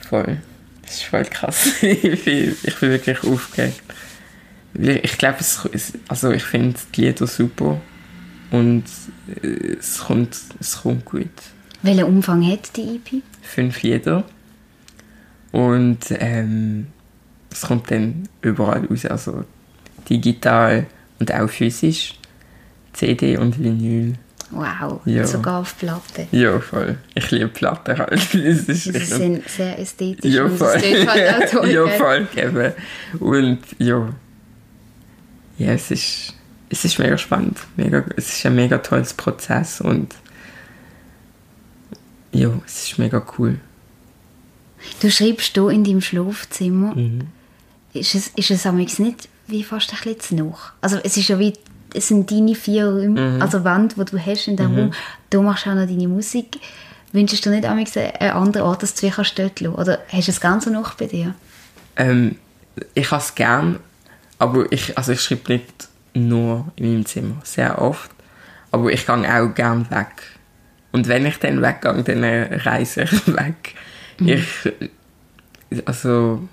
Voll. 0.10 0.38
Das 0.84 0.96
ist 0.96 1.04
voll 1.04 1.26
krass. 1.26 1.68
ich, 1.82 2.24
bin, 2.24 2.56
ich 2.64 2.76
bin 2.80 2.90
wirklich 2.90 3.24
aufgeregt. 3.24 3.82
Ich 4.80 5.18
glaube, 5.18 5.38
es, 5.40 5.68
es, 5.74 5.94
also 6.08 6.32
ich 6.32 6.44
finde 6.44 6.78
die 6.96 7.02
Lieder 7.06 7.26
super. 7.28 7.80
Und 8.52 8.84
äh, 9.44 9.76
es 9.80 10.00
kommt, 10.00 10.38
es 10.60 10.82
kommt 10.82 11.04
gut. 11.06 11.30
Welchen 11.82 12.04
Umfang 12.06 12.46
hat 12.50 12.76
die 12.76 12.96
EP? 12.96 13.22
Fünf 13.42 13.82
Lieder. 13.82 14.24
Und 15.52 16.00
ähm, 16.12 16.88
es 17.52 17.62
kommt 17.62 17.90
dann 17.92 18.28
überall 18.42 18.86
raus. 18.86 19.06
Also 19.06 19.44
digital 20.10 20.86
und 21.20 21.34
auch 21.34 21.50
physisch. 21.50 22.14
CD 22.94 23.38
und 23.38 23.60
Vinyl. 23.62 24.14
Wow, 24.50 25.02
Ja. 25.06 25.26
sogar 25.28 25.60
auf 25.60 25.78
Platte. 25.78 26.28
Ja, 26.32 26.60
voll. 26.60 26.98
Ich 27.16 27.30
liebe 27.32 27.50
Platten 27.50 27.98
halt. 27.98 28.12
Das 28.34 28.34
ist, 28.34 28.84
Sie 28.86 28.92
sind 28.92 29.48
sehr 29.50 29.78
ästhetisch 29.78 30.34
Ja, 30.34 30.46
und 30.46 30.54
es 30.54 30.58
voll. 30.60 30.80
halt 30.80 31.44
auch 31.44 31.50
toll, 31.60 31.70
ja, 31.70 31.88
voll, 31.90 32.28
eben. 32.36 32.74
Und 33.20 33.60
ja, 33.78 34.08
ja, 35.58 35.72
es 35.74 35.92
ist, 35.92 36.34
es 36.70 36.86
ist 36.86 37.00
mega 37.00 37.18
spannend. 37.18 37.58
Mega, 37.76 38.04
es 38.16 38.30
ist 38.30 38.46
ein 38.46 38.56
mega 38.56 38.78
tolles 38.80 39.14
Prozess 39.14 39.82
und 39.82 40.14
ja, 42.32 42.50
es 42.66 42.84
ist 42.90 43.00
mega 43.00 43.24
cool. 43.38 43.60
Du 45.02 45.10
schreibst 45.10 45.54
hier 45.54 45.70
in 45.70 45.84
deinem 45.84 46.02
Schlafzimmer. 46.02 46.96
Mhm. 46.96 47.28
Ist 47.94 48.16
es, 48.16 48.28
ist 48.36 48.52
es 48.52 49.00
nicht 49.00 49.28
wie 49.48 49.64
fast 49.64 49.92
ein 49.92 49.98
bisschen 50.04 50.20
zu 50.20 50.36
noch? 50.36 50.72
Also 50.82 50.98
es 51.04 51.18
ist 51.18 51.30
ja 51.30 51.40
wie, 51.40 51.54
es 51.94 52.10
sind 52.10 52.30
deine 52.30 52.54
vier 52.54 52.88
Räume, 52.88 53.20
Mhm. 53.36 53.42
also 53.42 53.64
Wände, 53.64 53.96
die 53.96 54.06
du 54.06 54.20
hast 54.20 54.48
in 54.48 54.58
diesem 54.58 54.78
Raum. 54.78 54.94
Du 55.30 55.42
machst 55.42 55.66
auch 55.68 55.74
noch 55.74 55.88
deine 55.88 56.08
Musik. 56.08 56.60
Wünschst 57.14 57.46
du 57.46 57.50
nicht 57.50 57.66
amigs 57.66 57.96
einen 57.96 58.32
anderen 58.32 58.68
Ort, 58.68 58.84
dass 58.84 58.94
du 58.94 59.08
dich 59.08 59.16
dort 59.16 59.60
lassen? 59.62 59.76
Oder 59.76 60.00
hast 60.10 60.28
du 60.28 60.32
es 60.32 60.42
ganz 60.42 60.66
so 60.66 60.70
noch 60.70 60.96
bei 60.96 61.06
dir? 61.06 61.34
Ähm, 61.96 62.36
ich 62.94 63.10
habe 63.10 63.24
es 63.24 63.34
gern, 63.34 63.80
aber 64.40 64.72
ich, 64.72 64.98
also 64.98 65.12
ich 65.14 65.22
schreibe 65.22 65.54
nicht 65.54 65.90
nur 66.14 66.72
in 66.76 66.92
meinem 66.92 67.06
Zimmer, 67.06 67.40
sehr 67.44 67.82
oft. 67.82 68.12
Aber 68.72 68.92
ich 68.92 69.06
gehe 69.06 69.16
auch 69.16 69.54
gern 69.54 69.90
weg. 69.90 70.38
Und 70.92 71.08
wenn 71.08 71.26
ich 71.26 71.38
dann 71.38 71.62
weggehe, 71.62 72.04
dann 72.04 72.24
äh, 72.24 72.56
reise 72.64 73.04
ich 73.04 73.28
weg. 73.36 73.76
Ich, 74.20 74.48
also, 75.86 76.48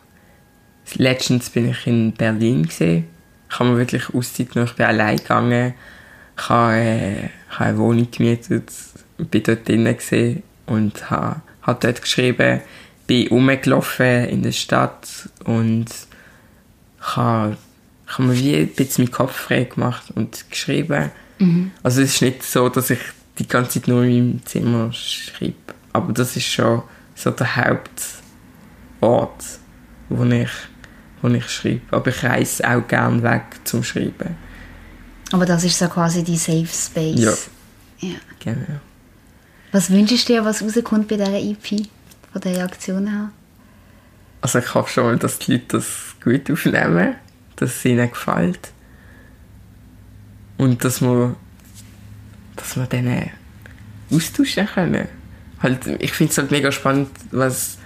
letztens 0.97 1.51
bin 1.51 1.71
ich 1.71 1.87
in 1.87 2.13
Berlin 2.13 2.67
gesehen. 2.67 3.09
Ich 3.51 3.59
habe 3.59 3.71
mir 3.71 3.79
wirklich 3.79 4.13
Auszeit 4.13 4.51
genommen. 4.51 4.71
Ich 4.71 4.77
bin 4.77 4.87
allein 4.87 5.17
gegangen. 5.17 5.75
Ich 6.37 6.49
habe, 6.49 6.75
äh, 6.75 7.29
habe 7.51 7.65
eine 7.65 7.79
Wohnung 7.79 8.11
gemietet, 8.11 8.71
bin 9.19 9.43
dort 9.43 9.69
drinnen 9.69 9.97
gesehen 9.97 10.43
und 10.67 11.11
habe, 11.11 11.41
habe 11.63 11.79
dort 11.81 12.03
geschrieben, 12.03 12.61
bin 13.07 13.29
rumgelaufen 13.29 14.25
in 14.27 14.43
der 14.43 14.53
Stadt 14.53 15.29
und 15.45 15.87
habe, 17.01 17.57
ich 18.07 18.13
habe 18.15 18.25
mir 18.25 18.39
wie 18.39 18.57
ein 18.57 18.69
bisschen 18.69 19.05
meinen 19.05 19.13
Kopf 19.13 19.33
frei 19.33 19.65
gemacht 19.65 20.05
und 20.15 20.51
geschrieben. 20.51 21.11
Also 21.83 22.03
es 22.03 22.15
ist 22.15 22.23
nicht 22.23 22.43
so, 22.43 22.69
dass 22.69 22.91
ich 22.91 23.01
die 23.39 23.49
ganze 23.49 23.81
Zeit 23.81 23.89
nur 23.89 24.05
in 24.05 24.29
meinem 24.29 24.47
Zimmer 24.47 24.93
schreibe, 24.93 25.55
aber 25.93 26.13
das 26.13 26.37
ist 26.37 26.47
schon 26.47 26.83
so 27.15 27.31
der 27.31 27.57
Hauptort, 27.57 29.45
wo 30.09 30.25
ich, 30.25 30.51
wo 31.23 31.29
ich 31.29 31.49
schreibe. 31.49 31.81
Aber 31.91 32.09
ich 32.09 32.23
reise 32.23 32.69
auch 32.69 32.87
gerne 32.87 33.23
weg 33.23 33.45
zum 33.65 33.83
Schreiben. 33.83 34.37
Aber 35.33 35.47
das 35.47 35.65
ist 35.65 35.79
so 35.79 35.89
quasi 35.89 36.23
die 36.23 36.37
Safe 36.37 36.67
Space. 36.67 37.21
Ja. 37.21 38.09
ja. 38.09 38.17
Genau. 38.41 38.81
Was 39.73 39.91
wünschst 39.91 40.29
du 40.29 40.35
dir, 40.35 40.45
was 40.45 40.63
rauskommt 40.63 41.09
bei 41.09 41.17
dieser 41.17 41.39
EP? 41.39 41.89
Von 42.33 42.41
der 42.43 42.57
Reaktion 42.57 43.07
her? 43.09 43.31
Also 44.41 44.59
ich 44.59 44.75
hoffe 44.75 44.93
schon 44.93 45.05
mal, 45.05 45.17
dass 45.17 45.39
die 45.39 45.53
Leute 45.53 45.65
das 45.79 46.15
gut 46.23 46.51
aufnehmen, 46.51 47.15
dass 47.57 47.77
es 47.77 47.85
ihnen 47.85 48.11
gefällt. 48.11 48.73
Und 50.57 50.85
dass 50.85 51.01
wir, 51.01 51.37
dass 52.57 52.77
wir 52.77 52.87
denen 52.87 53.31
austauschen 54.11 54.67
können. 54.67 55.09
Halt, 55.61 55.87
ich 55.99 56.13
finde 56.13 56.31
es 56.31 56.39
halt 56.39 56.51
mega 56.51 56.71
spannend, 56.71 57.09
was, 57.31 57.79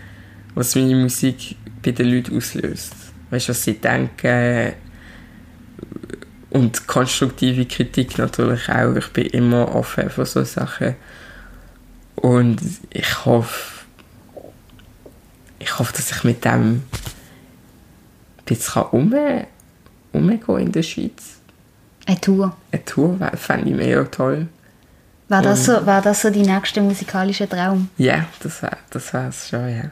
was 0.55 0.75
meine 0.75 0.97
Musik 0.97 1.57
bei 1.83 1.93
den 1.93 2.09
Leuten 2.09 2.37
auslöst. 2.37 2.95
Weißt 3.31 3.49
du, 3.49 3.51
was 3.51 3.63
sie 3.63 3.75
denken, 3.75 4.73
Und 6.51 6.87
konstruktive 6.87 7.67
Kritik 7.67 8.19
natürlich 8.19 8.69
auch. 8.69 8.97
Ich 8.97 9.09
bin 9.09 9.27
immer 9.27 9.75
offen 9.75 10.11
für 10.11 10.25
so 10.25 10.45
Sachen. 10.45 10.97
Und 12.17 12.61
ich 12.91 13.25
hoffe, 13.25 13.85
ich 15.59 15.79
hoffe, 15.79 15.93
dass 15.93 16.11
ich 16.11 16.25
mit 16.25 16.45
dem 16.45 16.83
ein 16.83 16.85
bisschen 18.45 18.83
um, 18.83 19.15
umgehen 20.13 20.59
in 20.59 20.73
der 20.73 20.83
Schweiz. 20.83 21.39
Eine 22.07 22.21
Tour. 22.21 22.57
Eine 22.73 22.85
Tour 22.85 23.19
fände 23.35 23.71
ich 23.71 23.77
mega 23.77 24.05
toll. 24.05 24.49
War 25.29 25.43
das, 25.43 25.67
so, 25.67 25.85
war 25.85 26.01
das 26.01 26.23
so 26.23 26.31
die 26.31 26.43
nächste 26.43 26.81
musikalische 26.81 27.47
Traum? 27.47 27.91
Ja, 27.99 28.25
das 28.41 28.63
war 28.63 28.79
das 28.91 29.13
war's 29.13 29.51
schon, 29.51 29.69
ja. 29.69 29.91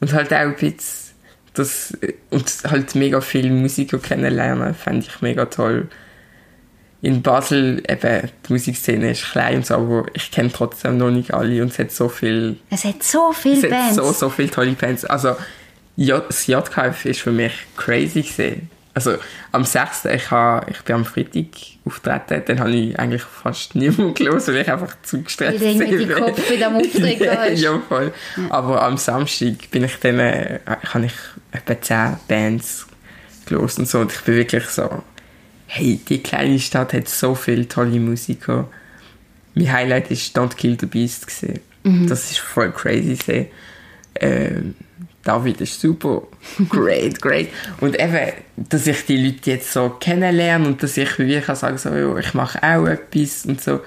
Und 0.00 0.12
halt 0.14 0.32
auch 0.32 0.38
ein 0.38 0.56
bisschen 0.56 1.12
das, 1.52 1.92
und 2.30 2.50
halt 2.64 2.94
mega 2.94 3.20
viel 3.20 3.50
Musiker 3.50 3.98
kennenlernen, 3.98 4.74
fände 4.74 5.06
ich 5.06 5.20
mega 5.20 5.44
toll. 5.44 5.88
In 7.02 7.20
Basel, 7.20 7.82
eben, 7.86 8.30
die 8.48 8.52
Musikszene 8.52 9.10
ist 9.10 9.24
klein 9.24 9.56
und 9.56 9.66
so, 9.66 9.74
aber 9.74 10.06
ich 10.14 10.30
kenne 10.30 10.50
trotzdem 10.50 10.96
noch 10.96 11.10
nicht 11.10 11.34
alle 11.34 11.60
und 11.60 11.72
es 11.72 11.78
hat 11.78 11.90
so 11.90 12.08
viel, 12.08 12.56
Es 12.70 12.84
hat 12.84 13.02
so 13.02 13.32
viele 13.32 13.56
es 13.56 13.62
hat 13.64 13.70
Bands. 13.70 13.96
so, 13.96 14.12
so 14.12 14.30
viele 14.30 14.50
tolle 14.50 14.72
Bands. 14.72 15.04
Also, 15.04 15.36
J 15.96 16.24
das 16.26 16.46
JKF 16.46 17.04
ist 17.04 17.20
für 17.20 17.32
mich 17.32 17.52
crazy 17.76 18.22
gesehen. 18.22 18.70
Also, 18.94 19.16
am 19.52 19.64
6. 19.64 20.04
Ich, 20.06 20.30
ha, 20.30 20.66
ich 20.68 20.82
bin 20.82 20.96
am 20.96 21.04
Freitag 21.06 21.46
auftreten, 21.86 22.42
dann 22.46 22.60
habe 22.60 22.70
ich 22.72 22.98
eigentlich 22.98 23.22
fast 23.22 23.74
niemanden 23.74 24.12
gelesen, 24.12 24.54
weil 24.54 24.62
ich 24.62 24.70
einfach 24.70 24.94
zu 25.02 25.22
gestresst 25.22 25.62
Weil 25.62 25.78
du 25.78 25.96
bin. 25.96 26.08
den 26.08 26.18
Kopf 26.18 26.50
wieder 26.50 26.66
am 26.66 26.76
Auftreten 26.76 27.24
ja, 27.24 27.36
hast. 27.38 27.58
ja, 27.60 27.82
voll. 27.88 28.12
Aber 28.50 28.82
am 28.82 28.98
Samstag 28.98 29.70
bin 29.70 29.84
ich 29.84 29.96
dann, 29.96 30.18
äh, 30.18 30.60
habe 30.66 31.06
ich 31.06 31.14
etwa 31.52 31.80
10 31.80 32.16
Bands 32.28 32.86
gelesen 33.46 33.80
und 33.80 33.88
so. 33.88 34.00
Und 34.00 34.12
ich 34.12 34.20
bin 34.20 34.34
wirklich 34.36 34.66
so, 34.66 35.02
hey, 35.66 35.98
die 36.08 36.22
kleine 36.22 36.58
Stadt 36.58 36.92
hat 36.92 37.08
so 37.08 37.34
viele 37.34 37.66
tolle 37.66 37.98
Musiker. 37.98 38.68
Mein 39.54 39.72
Highlight 39.72 40.10
ist 40.10 40.36
Don't 40.36 40.54
Kill 40.54 40.76
the 40.78 40.86
Beast. 40.86 41.26
Gewesen. 41.26 41.60
Das 42.08 42.30
ist 42.30 42.38
voll 42.38 42.70
crazy. 42.72 43.16
gewesen. 43.16 43.46
Ähm, 44.20 44.74
David 45.24 45.60
ist 45.60 45.80
super. 45.80 46.22
Great, 46.68 47.20
great. 47.22 47.48
Und 47.80 47.98
eben, 48.00 48.32
dass 48.56 48.86
ich 48.88 49.04
die 49.06 49.16
Leute 49.24 49.52
jetzt 49.52 49.72
so 49.72 49.88
kennenlerne 50.00 50.66
und 50.66 50.82
dass 50.82 50.96
ich 50.96 51.16
wie 51.18 51.40
kann 51.40 51.54
sagen, 51.56 51.78
so, 51.78 51.90
ja, 51.94 52.16
ich 52.16 52.34
mache 52.34 52.60
auch 52.62 52.86
etwas 52.86 53.46
und 53.46 53.60
so, 53.60 53.80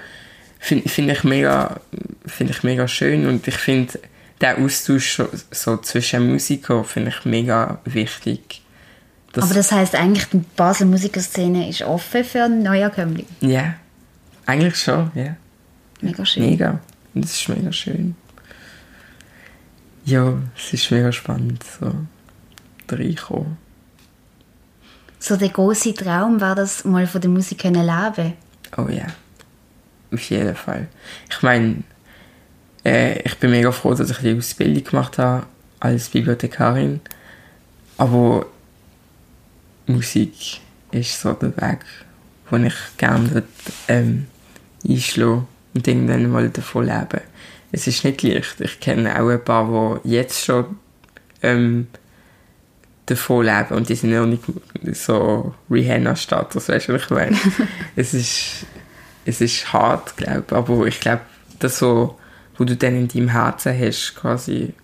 finde 0.58 0.88
find 0.88 1.10
ich, 1.10 1.24
mega- 1.24 1.78
ich 2.38 2.62
mega 2.62 2.88
schön. 2.88 3.26
Und 3.26 3.46
ich 3.46 3.56
finde, 3.56 3.98
der 4.40 4.58
Austausch 4.58 5.16
so, 5.16 5.28
so 5.50 5.76
zwischen 5.78 6.26
Musikern 6.30 6.84
finde 6.84 7.10
ich 7.10 7.24
mega 7.26 7.80
wichtig. 7.84 8.62
Das- 9.32 9.44
Aber 9.44 9.54
das 9.54 9.70
heisst 9.72 9.94
eigentlich, 9.94 10.24
die 10.30 10.40
Basel 10.56 10.86
Musikerszene 10.86 11.68
ist 11.68 11.82
offen 11.82 12.24
für 12.24 12.48
Neuankömmlinge. 12.48 13.28
Ja, 13.42 13.74
eigentlich 14.46 14.76
schon, 14.76 15.10
ja. 15.14 15.36
Mega 16.00 16.24
schön. 16.24 16.46
Mega. 16.48 16.80
Und 17.14 17.24
das 17.24 17.32
ist 17.32 17.48
mega 17.50 17.70
schön. 17.72 18.14
Ja, 20.06 20.34
es 20.56 20.72
ist 20.72 20.90
mega 20.92 21.10
spannend, 21.10 21.64
so 21.64 21.92
reinkommen. 22.88 23.58
So 25.18 25.36
der 25.36 25.48
große 25.48 25.94
Traum 25.94 26.40
war 26.40 26.54
das, 26.54 26.84
mal 26.84 27.08
von 27.08 27.20
der 27.20 27.30
Musik 27.30 27.58
können 27.58 27.84
leben. 27.84 28.34
Oh 28.76 28.86
ja, 28.88 29.06
auf 30.12 30.30
jeden 30.30 30.54
Fall. 30.54 30.86
Ich 31.28 31.42
meine, 31.42 31.82
äh, 32.84 33.20
ich 33.22 33.36
bin 33.38 33.50
mega 33.50 33.72
froh, 33.72 33.94
dass 33.94 34.08
ich 34.08 34.18
die 34.18 34.36
Ausbildung 34.36 34.84
gemacht 34.84 35.18
habe 35.18 35.46
als 35.80 36.08
Bibliothekarin. 36.08 37.00
Aber 37.98 38.46
Musik 39.88 40.60
ist 40.92 41.20
so 41.20 41.32
der 41.32 41.56
Weg, 41.56 41.80
den 42.52 42.66
ich 42.66 42.76
gerne 42.96 43.42
ähm, 43.88 44.26
einschlagen 44.88 45.48
und 45.74 45.88
irgendwann 45.88 46.30
mal 46.30 46.48
davon 46.48 46.86
leben. 46.86 47.22
Es 47.72 47.86
ist 47.86 48.04
nicht 48.04 48.22
leicht. 48.22 48.60
Ich 48.60 48.80
kenne 48.80 49.20
auch 49.20 49.28
ein 49.28 49.42
paar, 49.42 50.00
die 50.04 50.10
jetzt 50.10 50.44
schon 50.44 50.78
ähm, 51.42 51.88
davon 53.06 53.46
leben 53.46 53.74
und 53.76 53.88
die 53.88 53.94
sind 53.94 54.10
noch 54.10 54.26
nicht 54.26 54.42
so 54.92 55.54
Rihanna-Status, 55.70 56.68
weißt 56.68 56.88
du, 56.88 56.94
was 56.94 57.02
ich 57.02 57.10
meine? 57.10 57.36
es, 57.96 58.14
ist, 58.14 58.66
es 59.24 59.40
ist 59.40 59.72
hart, 59.72 60.16
glaube 60.16 60.44
ich, 60.48 60.52
aber 60.52 60.86
ich 60.86 61.00
glaube, 61.00 61.22
das 61.60 61.78
so, 61.78 62.18
wo 62.56 62.64
du 62.64 62.76
dann 62.76 62.96
in 62.96 63.08
deinem 63.08 63.28
Herzen 63.28 63.78
hast, 63.78 64.16
quasi, 64.16 64.74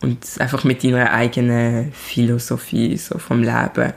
und 0.00 0.24
einfach 0.38 0.64
mit 0.64 0.84
deiner 0.84 1.12
eigenen 1.12 1.92
Philosophie 1.92 2.96
so 2.96 3.18
vom 3.18 3.42
Leben, 3.42 3.92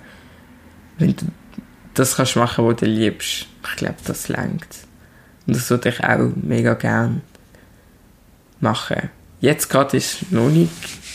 wenn 0.98 1.16
du 1.16 1.26
das 1.94 2.18
kannst 2.18 2.36
machen, 2.36 2.66
was 2.66 2.78
du 2.78 2.86
liebst, 2.86 3.48
ich 3.64 3.76
glaube, 3.78 3.98
das 4.06 4.28
langt. 4.28 4.68
Und 5.48 5.56
das 5.56 5.70
würde 5.70 5.90
ich 5.90 6.04
auch 6.04 6.32
mega 6.36 6.74
gern 6.74 7.22
machen. 8.60 9.10
Jetzt 9.42 9.70
gerade 9.70 9.98
ist 9.98 10.32
noch 10.32 10.50
nicht 10.50 10.72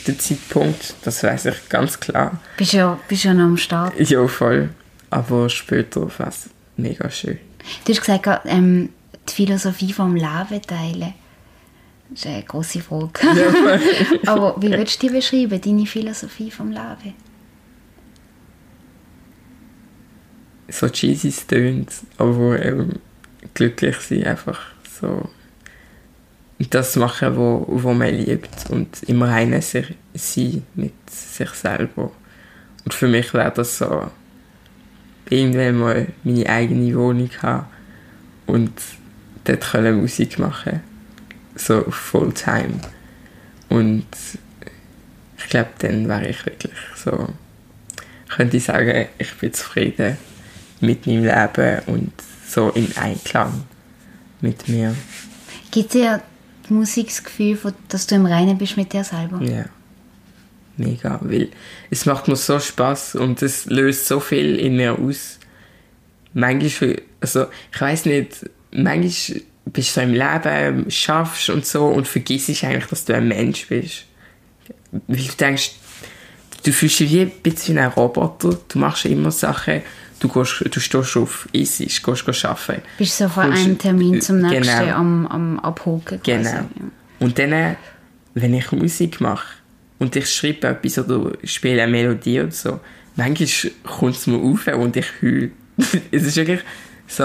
der 0.07 0.19
Zeitpunkt, 0.19 0.95
das 1.05 1.23
weiß 1.23 1.47
ich 1.47 1.69
ganz 1.69 1.99
klar. 2.01 2.41
Bist 2.57 2.73
ja, 2.73 2.99
bist 3.09 3.25
ja 3.25 3.35
noch 3.35 3.45
am 3.45 3.57
Start. 3.57 3.99
Ja, 3.99 4.27
voll. 4.29 4.71
Aber 5.11 5.49
später 5.49 6.09
es 6.27 6.51
mega 6.77 7.11
schön. 7.11 7.39
Du 7.85 7.93
hast 7.93 8.01
gesagt, 8.01 8.47
ähm, 8.47 8.91
die 9.29 9.33
Philosophie 9.33 9.93
vom 9.93 10.15
Leben 10.15 10.63
teilen. 10.67 11.15
Das 12.11 12.21
ist 12.21 12.27
eine 12.27 12.43
grosse 12.43 12.81
Frage. 12.81 13.13
Aber 14.27 14.57
wie 14.61 14.71
würdest 14.71 15.03
du 15.03 15.09
die 15.09 15.15
beschreiben, 15.15 15.61
deine 15.61 15.87
Philosophie 15.87 16.51
vom 16.51 16.71
Leben? 16.71 17.15
So 20.69 20.89
cheesy 20.89 21.29
es 21.29 21.47
tönt, 21.47 21.91
aber 22.17 22.61
ähm, 22.65 22.95
glücklich 23.53 23.97
sein, 23.97 24.25
einfach 24.25 24.61
so 24.99 25.29
das 26.59 26.97
machen, 26.97 27.37
wo, 27.37 27.67
wo 27.69 27.93
man 27.93 28.15
liebt 28.15 28.71
und 28.71 29.03
immer 29.05 29.29
einer 29.29 29.61
sich, 29.61 29.95
sein 30.15 30.65
mit 30.75 30.93
sich 31.11 31.51
selber. 31.51 32.13
Und 32.85 32.95
für 32.95 33.09
mich 33.09 33.35
wäre 33.35 33.53
das 33.53 33.79
so, 33.79 34.11
irgendwann 35.29 35.79
mal 35.79 36.07
meine 36.23 36.49
eigene 36.49 36.95
Wohnung 36.97 37.31
haben 37.43 37.67
und 38.47 38.73
dort 39.45 39.71
können 39.71 40.01
Musik 40.01 40.39
machen. 40.39 40.81
So 41.57 41.83
Fulltime. 41.83 42.81
Und 43.69 44.07
ich 45.39 45.49
glaube, 45.49 45.71
dann 45.79 46.09
wäre 46.09 46.29
ich 46.29 46.45
wirklich 46.47 46.73
so, 46.97 47.29
könnte 48.29 48.57
ich 48.57 48.65
sagen, 48.65 49.07
ich 49.19 49.35
bin 49.35 49.53
zufrieden 49.53 50.17
mit 50.81 51.07
meinem 51.07 51.25
Leben 51.25 51.81
und 51.87 52.13
so 52.47 52.71
in 52.71 52.97
Einklang 52.97 53.65
mit 54.41 54.69
mir. 54.69 54.95
Gibt 55.71 55.95
Musik 56.71 57.09
das 57.09 57.25
Gefühl, 57.25 57.59
dass 57.89 58.07
du 58.07 58.15
im 58.15 58.27
Reinen 58.27 58.59
bist 58.59 58.77
mit 58.77 58.93
dir 58.93 59.05
selber? 59.05 59.41
Ja. 59.43 59.67
Mega, 60.77 61.21
weil 61.23 61.51
es 61.91 62.05
macht 62.05 62.27
mir 62.27 62.37
so 62.37 62.59
Spaß 62.59 63.15
und 63.17 63.43
es 63.43 63.67
löst 63.67 64.07
so 64.07 64.19
viel 64.19 64.57
in 64.57 64.77
mir 64.77 64.99
aus. 64.99 65.39
Manchmal, 66.33 67.01
also 67.21 67.47
ich 67.73 67.81
weiß 67.81 68.07
nicht, 68.07 68.51
manchmal 68.73 69.43
bist 69.67 69.97
du 69.97 70.01
im 70.01 70.12
Leben, 70.12 70.91
schaffst 70.91 71.49
und 71.51 71.65
so 71.65 71.87
und 71.87 72.09
vergisst 72.09 72.65
eigentlich, 72.65 72.87
dass 72.87 73.05
du 73.05 73.15
ein 73.15 73.29
Mensch 73.29 73.69
bist. 73.69 74.07
Weil 75.07 75.17
du 75.17 75.33
denkst, 75.39 75.73
du 76.65 76.73
fühlst 76.73 77.01
dich 77.01 77.12
wie 77.12 77.21
ein 77.23 77.33
bisschen 77.43 77.79
ein 77.79 77.91
Roboter, 77.91 78.59
du 78.69 78.79
machst 78.79 79.05
immer 79.05 79.31
Sachen, 79.31 79.83
du, 80.21 80.29
gehst, 80.29 80.65
du 80.71 80.81
stehst 80.81 81.17
auf, 81.17 81.49
isst, 81.53 81.79
gehst 81.79 82.45
arbeiten. 82.45 82.83
Bist 82.99 83.19
so 83.19 83.29
von 83.29 83.53
einem 83.53 83.79
Termin 83.79 84.21
zum 84.21 84.41
nächsten 84.41 84.62
Genau. 84.62 84.97
am, 84.97 85.27
am 85.27 85.61
Abhoken 85.61 86.23
quasi. 86.23 86.39
Genau. 86.39 86.51
Ja. 86.51 86.67
Und 87.21 87.39
dann, 87.39 87.53
äh, 87.53 87.75
wenn 88.35 88.55
ich 88.55 88.71
Musik 88.73 89.21
mache 89.21 89.47
und 89.99 90.17
ich 90.17 90.33
schreibe 90.33 90.69
etwas 90.69 90.99
oder 90.99 91.33
spiele 91.45 91.83
eine 91.83 91.93
Melodie 91.93 92.41
oder 92.41 92.51
so, 92.51 92.81
manchmal 93.17 93.73
kommt 93.85 94.17
es 94.17 94.27
mir 94.27 94.39
auf 94.39 94.67
und 94.67 94.97
ich 94.97 95.07
heule. 95.23 95.51
es 96.11 96.23
ist 96.23 96.37
wirklich 96.37 96.61
so, 97.07 97.25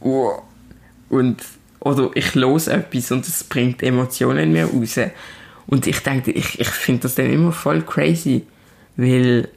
wow. 0.00 0.42
Und, 1.08 1.42
oder 1.80 2.10
ich 2.14 2.34
los 2.34 2.68
etwas 2.68 3.10
und 3.10 3.26
es 3.26 3.44
bringt 3.44 3.82
Emotionen 3.82 4.38
in 4.38 4.52
mir 4.52 4.64
raus. 4.66 4.98
Und 5.66 5.86
ich 5.86 6.00
denke, 6.00 6.32
ich, 6.32 6.58
ich 6.60 6.68
finde 6.68 7.02
das 7.02 7.14
dann 7.14 7.30
immer 7.30 7.52
voll 7.52 7.82
crazy, 7.82 8.44
weil 8.96 9.48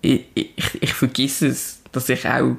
ich, 0.00 0.24
ich, 0.34 0.82
ich 0.82 0.94
vergesse 0.94 1.48
es, 1.48 1.80
dass 1.94 2.08
ich 2.08 2.26
auch 2.26 2.56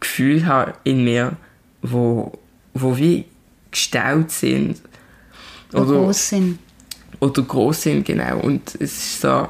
Gefühle 0.00 0.46
habe 0.46 0.74
in 0.84 1.04
mir, 1.04 1.36
wo, 1.82 2.32
wo 2.72 2.96
wie 2.96 3.26
gestaut 3.70 4.30
sind. 4.30 4.80
Wo 5.70 5.84
groß 5.84 6.28
sind. 6.28 6.58
oder 7.20 7.42
groß 7.42 7.82
sind, 7.82 8.04
genau. 8.04 8.38
Und 8.38 8.74
es 8.76 8.92
ist 8.92 9.20
so, 9.20 9.48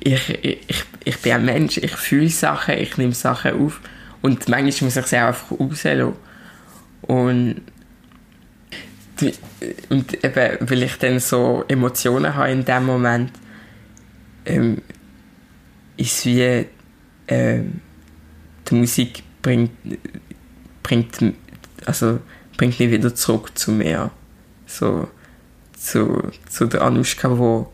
ich, 0.00 0.28
ich, 0.44 0.84
ich 1.04 1.18
bin 1.18 1.32
ein 1.32 1.44
Mensch, 1.44 1.78
ich 1.78 1.96
fühle 1.96 2.28
Sachen, 2.28 2.76
ich 2.78 2.96
nehme 2.96 3.14
Sachen 3.14 3.60
auf 3.60 3.80
und 4.22 4.48
manchmal 4.48 4.86
muss 4.86 4.96
ich 4.96 5.06
sie 5.06 5.18
auch 5.18 5.28
einfach 5.28 5.50
rauslassen. 5.52 6.12
Und, 7.02 7.62
und 9.88 10.24
eben, 10.24 10.70
weil 10.70 10.82
ich 10.82 10.96
dann 10.98 11.20
so 11.20 11.64
Emotionen 11.68 12.34
habe 12.34 12.50
in 12.50 12.64
dem 12.64 12.84
Moment, 12.86 13.32
ähm, 14.44 14.82
ist 15.96 16.26
wie, 16.26 16.66
ähm, 17.28 17.80
die 18.68 18.74
Musik 18.74 19.22
bringt, 19.42 19.72
bringt, 20.82 21.34
also, 21.84 22.20
bringt 22.56 22.78
mich 22.78 22.90
wieder 22.90 23.14
zurück 23.14 23.56
zu 23.56 23.72
mir. 23.72 24.10
So, 24.66 25.08
zu, 25.76 26.30
zu 26.48 26.66
der 26.66 26.82
Anushka, 26.82 27.38
wo, 27.38 27.70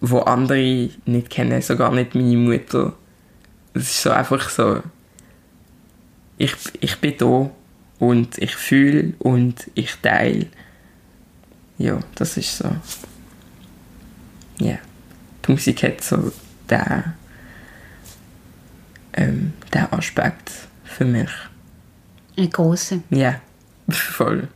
wo 0.00 0.20
andere 0.20 0.90
nicht 1.04 1.30
kennen, 1.30 1.60
sogar 1.62 1.92
nicht 1.92 2.14
meine 2.14 2.36
Mutter. 2.36 2.94
Es 3.74 3.90
ist 3.90 4.02
so 4.02 4.10
einfach 4.10 4.48
so, 4.48 4.82
ich, 6.38 6.54
ich 6.80 6.96
bin 6.98 7.14
da 7.18 7.50
und 7.98 8.38
ich 8.38 8.54
fühle 8.54 9.14
und 9.18 9.70
ich 9.74 9.96
teile. 9.96 10.46
Ja, 11.78 11.98
das 12.14 12.36
ist 12.36 12.58
so. 12.58 12.70
Ja. 14.58 14.78
Die 15.46 15.52
Musik 15.52 15.82
hat 15.82 16.02
so 16.02 16.32
den, 16.70 17.14
ähm, 19.16 19.52
den 19.74 19.92
Aspekt 19.92 20.50
für 20.84 21.04
mich. 21.04 21.30
Ein 22.36 22.50
grosser. 22.50 22.98
Ja, 23.10 23.40
voll. 23.88 24.48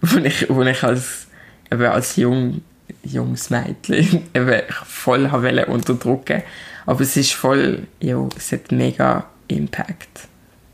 Wo 0.00 0.18
ich, 0.18 0.48
wo 0.48 0.62
ich 0.62 0.82
als, 0.82 1.26
eben 1.70 1.86
als 1.86 2.16
jung, 2.16 2.62
junges 3.04 3.50
Mädchen 3.50 4.26
eben 4.34 4.62
voll 4.84 5.30
wollen 5.30 5.64
unterdrücken 5.64 6.42
Aber 6.86 7.00
es 7.00 7.16
ist 7.16 7.32
voll, 7.32 7.86
ja, 8.00 8.26
es 8.36 8.52
hat 8.52 8.72
mega 8.72 9.26
Impact 9.48 10.28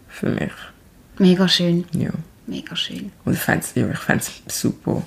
für 0.09 0.29
mich. 0.29 0.53
Mega 1.19 1.49
schön. 1.49 1.85
Ja. 1.93 2.11
Mega 2.47 2.77
schön. 2.77 3.11
Und 3.25 3.35
ich 3.35 3.41
fände 3.41 3.61
es 3.61 3.75
ja, 3.75 3.89
ich 3.91 3.99
fänd's 3.99 4.31
super, 4.47 5.03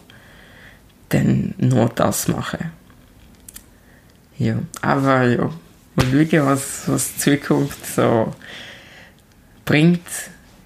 dann 1.10 1.54
nur 1.58 1.90
das 1.90 2.28
machen. 2.28 2.72
Ja, 4.38 4.58
aber 4.82 5.24
ja, 5.24 5.50
mal 6.06 6.28
schauen, 6.30 6.46
was, 6.46 6.84
was 6.88 7.14
die 7.16 7.20
Zukunft 7.40 7.86
so 7.86 8.34
bringt. 9.66 10.02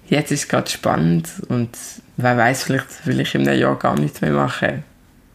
Jetzt 0.08 0.30
ist 0.32 0.42
es 0.44 0.48
gerade 0.48 0.70
spannend 0.70 1.28
und 1.48 1.70
wer 2.16 2.36
weiß, 2.36 2.64
vielleicht 2.64 3.06
will 3.06 3.20
ich 3.20 3.34
in 3.34 3.48
einem 3.48 3.58
Jahr 3.58 3.78
gar 3.78 3.98
nichts 3.98 4.20
mehr 4.20 4.32
machen. 4.32 4.84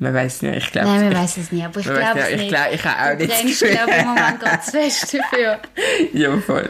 Man 0.02 0.14
weiß 0.14 0.43
nicht, 0.43 0.56
ich 0.56 0.72
glaube 0.72 0.88
Nein, 0.88 1.06
man 1.10 1.16
weiß 1.24 1.38
es 1.38 1.52
nicht, 1.52 1.66
aber 1.66 1.80
ich 1.80 1.86
glaube 1.86 2.14
nicht, 2.16 2.24
es 2.26 2.30
ich 2.30 2.38
nicht. 2.38 2.50
glaub- 2.50 2.74
ich 2.74 2.86
habe 2.86 3.02
auch 3.02 3.18
du 3.18 3.26
nicht 3.26 3.32
das 3.32 3.41
brennst, 3.41 3.60
Gefühl. 3.60 3.76
glaube 3.76 3.91
ich, 3.91 3.97
im 4.02 4.08
Moment 4.08 4.39
ganz 4.39 4.70
fest 4.72 5.14
dafür. 5.18 5.60
Ja, 6.14 6.38
voll. 6.39 6.70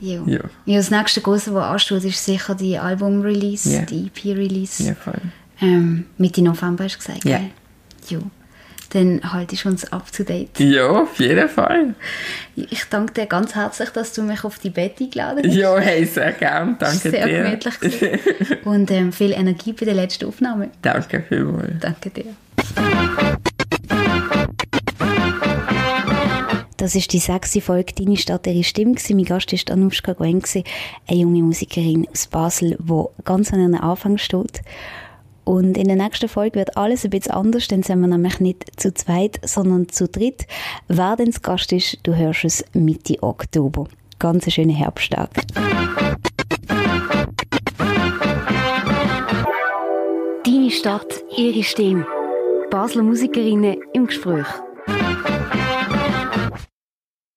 Ja. 0.00 0.22
Ja. 0.26 0.40
ja, 0.66 0.76
das 0.78 0.90
nächste 0.90 1.20
Große, 1.20 1.52
was 1.54 1.64
ansteht, 1.64 2.04
ist 2.04 2.24
sicher 2.24 2.54
die 2.54 2.78
Album-Release, 2.78 3.70
Ja. 3.74 3.82
die 3.82 4.06
EP-Release. 4.06 4.82
Ja, 4.84 4.94
voll. 4.94 5.20
Ähm, 5.60 6.06
Mitte 6.18 6.42
November 6.42 6.84
hast 6.84 6.94
du 6.94 6.98
gesagt, 6.98 7.24
Ja. 7.24 7.38
gell? 7.38 7.50
Ja. 8.08 8.18
Dann 8.90 9.32
haltest 9.32 9.64
du 9.64 9.68
uns 9.68 9.92
up 9.92 10.10
to 10.12 10.22
date. 10.22 10.58
Ja, 10.58 10.88
auf 10.88 11.18
jeden 11.18 11.48
Fall. 11.48 11.94
Ich 12.54 12.84
danke 12.88 13.12
dir 13.14 13.26
ganz 13.26 13.54
herzlich, 13.54 13.90
dass 13.90 14.12
du 14.12 14.22
mich 14.22 14.44
auf 14.44 14.58
die 14.58 14.70
Bett 14.70 15.00
eingeladen 15.00 15.44
hast. 15.44 15.54
Ja, 15.54 15.76
hey, 15.78 16.04
sehr 16.04 16.32
gern. 16.32 16.76
Danke 16.78 17.10
Sehr 17.10 17.26
dir. 17.26 17.42
gemütlich 17.42 17.80
gewesen. 17.80 18.18
Und 18.64 18.90
ähm, 18.90 19.12
viel 19.12 19.32
Energie 19.32 19.72
bei 19.72 19.84
der 19.84 19.94
letzten 19.94 20.26
Aufnahme. 20.26 20.70
Danke 20.82 21.24
vielmals. 21.28 21.72
Danke 21.80 22.10
dir. 22.10 22.24
Das 26.76 26.94
ist 26.94 27.12
die 27.12 27.18
sechste 27.18 27.60
Folge 27.60 27.94
«Deine 27.94 28.16
Stadt, 28.16 28.46
ihre 28.46 28.62
Stimme». 28.62 28.94
Mein 29.10 29.24
Gast 29.24 29.50
war 29.52 29.74
Anushka 29.74 30.12
Gwen, 30.12 30.42
eine 31.08 31.18
junge 31.18 31.42
Musikerin 31.42 32.06
aus 32.12 32.26
Basel, 32.26 32.76
die 32.78 33.04
ganz 33.24 33.52
an 33.52 33.60
einem 33.60 33.80
Anfang 33.80 34.18
steht. 34.18 34.60
Und 35.46 35.78
in 35.78 35.86
der 35.86 35.96
nächsten 35.96 36.28
Folge 36.28 36.58
wird 36.58 36.76
alles 36.76 37.04
ein 37.04 37.10
bisschen 37.10 37.30
anders, 37.30 37.68
dann 37.68 37.84
sind 37.84 38.00
wir 38.00 38.08
nämlich 38.08 38.40
nicht 38.40 38.80
zu 38.80 38.92
zweit, 38.92 39.38
sondern 39.44 39.88
zu 39.88 40.08
dritt. 40.08 40.44
Wer 40.88 41.14
denn 41.14 41.26
das 41.26 41.40
Gast 41.40 41.72
ist, 41.72 42.00
du 42.02 42.16
hörst 42.16 42.44
es 42.44 42.64
Mitte 42.72 43.22
Oktober. 43.22 43.86
Ganz 44.18 44.44
einen 44.44 44.50
schönen 44.50 44.74
Herbsttag. 44.74 45.30
Deine 50.44 50.70
Stadt, 50.72 51.22
ihre 51.36 51.62
Stimme. 51.62 52.04
Basler 52.68 53.04
Musikerinnen 53.04 53.76
im 53.92 54.08
Gespräch. 54.08 54.46